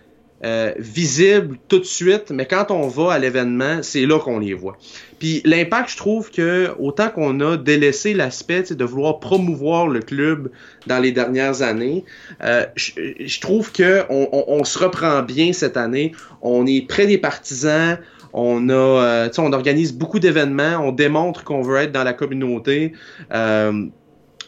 [0.45, 4.55] euh, visibles tout de suite, mais quand on va à l'événement, c'est là qu'on les
[4.55, 4.77] voit.
[5.21, 10.51] Puis l'impact, je trouve que autant qu'on a délaissé l'aspect de vouloir promouvoir le club
[10.89, 12.05] dans les dernières années,
[12.43, 16.11] euh, je, trouve que on, on, se reprend bien cette année.
[16.41, 17.99] On est près des partisans.
[18.33, 20.79] On a, euh, on organise beaucoup d'événements.
[20.81, 22.95] On démontre qu'on veut être dans la communauté.
[23.33, 23.87] Euh,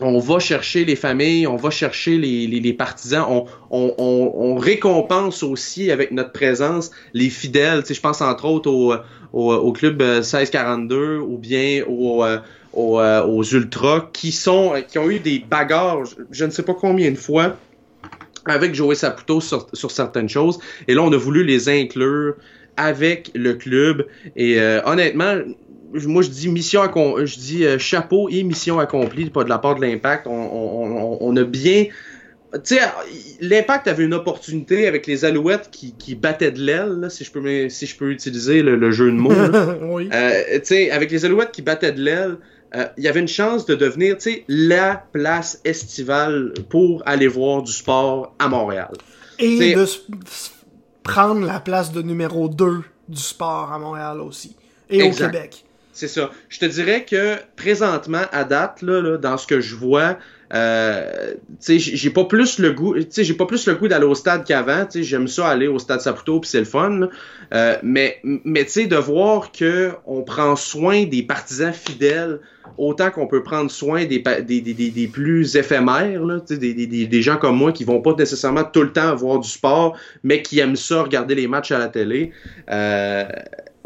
[0.01, 6.33] on va chercher les familles, on va chercher les, partisans, on, récompense aussi avec notre
[6.33, 7.83] présence les fidèles.
[7.83, 12.39] Tu sais, je pense entre autres au, club 1642 euh, ou bien euh,
[12.77, 17.11] euh, aux ultras qui sont qui ont eu des bagarres, je ne sais pas combien
[17.11, 17.57] de fois
[18.47, 20.59] avec Joey Saputo sur, sur certaines choses.
[20.87, 22.35] Et là, on a voulu les inclure
[22.77, 24.07] avec le club.
[24.37, 25.37] Et honnêtement,
[26.07, 26.83] moi je dis mission
[27.25, 30.27] je dis euh, chapeau et mission accomplie, pas de la part de l'impact.
[30.27, 31.87] On, a bien.
[32.53, 32.81] Tu sais,
[33.41, 37.69] l'impact avait une opportunité avec les alouettes qui, qui battaient de l'aile, si je peux
[37.69, 39.33] si je peux utiliser le, jeu de mots.
[39.83, 40.09] oui.
[40.13, 42.37] euh, tu sais, avec les alouettes qui battaient de l'aile,
[42.75, 47.29] euh, il y avait une chance de devenir, tu sais, la place estivale pour aller
[47.29, 48.93] voir du sport à Montréal.
[49.39, 49.87] Et de
[51.03, 54.57] prendre la place de numéro 2 du sport à Montréal aussi.
[54.91, 55.64] Et au Québec.
[55.95, 56.31] C'est ça.
[56.49, 60.19] Je te dirais que présentement, à date, là, dans ce que je vois,
[60.55, 61.35] Euh,
[61.69, 64.87] j'ai pas plus le goût, j'ai pas plus le goût d'aller au stade qu'avant.
[64.95, 67.09] J'aime ça aller au stade Saputo puis c'est le fun.
[67.53, 72.41] Euh, mais mais de voir que on prend soin des partisans fidèles
[72.79, 77.37] autant qu'on peut prendre soin des, des, des, des plus éphémères, là, des, des, gens
[77.37, 80.77] comme moi qui vont pas nécessairement tout le temps voir du sport, mais qui aiment
[80.77, 82.33] ça regarder les matchs à la télé.
[82.71, 83.25] Euh,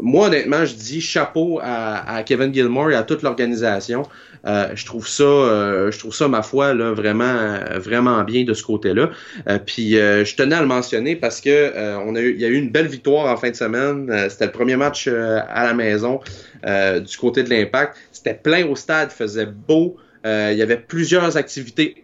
[0.01, 4.03] moi, honnêtement, je dis chapeau à, à Kevin Gilmore et à toute l'organisation.
[4.45, 8.53] Euh, je trouve ça, euh, je trouve ça ma foi là vraiment, vraiment bien de
[8.53, 9.09] ce côté-là.
[9.47, 12.47] Euh, puis je tenais à le mentionner parce que on a eu, il y a
[12.47, 14.11] eu une belle victoire en fin de semaine.
[14.29, 16.19] C'était le premier match à la maison
[16.63, 17.97] du côté de l'Impact.
[18.11, 19.97] C'était plein au stade, faisait beau.
[20.25, 21.95] il y avait plusieurs activités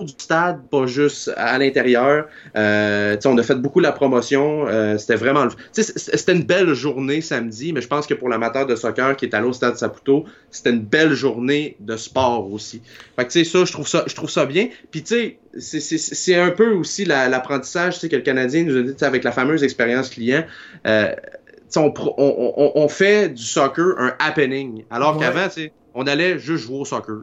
[0.00, 2.26] du stade, pas juste à l'intérieur.
[2.56, 4.66] Euh, on a fait beaucoup la promotion.
[4.66, 5.46] Euh, c'était vraiment.
[5.72, 9.34] C'était une belle journée samedi, mais je pense que pour l'amateur de soccer qui est
[9.34, 12.82] allé au stade Saputo, c'était une belle journée de sport aussi.
[13.16, 14.68] Fait que tu sais, ça, je trouve ça, je trouve ça bien.
[14.90, 19.22] Puis tu sais, c'est un peu aussi l'apprentissage que le Canadien nous a dit avec
[19.22, 20.44] la fameuse expérience client.
[20.86, 21.14] Euh,
[21.76, 24.84] on, on, on, fait du soccer un happening.
[24.90, 27.22] Alors qu'avant, tu sais on allait juste jouer au soccer.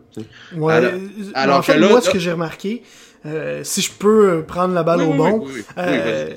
[0.55, 0.73] Ouais,
[1.33, 2.83] alors, en fait, moi, ce que j'ai remarqué,
[3.25, 5.45] euh, si je peux prendre la balle au bon,
[5.77, 6.29] euh,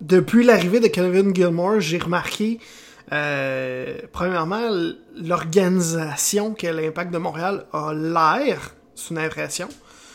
[0.00, 2.58] depuis l'arrivée de Kevin Gilmore, j'ai remarqué,
[3.12, 4.68] euh, premièrement,
[5.16, 9.68] l'organisation que l'Impact de Montréal a l'air, c'est une impression,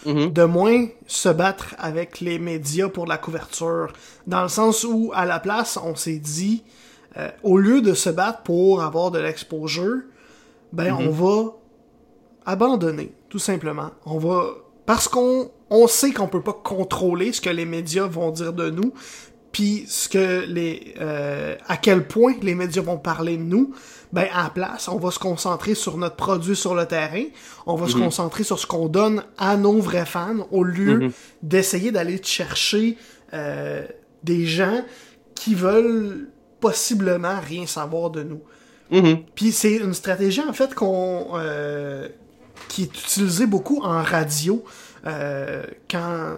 [0.05, 0.33] mm-hmm.
[0.33, 3.93] de moins se battre avec les médias pour la couverture.
[4.27, 6.63] Dans le sens où, à la place, on s'est dit,
[7.43, 9.99] au lieu de se battre pour avoir de l'exposure,
[10.73, 11.11] ben on mhm.
[11.11, 11.57] va
[12.45, 13.91] abandonner, tout simplement.
[14.05, 14.45] On va
[14.85, 18.69] parce qu'on on sait qu'on peut pas contrôler ce que les médias vont dire de
[18.69, 18.93] nous,
[19.51, 23.73] puis ce que les euh, à quel point les médias vont parler de nous.
[24.13, 27.23] Ben à la place, on va se concentrer sur notre produit sur le terrain,
[27.65, 28.03] on va se mhm.
[28.03, 31.11] concentrer sur ce qu'on donne à nos vrais fans au lieu mhm.
[31.43, 32.97] d'essayer d'aller chercher
[33.33, 33.85] euh,
[34.23, 34.83] des gens
[35.33, 36.29] qui veulent
[36.59, 38.41] possiblement rien savoir de nous.
[38.91, 39.23] Mm-hmm.
[39.35, 42.07] Puis c'est une stratégie en fait qu'on euh,
[42.67, 44.63] qui est utilisée beaucoup en radio.
[45.07, 46.37] Euh, quand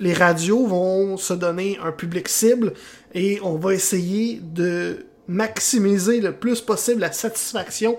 [0.00, 2.74] les radios vont se donner un public cible
[3.14, 7.96] et on va essayer de maximiser le plus possible la satisfaction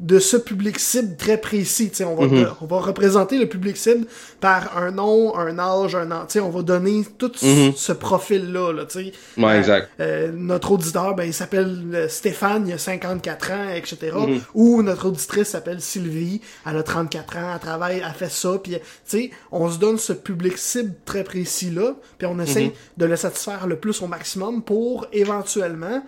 [0.00, 1.90] de ce public cible très précis.
[2.00, 2.46] On va, mhm.
[2.60, 4.06] on va représenter le public cible
[4.40, 6.26] par un nom, un âge, un an.
[6.36, 7.72] On va donner tout mhm.
[7.76, 8.72] ce profil-là.
[8.72, 9.90] Là, ouais, euh, exact.
[10.00, 14.12] Euh, notre auditeur, ben, il s'appelle euh, Stéphane, il a 54 ans, etc.
[14.14, 14.40] Mhm.
[14.54, 18.58] Ou notre auditrice s'appelle Sylvie, elle a 34 ans, elle travaille, elle fait ça.
[18.62, 23.66] Puis, on se donne ce public cible très précis-là, puis on essaie de le satisfaire
[23.66, 26.02] le plus au maximum pour éventuellement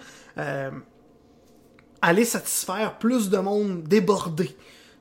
[2.02, 4.56] aller satisfaire plus de monde débordé,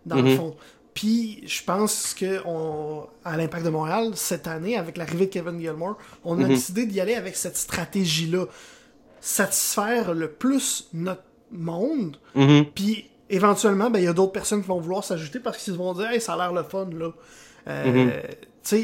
[0.06, 0.38] dans le mhm.
[0.38, 0.56] fond.
[0.94, 5.60] Puis, je pense que on, à l'Impact de Montréal, cette année, avec l'arrivée de Kevin
[5.60, 6.48] Gilmore, on a mhm.
[6.48, 8.46] décidé d'y aller avec cette stratégie-là.
[9.20, 12.18] Satisfaire le plus notre monde.
[12.36, 12.66] Mhm.
[12.74, 15.94] Puis, éventuellement, ben, il y a d'autres personnes qui vont vouloir s'ajouter parce qu'ils vont
[15.94, 17.12] dire, hey, ça a l'air le fun, là.
[17.68, 18.22] Euh,
[18.64, 18.84] tu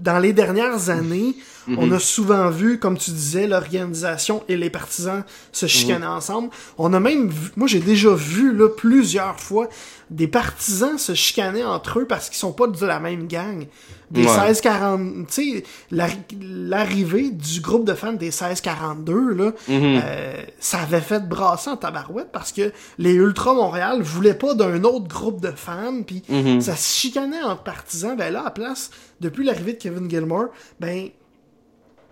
[0.00, 1.34] dans les dernières années,
[1.66, 1.78] mhm.
[1.78, 6.12] on a souvent vu, comme tu disais, l'organisation et les partisans se chicaner mhm.
[6.12, 6.50] ensemble.
[6.78, 9.68] On a même vu, moi j'ai déjà vu là, plusieurs fois
[10.12, 13.66] des partisans se chicaner entre eux parce qu'ils sont pas de la même gang.
[14.10, 20.00] Des 16-40, tu sais, l'arrivée du groupe de fans des 16-42, là, mhm.
[20.04, 24.84] euh, ça avait fait brasser en tabarouette parce que les Ultra Montréal voulaient pas d'un
[24.84, 26.22] autre groupe de fans, puis
[26.60, 28.14] ça se chicanait entre partisans.
[28.14, 28.90] Ben là, à place,
[29.22, 30.48] depuis l'arrivée de Kevin Gilmore,
[30.78, 31.08] ben,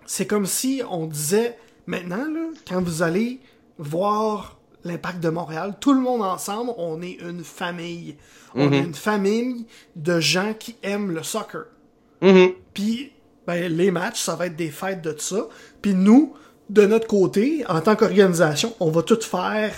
[0.05, 3.39] c'est comme si on disait, maintenant, là, quand vous allez
[3.77, 8.15] voir l'impact de Montréal, tout le monde ensemble, on est une famille.
[8.55, 8.87] On est mhm.
[8.87, 9.65] une famille
[9.95, 11.65] de gens qui aiment le soccer.
[12.21, 12.51] Mhm.
[12.73, 13.11] Puis,
[13.47, 15.47] ben, les matchs, ça va être des fêtes de tout ça.
[15.81, 16.33] Puis nous,
[16.69, 19.73] de notre côté, en tant qu'organisation, on va tout faire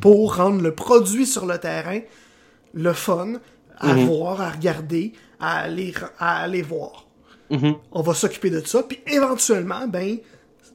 [0.00, 2.00] pour rendre le produit sur le terrain
[2.72, 3.34] le fun,
[3.78, 4.06] à mhm.
[4.06, 7.06] voir, à regarder, à aller, à aller voir.
[7.50, 7.74] Mhm.
[7.92, 10.18] On va s'occuper de ça, puis éventuellement, ben,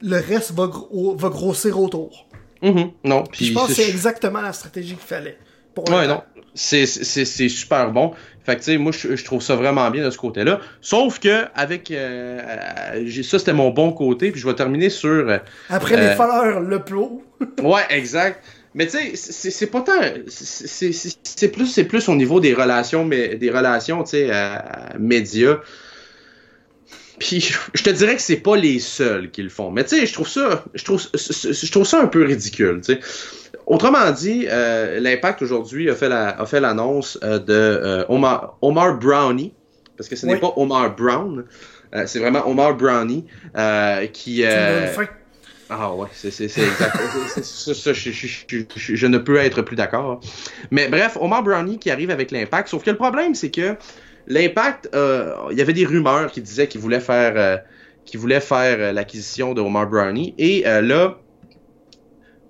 [0.02, 2.26] le reste va, va grossir autour.
[2.62, 2.90] Mhm.
[3.04, 5.38] Non, puis je pense que c'est exactement la stratégie qu'il fallait.
[5.74, 6.22] Pour ouais, non.
[6.54, 8.12] C'est super bon.
[8.44, 10.60] Fait que, tu sais, moi, je, trouve ça vraiment bien de ce côté-là.
[10.80, 11.90] Sauf que, avec.
[11.90, 12.40] Euh,
[12.94, 14.30] euh, ça, c'était mon bon côté.
[14.30, 15.10] Puis je vais terminer sur.
[15.10, 15.38] Euh,
[15.68, 17.22] Après les fleurs, le plot.
[17.62, 18.42] ouais, exact.
[18.74, 20.00] Mais tu sais, c'est pas tant.
[20.28, 24.58] C'est plus, c'est plus au niveau des relations, mais des relations, tu sais, euh,
[24.98, 25.58] médias.
[27.18, 29.70] Puis je te dirais que c'est pas les seuls qui le font.
[29.70, 32.80] Mais tu sais, je trouve ça, je trouve, je trouve ça un peu ridicule.
[32.84, 33.00] Tu sais,
[33.66, 39.52] autrement dit, l'Impact aujourd'hui a fait la, a fait l'annonce de Omar, Omar Brownie,
[39.96, 41.44] parce que ce n'est pas Omar Brown,
[42.06, 43.24] c'est vraiment Omar Brownie
[44.12, 44.44] qui.
[45.68, 46.96] Ah ouais, c'est exact.
[48.76, 50.20] je, ne peux être plus d'accord.
[50.70, 52.68] Mais bref, Omar Brownie qui arrive avec l'impact.
[52.68, 53.76] Sauf que le problème, c'est que
[54.26, 57.56] l'impact, euh, il y avait des rumeurs qui disaient qu'il voulait faire, euh,
[58.04, 60.34] qu'il voulait faire euh, l'acquisition de Omar Brownie.
[60.38, 61.18] Et là,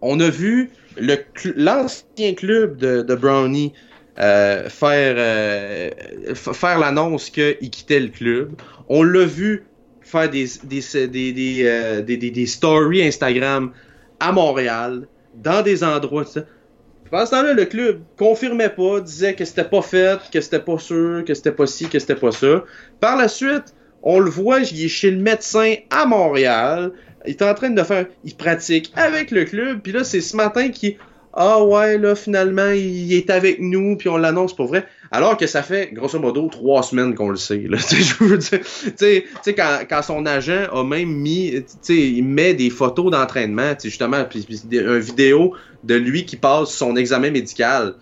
[0.01, 3.73] on a vu l'ancien club de, Brownie
[4.16, 5.16] faire,
[6.35, 8.53] faire l'annonce qu'il quittait le club.
[8.89, 9.65] On l'a vu
[10.07, 13.73] faire des, des, euh, stories Instagram
[14.20, 16.24] à Montréal, dans des endroits.
[16.24, 16.43] Ça.
[17.11, 20.78] Pendant ce temps-là, le club confirmait pas, disait que c'était pas fait, que c'était pas
[20.78, 22.65] sûr, que c'était pas ci, que c'était pas ça.
[23.01, 26.93] Par la suite, on le voit, il est chez le médecin à Montréal.
[27.27, 28.07] Il est en train de faire.
[28.24, 29.81] Il pratique avec le club.
[29.83, 30.97] Puis là, c'est ce matin qui
[31.39, 34.87] ah ouais, là, finalement, il est avec nous, puis on l'annonce pour vrai.
[35.11, 37.65] Alors que ça fait, grosso modo, trois semaines qu'on le sait.
[37.69, 37.78] Là.
[37.91, 42.70] je veux dire, tu sais, quand, quand son agent a même mis, il met des
[42.70, 45.55] photos d'entraînement, justement, puis une vidéo
[45.85, 47.95] de lui qui passe son examen médical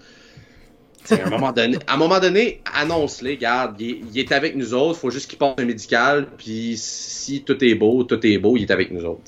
[1.10, 4.98] à un moment donné, à un moment donné, annonce-les, garde, il, est avec nous autres,
[4.98, 8.62] faut juste qu'il passe un médical, puis si tout est beau, tout est beau, il
[8.62, 9.22] est avec nous autres.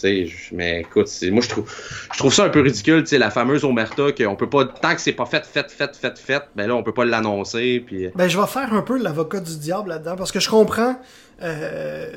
[0.53, 1.73] mais écoute, moi je trouve,
[2.13, 5.13] je trouve ça un peu ridicule, la fameuse omerta qu'on peut pas, tant que c'est
[5.13, 7.83] pas fait, fait, fait, fait, fait, ben là on peut pas l'annoncer.
[7.87, 8.09] Puis...
[8.15, 10.97] Ben je vais faire un peu l'avocat du diable là-dedans, parce que je comprends.
[11.43, 12.13] Euh,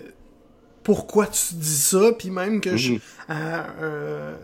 [0.84, 3.00] pourquoi tu dis ça, puis même que je, mhm.
[3.30, 4.36] euh, euh,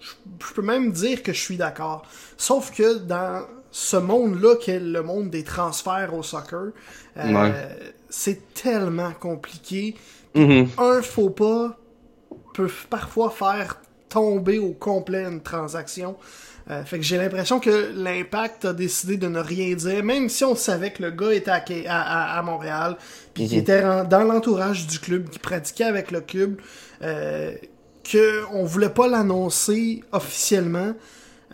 [0.00, 2.06] je peux même dire que je suis d'accord.
[2.36, 6.68] Sauf que dans ce monde-là qu'est le monde des transferts au soccer,
[7.16, 7.74] euh,
[8.08, 9.96] c'est tellement compliqué.
[10.36, 10.68] Mm-hmm.
[10.78, 11.76] Un faux pas
[12.54, 16.14] peut parfois faire tomber au complet une transaction.
[16.70, 20.44] Euh, fait que j'ai l'impression que l'impact a décidé de ne rien dire, même si
[20.44, 21.50] on savait que le gars était
[21.88, 22.96] à, à, Montréal,
[23.34, 23.60] puis qu'il mm-hmm.
[23.60, 26.60] était dans l'entourage du club, qui pratiquait avec le club,
[27.02, 27.52] euh,
[28.08, 30.94] qu'on voulait pas l'annoncer officiellement.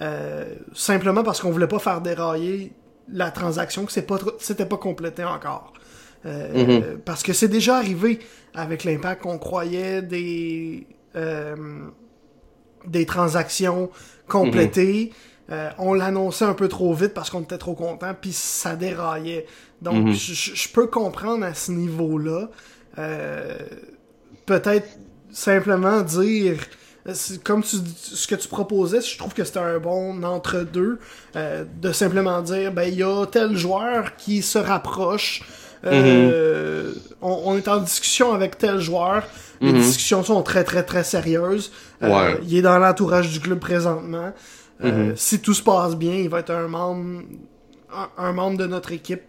[0.03, 2.73] Euh, simplement parce qu'on voulait pas faire dérailler
[3.13, 5.75] la transaction, que pas c'était pas complété encore.
[6.27, 6.99] Euh, mhm.
[7.05, 8.21] Parce que c'est déjà arrivé
[8.55, 10.87] avec l'impact qu'on croyait des
[11.17, 11.57] euh,
[12.87, 13.91] des transactions
[14.29, 15.13] complétées.
[15.49, 15.57] Mhm.
[15.79, 19.47] on l'annonçait un peu trop vite parce qu'on était trop content, puis ça déraillait.
[19.83, 20.13] Donc, mhm.
[20.15, 22.49] je peux comprendre à ce niveau-là.
[24.47, 24.89] Peut-être
[25.33, 26.59] simplement dire
[27.45, 30.99] comme tu, ce que tu proposais, je trouve que c'était un bon entre-deux
[31.37, 35.43] euh, de simplement dire ben il y a tel joueur qui se rapproche.
[35.87, 36.97] Euh, mm-hmm.
[37.23, 39.27] on, est en discussion avec tel joueur.
[39.63, 39.81] Les mm-hmm.
[39.81, 41.73] discussions sont très très très sérieuses.
[42.03, 44.33] Euh, il est dans l'entourage du club présentement.
[44.83, 45.17] Mm-hmm.
[45.17, 47.23] Si tout se passe bien, il va être un membre
[48.17, 49.23] un, membre de notre équipe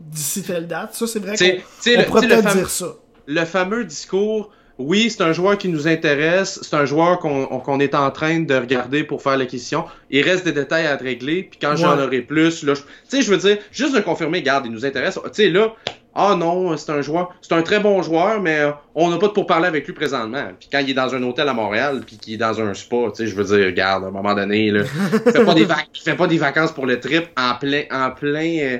[0.00, 0.94] d'ici telle date.
[0.94, 2.94] Ça, c'est vrai qu'on pourrait peut-être dire ça.
[3.26, 7.94] Le fameux discours oui, c'est un joueur qui nous intéresse, c'est un joueur qu'on est
[7.96, 9.84] en train de regarder pour faire l'acquisition.
[10.10, 13.30] Il reste des détails à régler, puis quand j'en aurai plus, là, tu sais, je
[13.30, 15.18] veux dire, juste de confirmer, garde, il nous intéresse.
[15.24, 15.74] Tu sais, là,
[16.14, 19.32] ah non, c'est un joueur, c'est un très bon joueur, mais on n'a pas de
[19.32, 20.46] pour parler avec lui présentement.
[20.58, 22.96] Puis quand il est dans un hôtel à Montréal, puis qu'il est dans un spa,
[23.08, 25.66] tu sais, je veux dire, regarde, à un moment donné, là, fait pas des
[26.04, 28.58] fait pas des vacances pour le trip en plein, en plein.
[28.60, 28.78] Euh,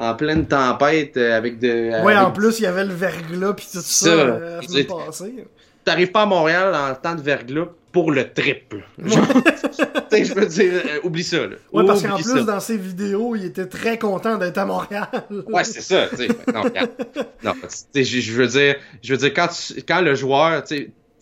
[0.00, 2.02] en pleine tempête euh, avec de.
[2.02, 4.60] Ouais, en plus, il y avait le verglas puis tout ça, euh,
[5.84, 8.74] T'arrives pas à Montréal en temps de verglas pour le trip.
[8.98, 11.46] je veux dire, euh, oublie ça.
[11.46, 11.56] Là.
[11.72, 15.08] Ouais, parce qu'en plus, dans ses vidéos, il était très content d'être à Montréal.
[15.48, 16.08] ouais, c'est ça.
[16.54, 16.64] Non,
[17.42, 17.52] non
[17.94, 19.48] je veux dire, je veux dire quand,
[19.86, 20.62] quand le joueur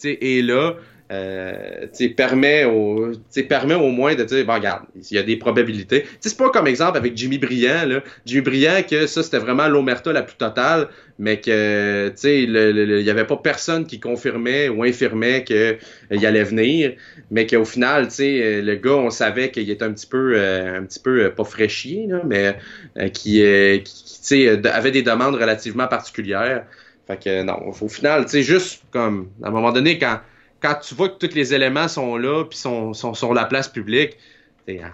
[0.05, 0.74] est là,
[1.10, 1.86] euh,
[2.16, 3.12] permet, au,
[3.48, 6.05] permet au moins de dire, bon, regarde, il y a des probabilités.
[6.20, 8.02] C'est pas comme exemple avec Jimmy Briand, là.
[8.26, 13.24] Jimmy Briand, que ça, c'était vraiment l'omerta la plus totale, mais que, il y avait
[13.24, 15.76] pas personne qui confirmait ou infirmait qu'il euh,
[16.10, 16.93] allait venir,
[17.30, 20.85] mais qu'au final, sais, le gars, on savait qu'il était un petit peu, euh, un
[20.85, 22.56] petit peu, pas fraîchier, là, mais
[23.12, 23.43] qui,
[23.82, 26.66] qui avait des demandes relativement particulières.
[27.06, 30.20] Fait que, non, au final, tu sais, juste comme, à un moment donné, quand
[30.60, 33.68] quand tu vois que tous les éléments sont là puis sont, sont sur la place
[33.68, 34.16] publique,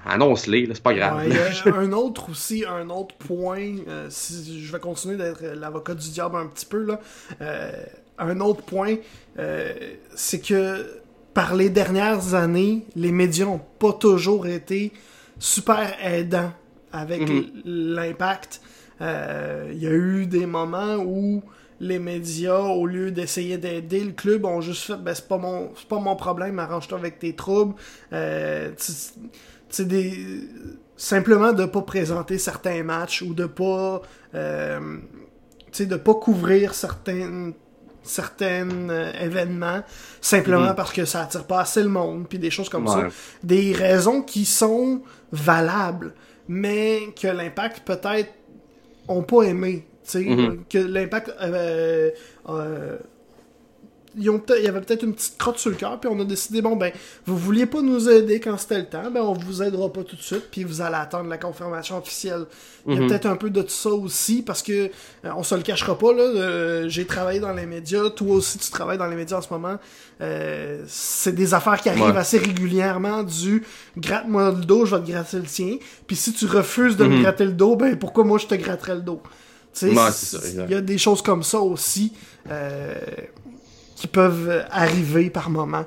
[0.07, 1.33] annonce-les, c'est pas grave.
[1.67, 6.37] un autre aussi, un autre point, euh, si je vais continuer d'être l'avocat du diable
[6.37, 7.01] un petit peu là,
[7.41, 7.73] euh,
[8.19, 8.97] un autre point,
[9.39, 9.73] euh,
[10.15, 10.87] c'est que
[11.33, 14.93] par les dernières années, les médias n'ont pas toujours été
[15.39, 16.53] super aidants
[16.93, 17.63] avec mm-hmm.
[17.65, 18.61] l'impact.
[19.01, 21.43] Il y a eu des moments où
[21.81, 25.71] les médias, au lieu d'essayer d'aider le club, ont juste fait ben, c'est pas mon
[25.89, 27.75] pas mon problème, arrange-toi avec tes troubles.
[28.13, 28.93] Euh, tu
[29.69, 30.41] sais, des
[30.97, 34.01] simplement de pas présenter certains matchs ou de pas
[34.35, 34.99] euh,
[35.67, 37.51] tu sais de pas couvrir certains
[38.05, 39.83] certains euh, événements
[40.21, 40.75] simplement Mhm.
[40.77, 43.09] parce que ça attire pas assez le monde puis des choses comme ça
[43.43, 45.03] des raisons qui sont
[45.33, 46.15] valables
[46.47, 48.31] mais que l'impact peut-être
[49.09, 50.65] ont pas aimé tu sais Mhm.
[50.69, 52.11] que l'impact euh,
[52.49, 52.97] euh,
[54.17, 56.21] ils ont peut-être- il y avait peut-être une petite crotte sur le cœur, puis on
[56.21, 56.93] a décidé, bon, ben,
[57.27, 60.15] vous vouliez pas nous aider quand c'était le temps, ben, on vous aidera pas tout
[60.15, 62.45] de suite, puis vous allez attendre la confirmation officielle.
[62.87, 63.09] Il y a Mhm.
[63.09, 64.89] peut-être un peu de ça aussi, parce que, euh,
[65.37, 68.71] on se le cachera pas, là, euh, j'ai travaillé dans les médias, toi aussi tu
[68.71, 69.79] travailles dans les médias en ce moment,
[70.21, 72.17] euh, c'est des affaires qui arrivent Ouais.
[72.17, 73.65] assez régulièrement du
[73.97, 77.17] gratte-moi le dos, je vais te gratter le tien, puis si tu refuses de me
[77.17, 77.23] Mhm.
[77.23, 79.21] gratter le dos, ben, pourquoi moi je te gratterais le dos?
[79.83, 79.91] Ouais,
[80.67, 82.13] il y a des choses comme ça aussi,
[82.51, 82.95] euh,
[83.97, 85.85] qui peuvent arriver par moment.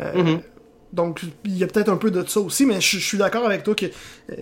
[0.00, 0.40] Euh, Mhm.
[0.92, 3.62] Donc, il y a peut-être un peu de ça aussi, mais je, suis d'accord avec
[3.62, 4.34] toi que euh,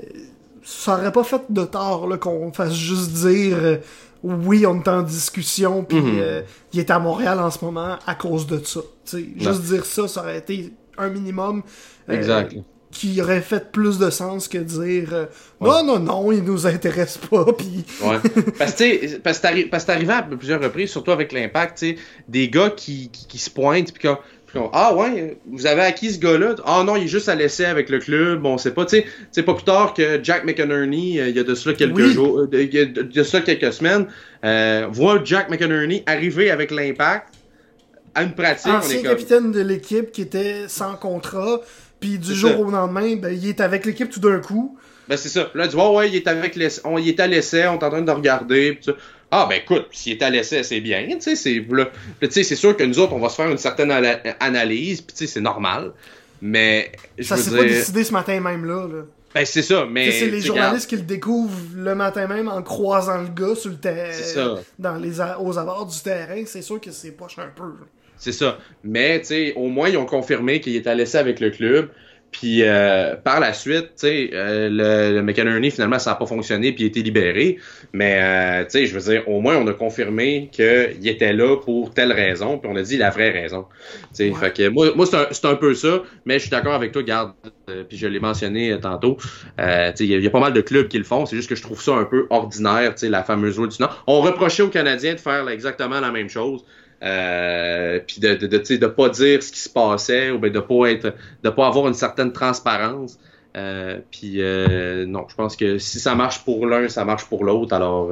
[0.64, 3.78] ça aurait pas fait de tort qu'on fasse juste dire
[4.22, 6.18] oui, on est en discussion, puis Mhm.
[6.18, 6.42] euh,
[6.72, 8.80] il est à Montréal en ce moment à cause de ça.
[9.36, 11.62] Juste dire ça, ça aurait été un minimum
[12.08, 12.54] Exact.
[12.90, 15.26] Qui aurait fait plus de sens que dire euh,
[15.60, 18.18] non, non, non, il nous intéresse pas, puis Ouais.
[18.58, 21.84] parce que parce t'es arrivé à plusieurs reprises, surtout avec l'impact,
[22.28, 24.08] des gars qui, qui, qui se pointent puis
[24.72, 27.90] ah ouais, vous avez acquis ce gars-là, ah non, il est juste à l'essai avec
[27.90, 31.28] le club, bon, c'est pas, tu sais, c'est pas plus tard que Jack McInerney, euh,
[31.28, 32.12] il y a de cela quelques Oui.
[32.12, 34.06] jours, euh, il y a de, cela quelques semaines,
[34.44, 37.34] euh, voit Jack McInerney arriver avec l'impact
[38.14, 41.60] à une pratique, on ancien est comme, capitaine de l'équipe qui était sans contrat,
[42.00, 42.58] puis du jour ça.
[42.58, 44.78] au lendemain, ben, il est avec l'équipe tout d'un coup.
[45.08, 45.50] Ben c'est ça.
[45.54, 47.84] Là, tu vois, ouais, il est avec l'ess- on, il est à l'essai, on est
[47.84, 48.74] en train de regarder.
[48.74, 48.92] pis ça.
[49.30, 51.86] Ah ben écoute, s'il est à l'essai, c'est bien, tu sais, c'est là,
[52.18, 53.90] Puis, tu sais, c'est sûr que nous autres, on va se faire une certaine
[54.40, 55.92] analyse, puis tu sais, c'est normal.
[56.40, 58.86] Mais je Ça s'est dire, pas décidé ce matin même là.
[58.86, 59.02] là.
[59.34, 63.18] ben c'est ça, mais c'est les journalistes qui le découvrent le matin même en croisant
[63.20, 64.54] le gars sur le terrain, C'est ça.
[64.78, 66.42] dans les a- aux abords du terrain.
[66.46, 67.64] C'est sûr que c'est poche un peu.
[67.64, 67.86] là.
[68.18, 68.58] C'est ça.
[68.82, 71.90] Mais, tu sais, au moins, ils ont confirmé qu'il à l'essai avec le club.
[72.30, 76.26] Puis, euh, par la suite, tu sais, euh, le, le McInerney, finalement, ça n'a pas
[76.26, 77.58] fonctionné, puis il a été libéré.
[77.94, 81.56] Mais, euh, tu sais, je veux dire, au moins, on a confirmé qu'il était là
[81.56, 83.64] pour telle raison, puis on a dit la vraie raison.
[83.92, 84.34] Tu sais, Ouais.
[84.34, 87.02] fait que moi, moi c'est un, un peu ça, mais je suis d'accord avec toi,
[87.02, 87.32] garde,
[87.88, 89.16] puis je l'ai mentionné tantôt.
[89.16, 89.24] Tu
[89.56, 91.36] sais, il y, a- il y a pas mal de clubs qui le font, c'est
[91.36, 94.04] juste que je trouve ça un peu ordinaire, tu sais, la fameuse loi du Nord.
[94.06, 96.62] On reprochait aux Canadiens de faire là, exactement la même chose.
[97.00, 100.86] Euh, puis de, de, de, pas dire ce qui se passait ou ben de pas
[100.90, 101.14] être
[101.44, 103.20] de pas avoir une certaine transparence
[103.56, 107.44] euh, puis euh, non je pense que si ça marche pour l'un ça marche pour
[107.44, 108.10] l'autre alors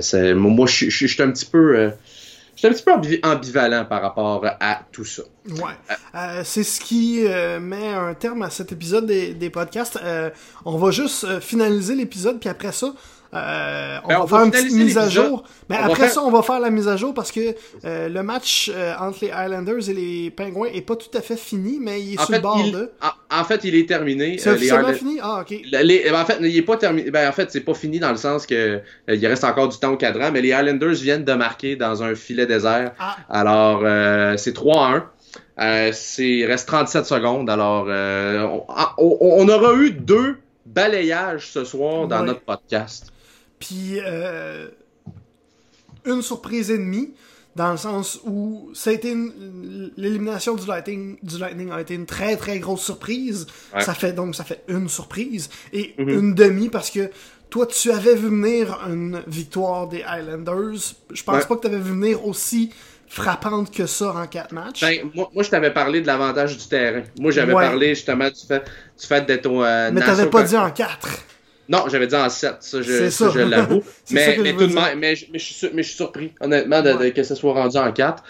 [0.00, 1.92] c'est- moi je suis- un petit peu
[2.56, 6.42] je suis un petit peu ambi- ambivalent par rapport à tout ça Ouais.
[6.42, 7.24] C'est ce qui
[7.60, 9.96] met un terme à cet épisode des, des podcasts.
[10.64, 12.94] On va juste finaliser l'épisode, puis après ça,
[13.36, 15.44] euh, on Ben, va on faire va une petite mise à jour.
[15.68, 17.54] Mais après faire- ça, on va faire la mise à jour parce que
[17.84, 21.36] euh, le match euh, entre les Highlanders et les Penguins est pas tout à fait
[21.36, 22.90] fini, mais il est en sur fait, le bord il, de.
[23.02, 25.18] en, en fait il est terminé C'est Highlanders- fini?
[25.22, 25.54] Ah, ok.
[25.72, 27.10] Les- ben, en fait, il est pas terminé.
[27.10, 29.92] Ben, en fait, c'est pas fini dans le sens que il reste encore du temps
[29.92, 32.92] au cadran, mais les Highlanders viennent de marquer dans un filet désert.
[32.98, 33.16] Ah.
[33.28, 33.82] Alors,
[34.38, 35.10] c'est 3 à 1.
[35.58, 37.48] Euh, c'est, il reste 37 secondes.
[37.48, 38.64] Alors, euh, on,
[38.98, 40.36] on- on aura eu deux
[40.66, 43.12] balayages ce soir dans notre podcast.
[43.58, 44.68] Puis euh,
[46.04, 47.12] une surprise et demie,
[47.56, 49.14] dans le sens où ça a été
[49.96, 53.46] l'élimination du Lightning, du Lightning a été une très très grosse surprise.
[53.74, 53.80] Ouais.
[53.80, 56.08] Ça fait donc ça fait une surprise et Mhm.
[56.08, 57.10] une demi parce que
[57.48, 60.94] toi tu avais vu venir une victoire des Islanders.
[61.12, 61.46] Je pense Ouais.
[61.48, 62.70] pas que tu avais vu venir aussi
[63.08, 64.80] frappante que ça en quatre matchs.
[64.82, 67.04] Ben, moi, moi, je t'avais parlé de l'avantage du terrain.
[67.20, 67.62] Moi, j'avais Ouais.
[67.62, 68.64] parlé justement du fait,
[69.00, 69.62] du fait d'être au.
[69.64, 71.08] euh, mais t'avais pas dit en quatre.
[71.68, 73.44] Non, j'avais dit en 7, ça je, ça, ça.
[73.44, 73.82] l'avoue.
[74.04, 75.96] Ça mais je tout de même, mais, je- mais je suis sur- mais je suis
[75.96, 77.10] surpris, honnêtement, de, de- Ouais.
[77.12, 78.22] que ce soit rendu en 4.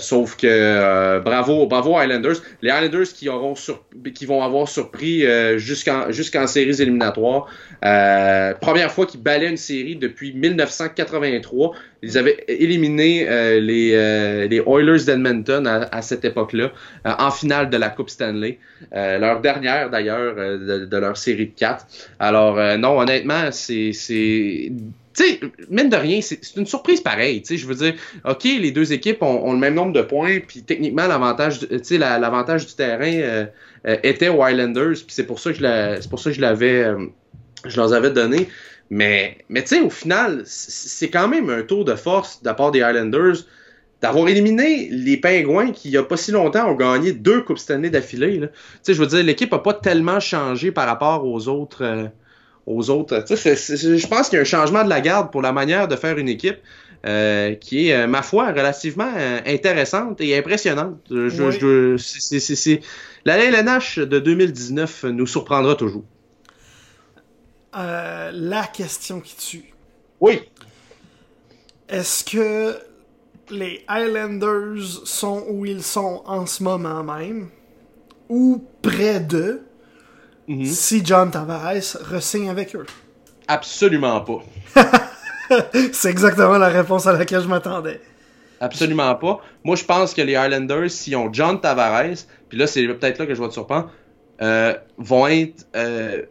[0.00, 2.36] sauf que euh, bravo, bravo aux Highlanders.
[2.62, 3.84] Les Highlanders qui auront sur,
[4.14, 7.46] qui vont avoir surpris euh, jusqu'en jusqu'en séries éliminatoires.
[7.84, 11.72] Euh, première fois qu'ils balaient une série depuis 1983.
[12.02, 16.72] Ils avaient éliminé euh, les, euh, les Oilers d'Edmonton à, à cette époque-là,
[17.06, 18.58] euh, en finale de la Coupe Stanley.
[18.94, 21.86] Euh, leur dernière d'ailleurs euh, de, de leur série de 4.
[22.18, 23.92] Alors euh, non, honnêtement, c'est
[25.12, 27.42] tu sais, mine de rien, c'est une surprise pareille.
[27.42, 27.94] Tu sais, je veux dire,
[28.24, 33.12] ok, les deux équipes ont, le même nombre de points, puis techniquement l'avantage, du- terrain
[33.12, 33.46] euh,
[33.86, 36.94] euh, était aux Highlanders, puis c'est pour ça que je l'avais,
[37.66, 38.48] je leur avais donné.
[38.88, 42.54] Mais, mais tu sais, au final, c'est quand même un tour de force de la
[42.54, 43.44] part des Highlanders
[44.00, 47.58] d'avoir éliminé les Pingouins qui, il n'y a pas si longtemps, ont gagné deux Coupes
[47.58, 48.40] Stanley d'affilée.
[48.40, 48.48] Tu
[48.82, 52.10] sais, je veux dire, l'équipe n'a pas tellement changé par rapport aux autres.
[52.70, 53.24] Aux autres.
[53.28, 56.18] Je pense qu'il y a un changement de la garde pour la manière de faire
[56.18, 56.58] une équipe.
[57.06, 59.10] Euh, qui est, euh, ma foi, relativement
[59.46, 60.98] intéressante et impressionnante.
[61.08, 62.80] Je, c'est,
[63.24, 66.04] la LNH de 2019 nous surprendra toujours.
[67.72, 69.72] la question qui tue.
[70.20, 70.42] Oui.
[71.88, 72.76] Est-ce que
[73.50, 77.48] les Highlanders sont où ils sont en ce moment même,
[78.28, 79.62] ou près d'eux,
[80.56, 80.64] mhm.
[80.64, 82.86] si John Tavares ressigne avec eux?
[83.48, 84.40] Absolument pas.
[85.92, 88.00] C'est exactement la réponse à laquelle je m'attendais.
[88.60, 89.40] Absolument pas.
[89.64, 93.26] Moi, je pense que les Highlanders, s'ils ont John Tavares, puis là, c'est peut-être là
[93.26, 93.90] que je vais te surprendre,
[94.42, 96.22] euh, vont être euh,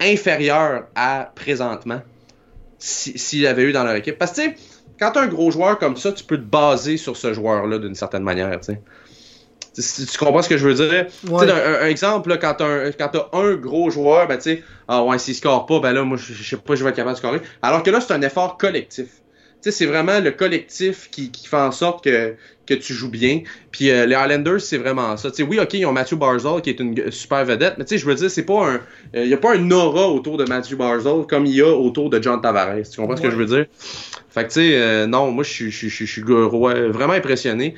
[0.00, 2.00] inférieurs à présentement
[2.78, 4.18] s'il si, avait eu dans leur équipe.
[4.18, 4.56] Parce que, tu sais,
[4.98, 7.78] quand tu as un gros joueur comme ça, tu peux te baser sur ce joueur-là
[7.78, 8.58] d'une certaine manière.
[8.60, 8.72] Tu,
[9.74, 11.06] tu comprends ce que je veux dire?
[11.32, 15.66] Un, exemple, quand tu as, un gros joueur, ben, tu sais, ah ouais, s'il score
[15.66, 17.40] pas, ben là, moi, je sais pas, je vais être capable de scorer.
[17.62, 19.22] Alors que là, c'est un effort collectif
[19.70, 23.42] c'est vraiment le collectif qui, qui, fait en sorte que, que tu joues bien.
[23.70, 25.30] Puis euh, les Highlanders, c'est vraiment ça.
[25.48, 28.30] oui, ok, ils ont Matthew Barzal qui est une super vedette, mais je veux dire,
[28.30, 28.80] c'est pas un.
[29.12, 31.68] Il euh, n'y a pas un aura autour de Matthew Barzal comme il y a
[31.68, 32.88] autour de John Tavares.
[32.90, 33.66] Tu comprends ce que je veux dire?
[34.30, 37.74] Fait que tu sais, euh, non, moi je suis vraiment impressionné.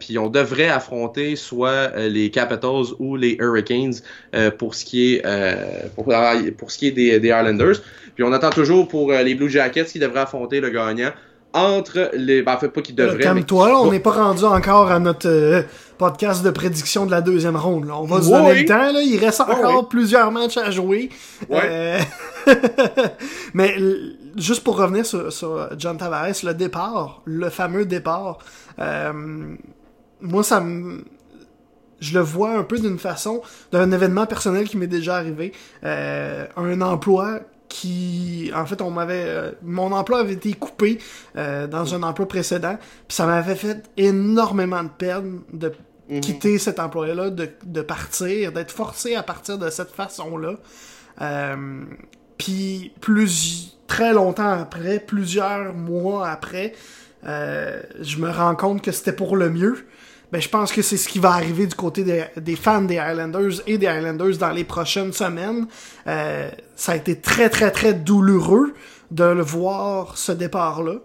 [0.00, 3.94] puis on devrait affronter soit les Capitals ou les Hurricanes
[4.58, 5.22] pour ce qui est
[5.94, 6.12] pour,
[6.56, 7.76] pour, ce qui est des, des Islanders.
[8.14, 11.12] Puis on attend toujours pour les Blue Jackets qui devraient affronter le gagnant
[11.58, 12.42] entre les.
[12.42, 13.18] Ben, en fait, pas qu'ils devraient.
[13.18, 15.62] Calme-toi, on n'est pas rendu encore à notre euh,
[15.96, 17.90] podcast de prédiction de la deuxième ronde.
[17.90, 18.92] On va se donner le temps.
[18.92, 19.00] Là.
[19.02, 21.10] Il reste encore plusieurs matchs à jouer.
[21.50, 21.98] Euh,
[23.54, 23.74] mais
[24.36, 28.38] juste pour revenir sur, John Tavares, le départ, le fameux départ,
[28.78, 29.12] euh,
[30.20, 31.04] moi, ça me.
[32.00, 35.52] Je le vois un peu d'une façon, d'un événement personnel qui m'est déjà arrivé.
[35.82, 40.98] un emploi qui en fait on m'avait euh, mon emploi avait été coupé
[41.36, 45.72] euh, dans un emploi précédent puis ça m'avait fait énormément de peine de
[46.08, 46.20] mhm.
[46.20, 50.54] quitter cet emploi là de, de partir d'être forcé à partir de cette façon là
[51.20, 51.84] euh,
[52.38, 56.74] puis plus très longtemps après plusieurs mois après
[57.24, 59.84] je me rends compte que c'était pour le mieux
[60.30, 63.62] ben, je pense que c'est ce qui va arriver du côté des, fans des Highlanders
[63.66, 65.66] et des Highlanders dans les prochaines semaines.
[66.06, 68.74] Euh, ça a été très, très, très douloureux
[69.10, 70.96] de le voir, ce départ-là,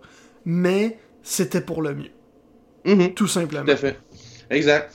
[0.44, 2.12] mais c'était pour le mieux.
[2.86, 3.14] Mm-hmm.
[3.14, 3.64] Tout simplement.
[3.64, 3.98] Tout à fait.
[4.50, 4.94] Exact.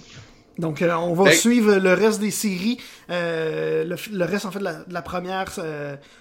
[0.58, 2.78] Donc, euh, on va ben- suivre le reste des séries,
[3.10, 5.46] euh, le, reste en fait de la, première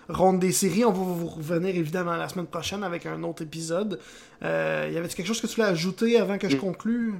[0.07, 0.85] ronde des séries.
[0.85, 3.99] On va vous revenir évidemment la semaine prochaine avec un autre épisode.
[4.41, 6.59] y avait quelque chose que tu voulais ajouter avant que je mm.
[6.59, 7.15] conclue?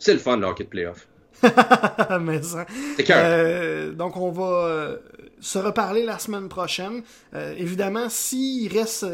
[0.00, 1.06] C'est le fun, le hockey de playoff.
[2.20, 2.66] Mais ça.
[3.10, 4.96] Euh, donc, on va euh,
[5.40, 7.02] se reparler la semaine prochaine.
[7.34, 9.06] Euh, évidemment, s'il reste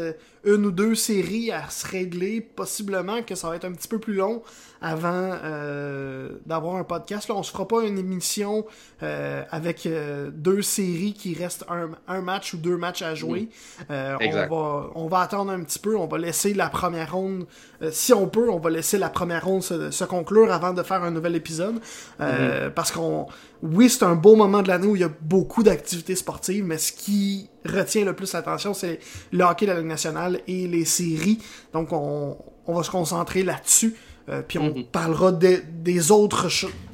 [0.43, 3.99] une ou deux séries à se régler, possiblement que ça va être un petit peu
[3.99, 4.41] plus long
[4.81, 7.27] avant euh, d'avoir un podcast.
[7.27, 8.65] Là, on se fera pas une émission
[9.03, 11.65] euh, avec euh, deux séries qui restent
[12.07, 13.49] un, match ou deux matchs à jouer.
[13.89, 15.95] on, va, on va attendre un petit peu.
[15.95, 17.45] On va laisser la première ronde,
[17.91, 21.11] si on peut, on va laisser la première ronde se, conclure avant de faire un
[21.11, 21.79] nouvel épisode.
[22.19, 22.71] Mm-hmm.
[22.71, 23.27] Parce qu'on,
[23.61, 26.77] oui, c'est un beau moment de l'année où il y a beaucoup d'activités sportives, mais
[26.77, 28.99] ce qui retient le plus l'attention, c'est
[29.31, 31.39] le hockey de la Ligue nationale et les séries.
[31.73, 32.37] Donc, on,
[32.67, 33.95] on va se concentrer là-dessus.
[34.29, 34.85] Euh, puis on mhm.
[34.85, 36.47] parlera des, autres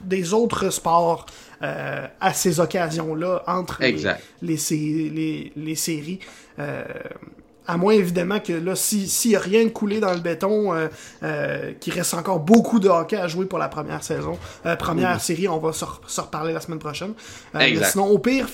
[0.03, 1.25] des autres sports
[1.61, 6.19] euh, à ces occasions-là, entre les, les, séries.
[6.59, 6.83] Euh,
[7.65, 10.73] à moins évidemment que là, s'il n'y a rien de coulé dans le béton,
[11.79, 14.37] qu'il reste encore beaucoup de hockey à jouer pour la première saison,
[14.77, 15.19] première mhm.
[15.19, 15.85] série, on va se,
[16.19, 17.13] reparler la semaine prochaine.
[17.83, 18.47] sinon, au pire,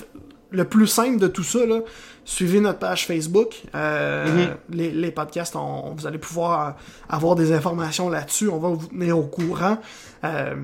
[0.50, 1.80] le plus simple de tout ça, là,
[2.24, 3.62] suivez notre page Facebook.
[3.74, 4.56] Euh, mhm.
[4.70, 6.76] les, podcasts, vous allez pouvoir
[7.08, 8.48] avoir des informations là-dessus.
[8.48, 9.78] On va vous tenir au courant.
[10.24, 10.54] Euh,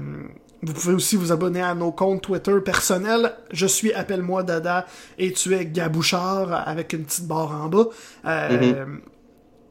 [0.63, 3.33] vous pouvez aussi vous abonner à nos comptes Twitter personnels.
[3.53, 4.87] Je suis Appelle-moi Dada
[5.19, 7.87] et tu es Gabouchard avec une petite barre en bas.
[8.25, 9.01] Euh, mhm.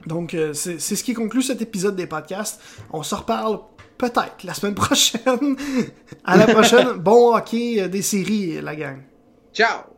[0.08, 2.62] Donc, c'est ce qui conclut cet épisode des podcasts.
[2.92, 3.60] On se reparle
[3.98, 5.58] peut-être la semaine prochaine.
[6.24, 6.94] à la prochaine.
[6.98, 9.00] bon hockey des séries, la gang.
[9.52, 9.95] Ciao!